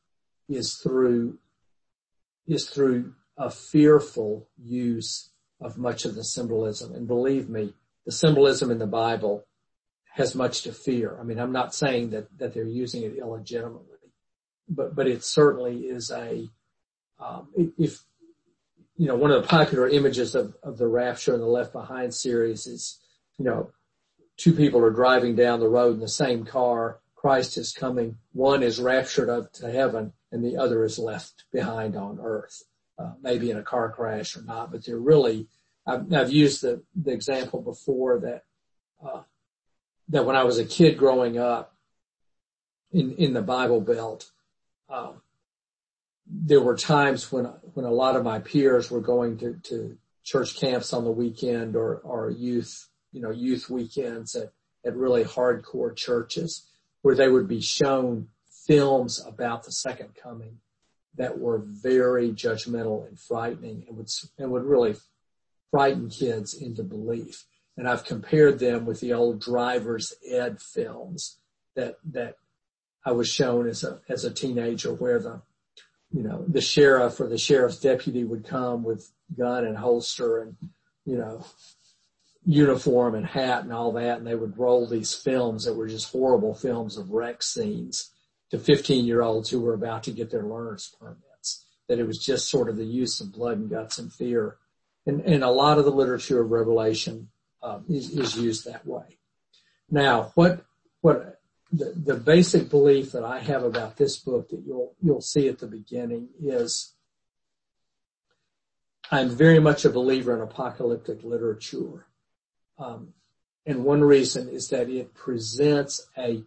[0.48, 1.38] is through,
[2.46, 5.30] is through a fearful use
[5.60, 6.94] of much of the symbolism.
[6.94, 7.74] And believe me,
[8.08, 9.44] the symbolism in the Bible
[10.14, 11.18] has much to fear.
[11.20, 13.98] I mean, I'm not saying that, that they're using it illegitimately,
[14.66, 16.48] but, but it certainly is a,
[17.20, 18.00] um, if,
[18.96, 22.14] you know, one of the popular images of, of the rapture and the left behind
[22.14, 22.98] series is,
[23.36, 23.72] you know,
[24.38, 27.00] two people are driving down the road in the same car.
[27.14, 28.16] Christ is coming.
[28.32, 32.62] One is raptured up to heaven and the other is left behind on earth,
[32.98, 35.46] uh, maybe in a car crash or not, but they're really,
[35.88, 38.44] I've, used the, example before that,
[39.02, 39.22] uh,
[40.10, 41.74] that when I was a kid growing up
[42.92, 44.30] in, in the Bible Belt,
[44.90, 45.22] um,
[46.26, 50.56] there were times when, when a lot of my peers were going to, to church
[50.56, 54.52] camps on the weekend or, or youth, you know, youth weekends at,
[54.84, 56.66] at really hardcore churches
[57.00, 58.28] where they would be shown
[58.66, 60.58] films about the second coming
[61.16, 64.94] that were very judgmental and frightening and would, and would really
[65.70, 67.44] frighten kids into belief
[67.78, 71.38] and I've compared them with the old driver's ed films
[71.76, 72.34] that, that
[73.06, 75.40] I was shown as a, as a teenager where the,
[76.10, 79.08] you know, the sheriff or the sheriff's deputy would come with
[79.38, 80.56] gun and holster and,
[81.06, 81.46] you know,
[82.44, 84.18] uniform and hat and all that.
[84.18, 88.10] And they would roll these films that were just horrible films of wreck scenes
[88.50, 91.64] to 15 year olds who were about to get their learner's permits.
[91.86, 94.56] That it was just sort of the use of blood and guts and fear.
[95.08, 97.30] And, a lot of the literature of Revelation
[97.62, 99.18] um, is, is used that way.
[99.90, 100.64] Now, what
[101.00, 101.40] what
[101.72, 105.58] the, the basic belief that I have about this book that you'll you'll see at
[105.58, 106.94] the beginning is
[109.10, 112.06] I'm very much a believer in apocalyptic literature.
[112.78, 113.14] Um,
[113.64, 116.42] and one reason is that it presents a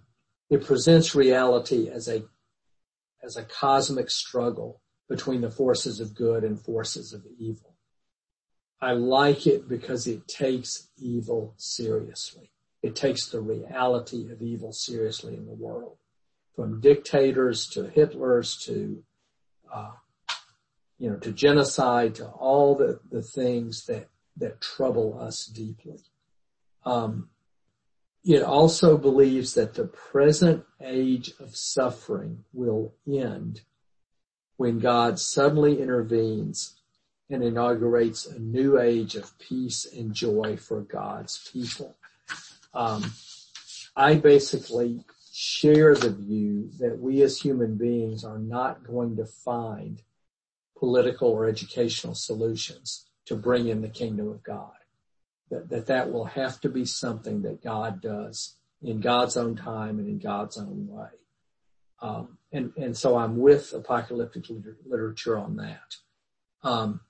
[0.51, 2.23] it presents reality as a
[3.23, 7.70] as a cosmic struggle between the forces of good and forces of evil.
[8.81, 12.49] I like it because it takes evil seriously.
[12.81, 15.97] It takes the reality of evil seriously in the world.
[16.55, 19.03] From dictators to Hitlers to,
[19.71, 19.91] uh,
[20.97, 25.99] you know, to genocide to all the, the things that, that trouble us deeply.
[26.83, 27.29] Um,
[28.23, 33.61] it also believes that the present age of suffering will end
[34.57, 36.80] when God suddenly intervenes
[37.31, 41.95] and inaugurates a new age of peace and joy for God's people.
[42.73, 43.11] Um,
[43.95, 50.01] I basically share the view that we as human beings are not going to find
[50.77, 54.71] political or educational solutions to bring in the kingdom of God.
[55.49, 59.99] That, that that will have to be something that God does in God's own time
[59.99, 61.09] and in God's own way.
[62.01, 65.95] Um, and, and so I'm with apocalyptic liter- literature on that.
[66.63, 67.01] Um,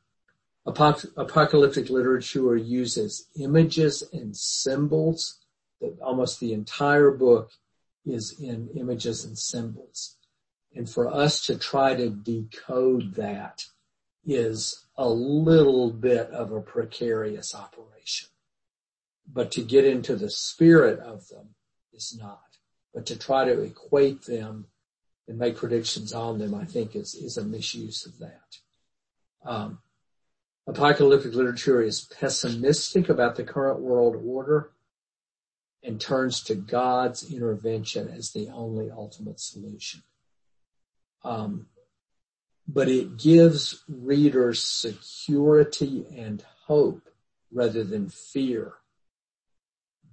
[0.66, 5.40] apocalyptic literature uses images and symbols.
[5.80, 7.52] That almost the entire book
[8.06, 10.18] is in images and symbols.
[10.76, 13.64] And for us to try to decode that
[14.26, 18.30] is a little bit of a precarious operation.
[19.32, 21.56] But to get into the spirit of them
[21.94, 22.58] is not.
[22.94, 24.68] But to try to equate them
[25.28, 28.58] and make predictions on them, I think is, is a misuse of that.
[29.44, 29.80] Um,
[30.72, 34.72] apocalyptic literature is pessimistic about the current world order
[35.84, 40.04] and turns to God's intervention as the only ultimate solution.
[41.26, 41.68] Um,
[42.68, 47.02] but it gives readers security and hope
[47.52, 48.76] rather than fear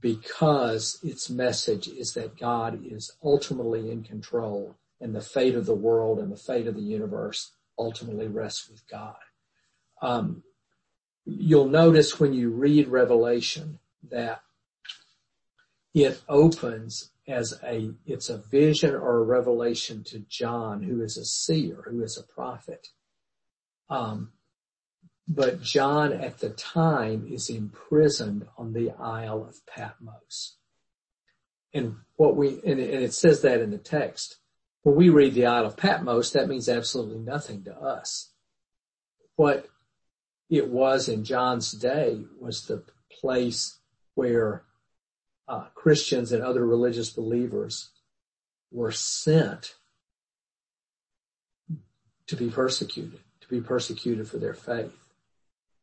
[0.01, 5.75] because its message is that God is ultimately in control and the fate of the
[5.75, 9.15] world and the fate of the universe ultimately rests with God.
[10.03, 10.43] Um,
[11.29, 13.79] you'll notice when you read Revelation
[14.11, 14.43] that
[15.95, 21.25] it opens as a, it's a vision or a revelation to John, who is a
[21.25, 22.89] seer, who is a prophet.
[23.91, 24.33] Um,
[25.27, 30.57] but John at the time is imprisoned on the Isle of Patmos.
[31.75, 34.37] And what we, and it, says that in the text.
[34.83, 38.31] When we read the Isle of Patmos, that means absolutely nothing to us.
[39.37, 39.67] What
[40.49, 42.83] it was in John's day was the
[43.21, 43.79] place
[44.15, 44.65] where
[45.47, 47.91] uh, Christians and other religious believers
[48.71, 49.75] were sent
[52.27, 54.97] to be persecuted, to be persecuted for their faith.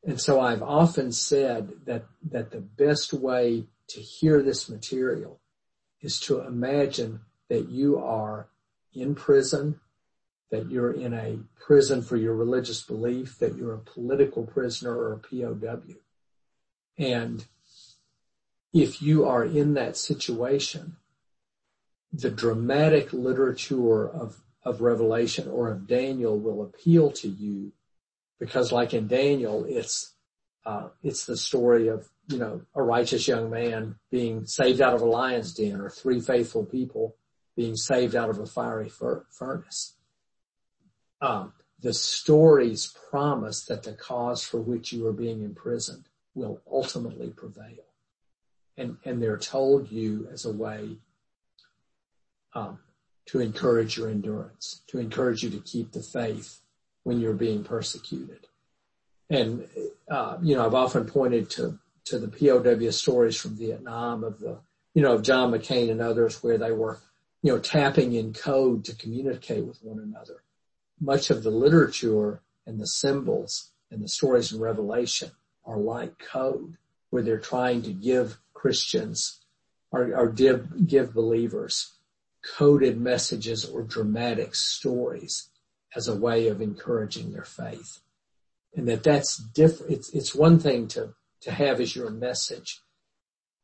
[0.06, 5.40] And so I've often said that, that the best way to hear this material
[6.02, 8.48] is to imagine that you are
[8.94, 9.80] in prison,
[10.56, 15.14] that you're in a prison for your religious belief, that you're a political prisoner or
[15.14, 15.96] a POW.
[16.98, 17.46] And
[18.74, 20.96] if you are in that situation,
[22.14, 27.74] the dramatic literature of, of Revelation or of Daniel will appeal to you
[28.40, 30.14] because like in Daniel, it's,
[30.66, 35.02] uh, it's the story of, you know, a righteous young man being saved out of
[35.02, 37.18] a lion's den or three faithful people
[37.58, 39.96] being saved out of a fiery furnace.
[41.22, 47.30] Um, the stories promise that the cause for which you are being imprisoned will ultimately
[47.30, 47.86] prevail
[48.78, 50.98] and, and they're told you as a way
[52.54, 52.80] um,
[53.28, 56.62] to encourage your endurance, to encourage you to keep the faith
[57.04, 58.48] when you're being persecuted.
[59.30, 59.68] And,
[60.10, 64.60] uh, you know, I've often pointed to, to the POW stories from Vietnam of the,
[64.94, 67.00] you know, of John McCain and others where they were,
[67.42, 70.44] you know, tapping in code to communicate with one another.
[71.00, 75.32] Much of the literature and the symbols and the stories in Revelation
[75.66, 76.78] are like code
[77.10, 79.40] where they're trying to give Christians
[79.92, 81.96] or, or give, give believers
[82.58, 85.50] coded messages or dramatic stories
[85.96, 88.00] as a way of encouraging their faith.
[88.76, 89.94] And that that's different.
[89.94, 92.82] It's, it's one thing to, to have as your message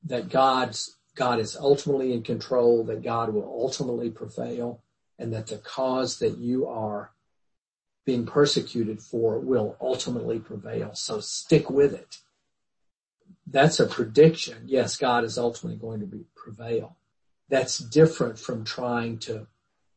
[0.06, 4.82] that God's, God is ultimately in control, that God will ultimately prevail,
[5.20, 7.12] and that the cause that you are
[8.12, 10.94] being persecuted for will ultimately prevail.
[10.94, 12.18] So stick with it
[13.52, 14.64] that's a prediction.
[14.66, 16.96] Yes, God is ultimately going to be, prevail.
[17.50, 19.48] That's different from trying to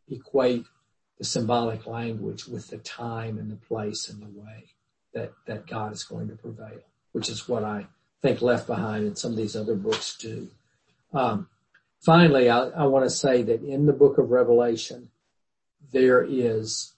[0.09, 0.67] equate
[1.19, 4.65] the symbolic language with the time and the place and the way
[5.15, 6.81] that, that God is going to prevail,
[7.13, 7.87] which is what I
[8.21, 10.49] think left behind in some of these other books do.
[11.13, 11.49] Um,
[12.01, 15.11] finally, I, I want to say that in the book of Revelation,
[15.93, 16.94] there is,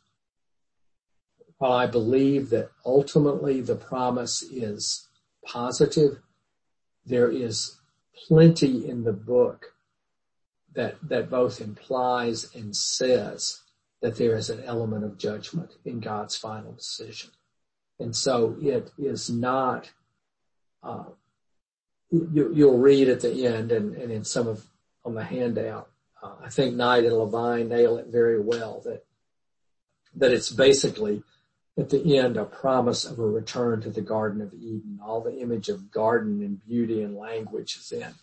[1.58, 5.08] while I believe that ultimately the promise is
[5.44, 6.18] positive,
[7.04, 7.78] there is
[8.28, 9.74] plenty in the book
[10.74, 13.62] that, that both implies and says
[14.02, 17.30] that there is an element of judgment in God's final decision.
[17.98, 19.90] And so it is not,
[20.82, 21.04] uh,
[22.10, 24.66] you, you'll read at the end and, and in some of
[25.04, 25.88] on the handout.
[26.22, 29.04] Uh, I think Knight and Levine nail it very well that
[30.16, 31.22] that it's basically
[31.78, 34.98] at the end a promise of a return to the Garden of Eden.
[35.04, 38.14] All the image of garden and beauty and language is in.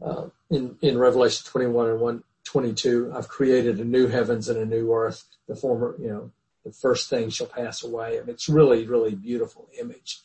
[0.00, 4.66] Uh, in, in Revelation 21 and 1, 22, I've created a new heavens and a
[4.66, 5.24] new earth.
[5.48, 6.30] The former, you know,
[6.64, 8.18] the first thing shall pass away.
[8.18, 10.20] And it's really, really beautiful image.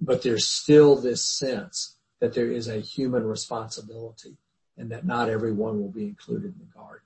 [0.00, 4.36] But there's still this sense that there is a human responsibility
[4.76, 7.05] and that not everyone will be included in the garden.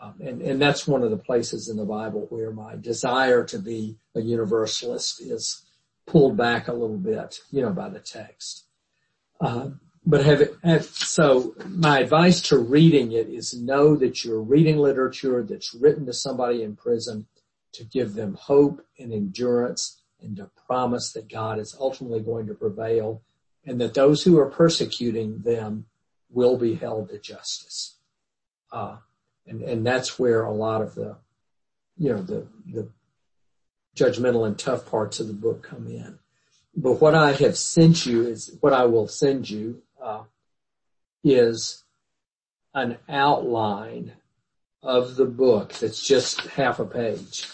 [0.00, 3.58] Um, and, and that's one of the places in the Bible where my desire to
[3.58, 5.62] be a universalist is
[6.06, 8.64] pulled back a little bit, you know, by the text.
[9.40, 9.70] Uh,
[10.06, 14.78] but have it, have, so my advice to reading it is know that you're reading
[14.78, 17.26] literature that's written to somebody in prison
[17.72, 22.54] to give them hope and endurance and to promise that God is ultimately going to
[22.54, 23.22] prevail
[23.66, 25.86] and that those who are persecuting them
[26.30, 27.96] will be held to justice.
[28.72, 28.96] Uh,
[29.50, 31.16] and, that's where a lot of the,
[31.98, 32.88] you know, the, the
[33.96, 36.18] judgmental and tough parts of the book come in.
[36.76, 40.22] But what I have sent you is what I will send you, uh,
[41.24, 41.84] is
[42.74, 44.12] an outline
[44.82, 47.48] of the book that's just half a page,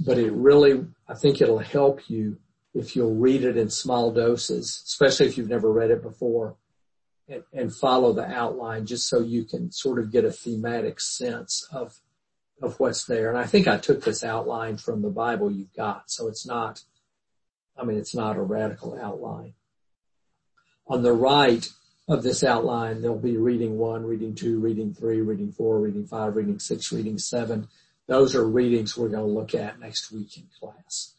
[0.00, 2.38] but it really, I think it'll help you
[2.74, 6.56] if you'll read it in small doses, especially if you've never read it before
[7.28, 12.00] and, follow the outline just so you can sort of get a thematic sense of
[12.62, 13.28] of what's there.
[13.28, 16.04] And I think I took this outline from the Bible you've got.
[16.06, 16.80] So it's not,
[17.76, 19.54] I mean, it's not a radical outline.
[20.86, 21.68] On the right
[22.08, 26.36] of this outline, there'll be reading one, reading two, reading three, reading four, reading five,
[26.36, 27.68] reading six, reading seven.
[28.06, 31.14] Those are readings we're going to look at next week in class.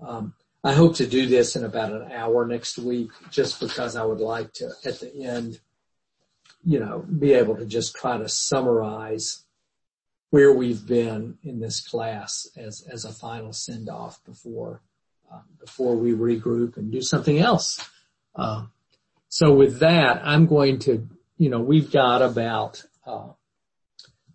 [0.00, 0.34] Um,
[0.66, 4.18] I hope to do this in about an hour next week just because I would
[4.18, 5.60] like to at the end,
[6.64, 9.44] you know, be able to just try to summarize
[10.30, 14.82] where we've been in this class as, as a final send off before,
[15.32, 17.88] uh, before we regroup and do something else.
[18.34, 18.64] Uh,
[19.28, 21.06] so with that, I'm going to,
[21.38, 23.28] you know, we've got about, uh,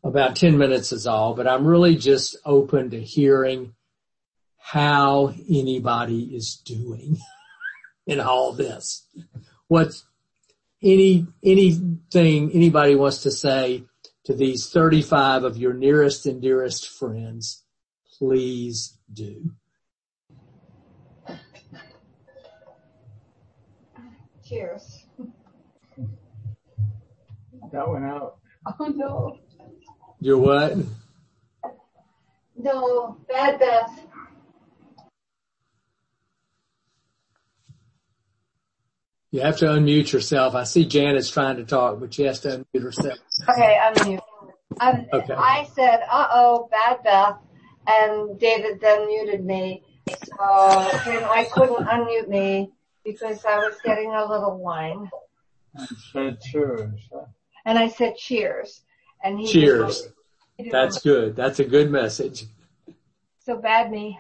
[0.01, 3.75] about 10 minutes is all, but I'm really just open to hearing
[4.61, 7.17] how anybody is doing
[8.07, 9.07] in all this.
[9.67, 10.05] What's
[10.83, 13.83] any, anything anybody wants to say
[14.25, 17.63] to these 35 of your nearest and dearest friends,
[18.17, 19.51] please do.
[24.45, 25.05] Cheers.
[27.71, 28.37] That went out.
[28.79, 29.39] Oh no.
[30.19, 30.75] Your what?
[32.57, 34.10] No, bad Beth.
[39.31, 40.55] You have to unmute yourself.
[40.55, 43.19] I see Janet's trying to talk, but she has to unmute herself.
[43.49, 44.19] Okay, unmute.
[44.81, 45.33] Um, Okay.
[45.33, 47.37] I said, uh-oh, bad Beth,
[47.87, 49.83] and David then muted me.
[50.09, 52.71] So then I couldn't unmute me
[53.05, 55.09] because I was getting a little wine.
[56.11, 57.09] said cheers.
[57.65, 58.81] And I said cheers.
[59.23, 60.07] And he Cheers.
[60.57, 61.35] he That's good.
[61.35, 62.45] That's a good message.
[63.45, 64.19] So bad me.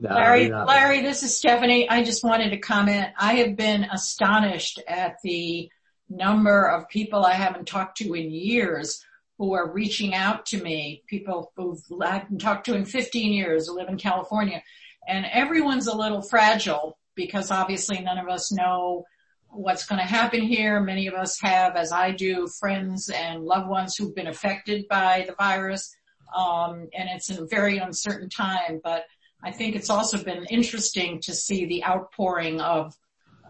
[0.00, 0.50] No, Larry.
[0.50, 1.88] Larry, this is Stephanie.
[1.88, 3.12] I just wanted to comment.
[3.18, 5.70] I have been astonished at the
[6.08, 9.04] number of people I haven't talked to in years
[9.38, 11.02] who are reaching out to me.
[11.06, 14.62] People who I haven't talked to in 15 years who live in California.
[15.06, 19.04] And everyone's a little fragile because obviously none of us know
[19.50, 20.80] what's going to happen here.
[20.80, 25.24] Many of us have, as I do, friends and loved ones who've been affected by
[25.26, 25.94] the virus.
[26.34, 29.04] Um, and it's a very uncertain time, but
[29.42, 32.94] I think it's also been interesting to see the outpouring of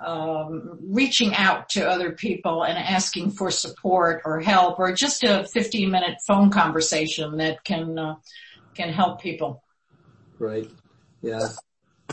[0.04, 5.44] um, reaching out to other people and asking for support or help or just a
[5.52, 8.14] 15 minute phone conversation that can uh,
[8.74, 9.62] can help people.
[10.38, 10.70] Right.
[11.20, 11.48] Yeah.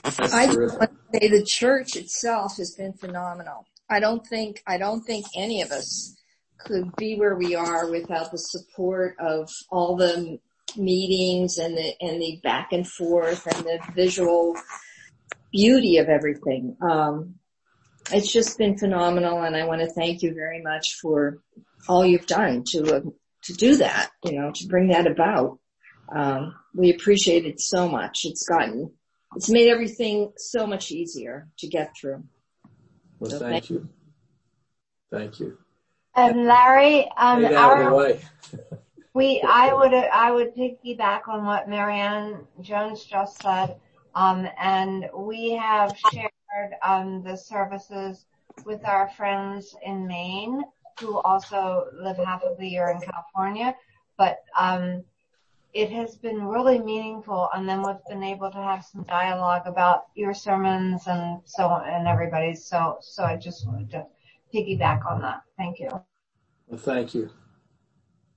[0.03, 3.65] That's I just want to say the church itself has been phenomenal.
[3.89, 6.15] I don't think, I don't think any of us
[6.57, 10.39] could be where we are without the support of all the
[10.77, 14.55] meetings and the, and the back and forth and the visual
[15.51, 16.75] beauty of everything.
[16.81, 17.35] Um,
[18.11, 21.39] it's just been phenomenal and I want to thank you very much for
[21.87, 23.01] all you've done to, uh,
[23.43, 25.59] to do that, you know, to bring that about.
[26.13, 28.25] Um, we appreciate it so much.
[28.25, 28.91] It's gotten,
[29.35, 32.23] it's made everything so much easier to get through.
[33.19, 33.89] Well, So thank you.
[35.11, 35.57] Thank you.
[36.15, 38.21] And Larry, um, Get out of the our, way.
[39.15, 43.77] we, I would, I would piggyback on what Marianne Jones just said.
[44.13, 48.25] Um, and we have shared, um, the services
[48.65, 50.63] with our friends in Maine
[50.99, 53.73] who also live half of the year in California,
[54.17, 55.03] but um,
[55.73, 57.49] it has been really meaningful.
[57.53, 61.87] And then we've been able to have some dialogue about your sermons and so on
[61.87, 62.65] and everybody's.
[62.65, 64.05] So, so I just wanted to
[64.53, 65.41] piggyback on that.
[65.57, 65.89] Thank you.
[66.67, 67.29] Well, thank you.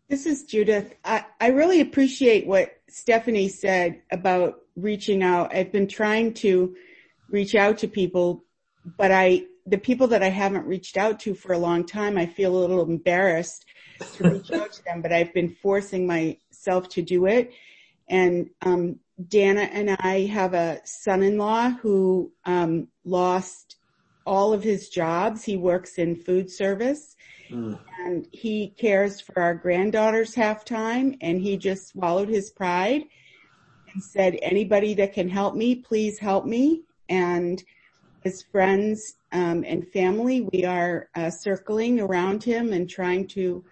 [0.08, 0.94] This is Judith.
[1.04, 5.54] I, really appreciate what Stephanie said about reaching out.
[5.54, 6.74] I've been trying to
[7.28, 8.42] reach out to people,
[8.96, 12.24] but I, the people that I haven't reached out to for a long time, I
[12.24, 13.66] feel a little embarrassed
[14.14, 17.52] to reach out to them, but I've been forcing myself to do it.
[18.08, 23.76] And, um, Dana and I have a son-in-law who, um, lost
[24.24, 25.44] all of his jobs.
[25.44, 27.14] He works in food service
[27.50, 27.78] mm.
[28.08, 33.02] And he cares for our granddaughters half time and he just swallowed his pride
[33.92, 36.84] and said, anybody that can help me, please help me.
[37.10, 37.62] And
[38.24, 43.62] his friends um, and family, we are uh, circling around him and trying to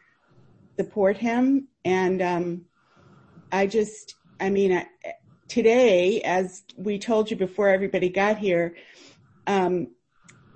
[0.79, 1.69] support him.
[1.87, 2.63] And um,
[3.53, 4.87] I just, I mean, I,
[5.49, 8.77] today, as we told you before everybody got here,
[9.47, 9.89] um,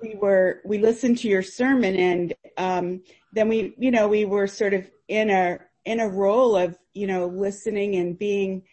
[0.01, 3.03] we were we listened to your sermon, and um,
[3.33, 7.07] then we, you know, we were sort of in a in a role of you
[7.07, 8.63] know listening and being,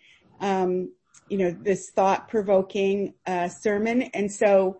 [0.40, 0.92] um,
[1.28, 4.78] you know, this thought provoking uh, sermon, and so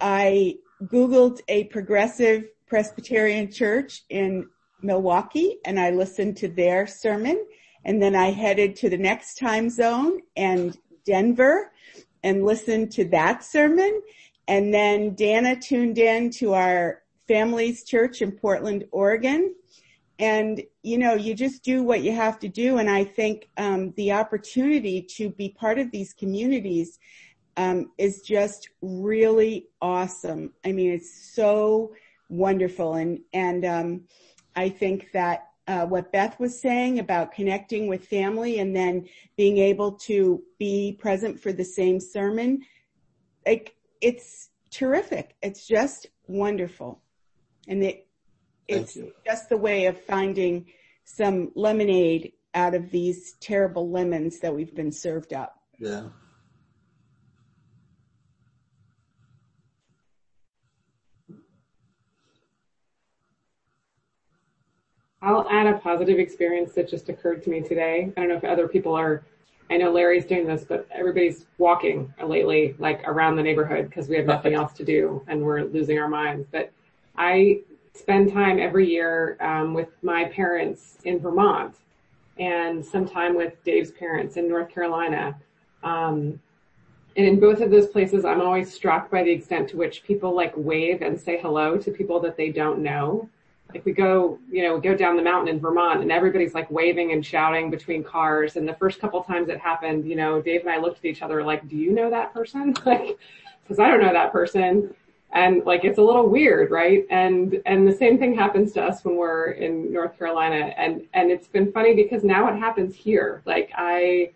[0.00, 4.48] I googled a progressive Presbyterian church in
[4.82, 7.44] Milwaukee and I listened to their sermon
[7.84, 11.72] and then I headed to the next time zone and Denver
[12.22, 14.02] and listened to that sermon.
[14.48, 19.54] And then Dana tuned in to our family's church in Portland, Oregon.
[20.18, 22.78] And, you know, you just do what you have to do.
[22.78, 26.98] And I think, um, the opportunity to be part of these communities,
[27.58, 30.52] um, is just really awesome.
[30.64, 31.94] I mean, it's so
[32.28, 32.94] wonderful.
[32.94, 34.04] And, and, um,
[34.54, 39.06] I think that uh, what Beth was saying about connecting with family and then
[39.36, 42.62] being able to be present for the same sermon,
[43.46, 45.36] like it's terrific.
[45.42, 47.02] It's just wonderful.
[47.68, 48.06] And it,
[48.68, 50.66] it's just the way of finding
[51.04, 55.60] some lemonade out of these terrible lemons that we've been served up.
[55.78, 56.08] Yeah.
[65.22, 68.12] I'll add a positive experience that just occurred to me today.
[68.16, 69.26] I don't know if other people are,
[69.68, 74.16] I know Larry's doing this, but everybody's walking lately, like around the neighborhood because we
[74.16, 76.46] have nothing else to do and we're losing our minds.
[76.50, 76.72] But
[77.16, 77.60] I
[77.94, 81.74] spend time every year um, with my parents in Vermont
[82.38, 85.36] and some time with Dave's parents in North Carolina.
[85.82, 86.40] Um,
[87.16, 90.34] and in both of those places, I'm always struck by the extent to which people
[90.34, 93.28] like wave and say hello to people that they don't know
[93.76, 97.12] like we go, you know, go down the mountain in Vermont and everybody's like waving
[97.12, 98.56] and shouting between cars.
[98.56, 101.20] And the first couple times it happened, you know, Dave and I looked at each
[101.20, 102.74] other like, do you know that person?
[102.86, 103.18] Like,
[103.68, 104.94] cause I don't know that person.
[105.32, 107.04] And like, it's a little weird, right?
[107.10, 110.72] And, and the same thing happens to us when we're in North Carolina.
[110.76, 113.42] And, and it's been funny because now it happens here.
[113.44, 114.30] Like I,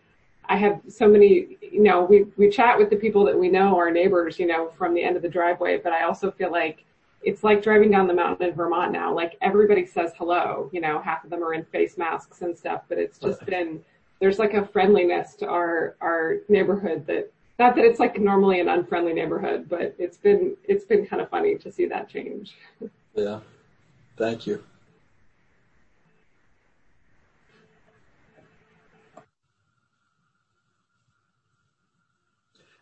[0.47, 3.77] I have so many, you know, we, we chat with the people that we know,
[3.77, 6.85] our neighbors, you know, from the end of the driveway, but I also feel like
[7.23, 9.15] it's like driving down the mountain in Vermont now.
[9.15, 12.83] Like everybody says hello, you know, half of them are in face masks and stuff,
[12.89, 13.83] but it's just been,
[14.21, 18.69] there's like a friendliness to our, our neighborhood that, not that it's like normally an
[18.69, 22.55] unfriendly neighborhood, but it's been, it's been kind of funny to see that change.
[23.15, 23.41] Yeah.
[24.17, 24.65] Thank you.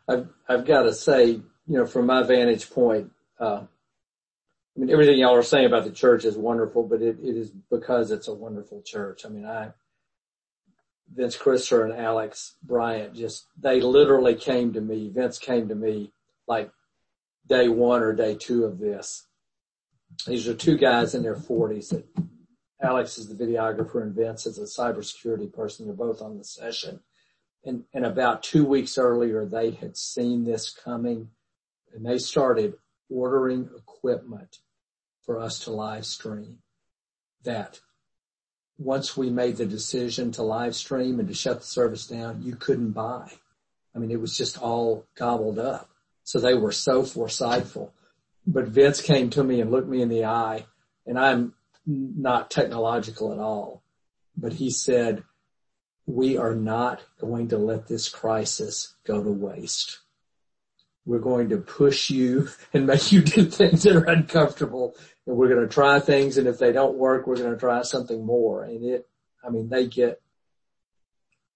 [0.09, 3.65] I've, I've got to say, you know, from my vantage point, uh,
[4.79, 7.51] I mean, everything y'all are saying about the church is wonderful, but it, it is
[7.51, 9.27] because it's a wonderful church.
[9.27, 9.73] I mean, I,
[11.13, 15.11] Vince Christer and Alex Bryant just, they literally came to me.
[15.13, 16.13] Vince came to me
[16.47, 16.71] like
[17.49, 19.27] day one or day two of this.
[20.29, 22.07] These are two guys in their forties that
[22.81, 25.87] Alex is the videographer and Vince is a cybersecurity person.
[25.87, 27.01] They're both on the session.
[27.65, 31.31] And, and about two weeks earlier, they had seen this coming
[31.93, 32.75] and they started
[33.11, 34.59] ordering equipment
[35.29, 36.57] for us to live stream
[37.45, 37.81] that
[38.79, 42.57] once we made the decision to live stream and to shut the service down, you
[42.57, 43.31] couldn't buy.
[43.95, 45.91] I mean, it was just all gobbled up.
[46.25, 47.91] So they were so foresightful.
[48.47, 50.65] But Vince came to me and looked me in the eye
[51.05, 51.53] and I'm
[51.87, 53.83] not technological at all,
[54.35, 55.25] but he said,
[56.07, 59.99] we are not going to let this crisis go to waste.
[61.09, 64.95] We're going to push you and make you do things that are uncomfortable
[65.27, 66.37] and we're going to try things.
[66.37, 68.65] And if they don't work, we're going to try something more.
[68.65, 69.09] And it,
[69.43, 70.21] I mean, they get,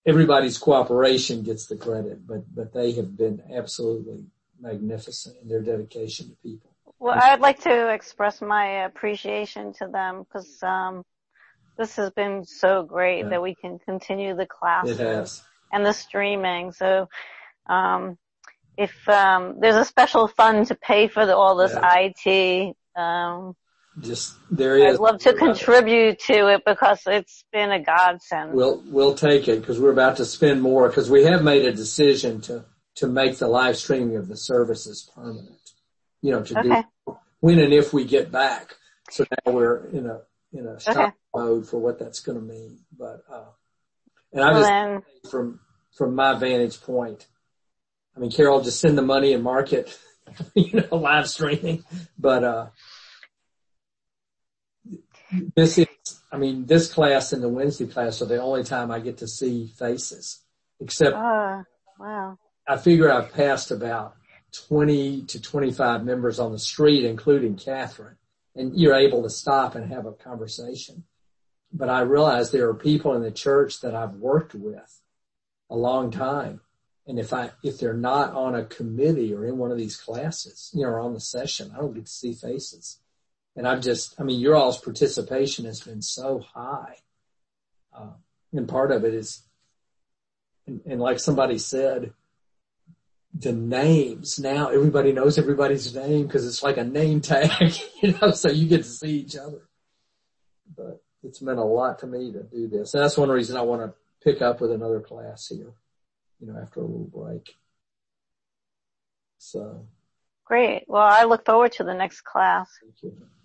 [0.06, 4.24] everybody's cooperation gets the credit, but, but they have been absolutely
[4.58, 6.70] magnificent in their dedication to people.
[6.98, 11.02] Well, I'd like to express my appreciation to them because, um,
[11.76, 13.28] this has been so great Yeah.
[13.30, 16.72] that we can continue the classes and the streaming.
[16.72, 17.08] So,
[17.66, 18.18] um,
[18.76, 23.54] if, um, there's a special fund to pay for the, all this IT, um,
[24.00, 24.94] Just, there is.
[24.94, 28.52] I'd love to contribute to it because it's been a godsend.
[28.54, 31.72] We'll, we'll take it because we're about to spend more because we have made a
[31.72, 32.64] decision to,
[32.96, 35.58] to make the live streaming of the services permanent.
[36.22, 36.84] You know, to Okay.
[37.06, 38.76] do when and if we get back.
[39.10, 40.20] So now we're in a,
[40.52, 40.92] in a Okay.
[40.92, 42.78] shock mode for what that's going to mean.
[42.96, 43.46] But, uh,
[44.32, 45.60] and I Well, just, then- from,
[45.96, 47.26] from my vantage point,
[48.16, 49.98] I mean, Carol, just send the money and market,
[50.55, 51.84] you know, live streaming.
[52.18, 52.66] But, uh,
[55.56, 55.86] this is,
[56.30, 59.28] I mean, this class and the Wednesday class are the only time I get to
[59.28, 60.40] see faces,
[60.80, 61.64] except Oh,
[61.98, 62.39] wow.
[62.68, 64.14] I figure I've passed about
[64.68, 68.16] 20 to 25 members on the street, including Catherine,
[68.55, 71.05] and you're able to stop and have a conversation.
[71.72, 75.01] But I realize there are people in the church that I've worked with
[75.70, 76.60] a long time.
[77.06, 80.70] And if I, if they're not on a committee or in one of these classes,
[80.72, 82.98] you know, or on the session, I don't get to see faces.
[83.56, 86.96] And I've just, I mean, your all's participation has been so high.
[87.96, 88.12] Uh,
[88.52, 89.42] and part of it is,
[90.66, 92.12] and, and like somebody said,
[93.34, 98.30] the names now everybody knows everybody's name because it's like a name tag, you know,
[98.30, 99.62] so you get to see each other.
[100.76, 102.94] But it's meant a lot to me to do this.
[102.94, 105.72] And that's one reason I want to pick up with another class here,
[106.43, 107.55] you know, after a little break.
[109.39, 109.86] So,
[110.44, 110.85] Great.
[110.89, 112.69] Well, I look forward to the next class.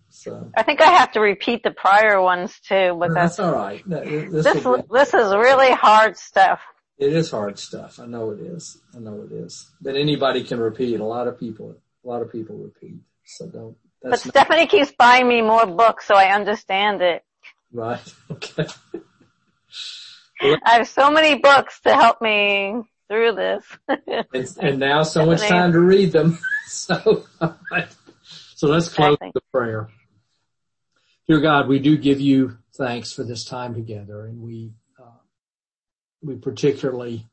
[0.10, 3.54] so I think I have to repeat the prior ones too, but that's that's, all
[3.54, 3.88] right.
[3.88, 6.60] No, this, this, be- this is really hard stuff.
[6.98, 8.00] it is hard stuff.
[8.00, 8.82] I know it is.
[8.96, 9.70] I know it is.
[9.80, 11.00] But anybody can repeat.
[11.00, 13.00] A lot of people, a lot of people repeat.
[13.26, 13.78] So don't.
[14.02, 17.24] But That's not Stephanie keeps buying me more books so I understand it.
[17.72, 18.02] right.
[18.32, 18.68] Okay.
[20.42, 23.66] I have so many books to help me through this.
[24.34, 26.40] and, and now so much time to read them.
[26.70, 27.26] So,
[28.56, 29.88] so let's close the prayer.
[31.30, 35.20] Dear God, we do give you thanks for this time together and we, uh,
[36.22, 37.26] we particularly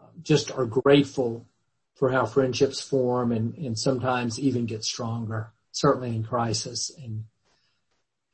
[0.00, 1.48] uh, just are grateful
[1.94, 7.24] for how friendships form and, and sometimes even get stronger, certainly in crisis and,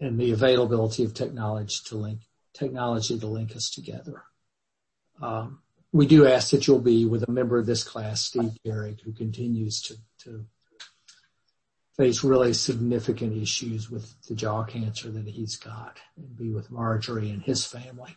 [0.00, 2.20] and the availability of technology to link,
[2.58, 4.22] technology to link us together.
[5.20, 5.60] Um,
[5.92, 9.12] we do ask that you'll be with a member of this class, Steve Garrick, who
[9.12, 10.44] continues to, to
[11.96, 17.30] face really significant issues with the jaw cancer that he's got and be with Marjorie
[17.30, 18.16] and his family.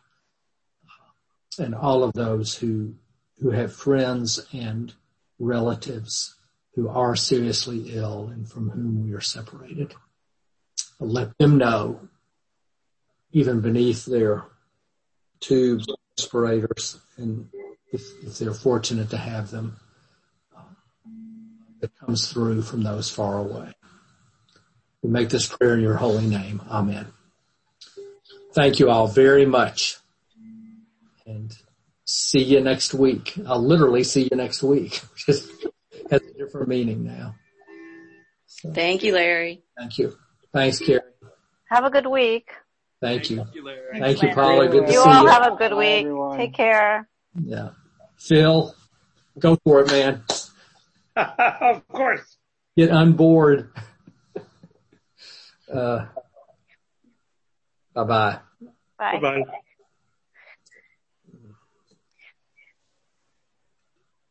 [0.85, 2.95] Uh, And all of those who,
[3.39, 4.93] who have friends and
[5.37, 6.35] relatives
[6.75, 9.95] who are seriously ill and from whom we are separated.
[10.99, 12.09] Let them know,
[13.31, 14.43] even beneath their
[15.39, 15.87] tubes,
[16.17, 17.49] respirators, and
[17.91, 19.77] if, if they're fortunate to have them,
[20.55, 20.61] uh,
[21.81, 23.73] that comes through from those far away.
[25.01, 26.61] We make this prayer in your holy name.
[26.69, 27.07] Amen.
[28.53, 29.97] Thank you all very much.
[31.25, 31.55] And
[32.05, 33.35] see you next week.
[33.47, 35.01] I'll literally see you next week.
[35.15, 35.49] Just
[36.11, 37.35] has a different meaning now.
[38.73, 39.63] Thank you, Larry.
[39.77, 40.17] Thank you.
[40.51, 41.01] Thanks, Carrie.
[41.69, 42.49] Have a good week.
[43.01, 43.37] Thank you.
[43.37, 43.49] Thanks,
[43.99, 44.35] Thank you, Lynn.
[44.35, 44.67] Paula.
[44.67, 45.29] Good to You see all you.
[45.29, 46.37] have a good week.
[46.37, 47.07] Take care.
[47.41, 47.69] Yeah.
[48.17, 48.75] Phil,
[49.37, 50.23] go for it, man.
[51.15, 52.37] of course.
[52.75, 53.71] Get on board.
[55.73, 56.05] Uh,
[57.93, 58.39] bye bye.
[58.97, 59.19] Bye.
[59.19, 59.43] Bye-bye.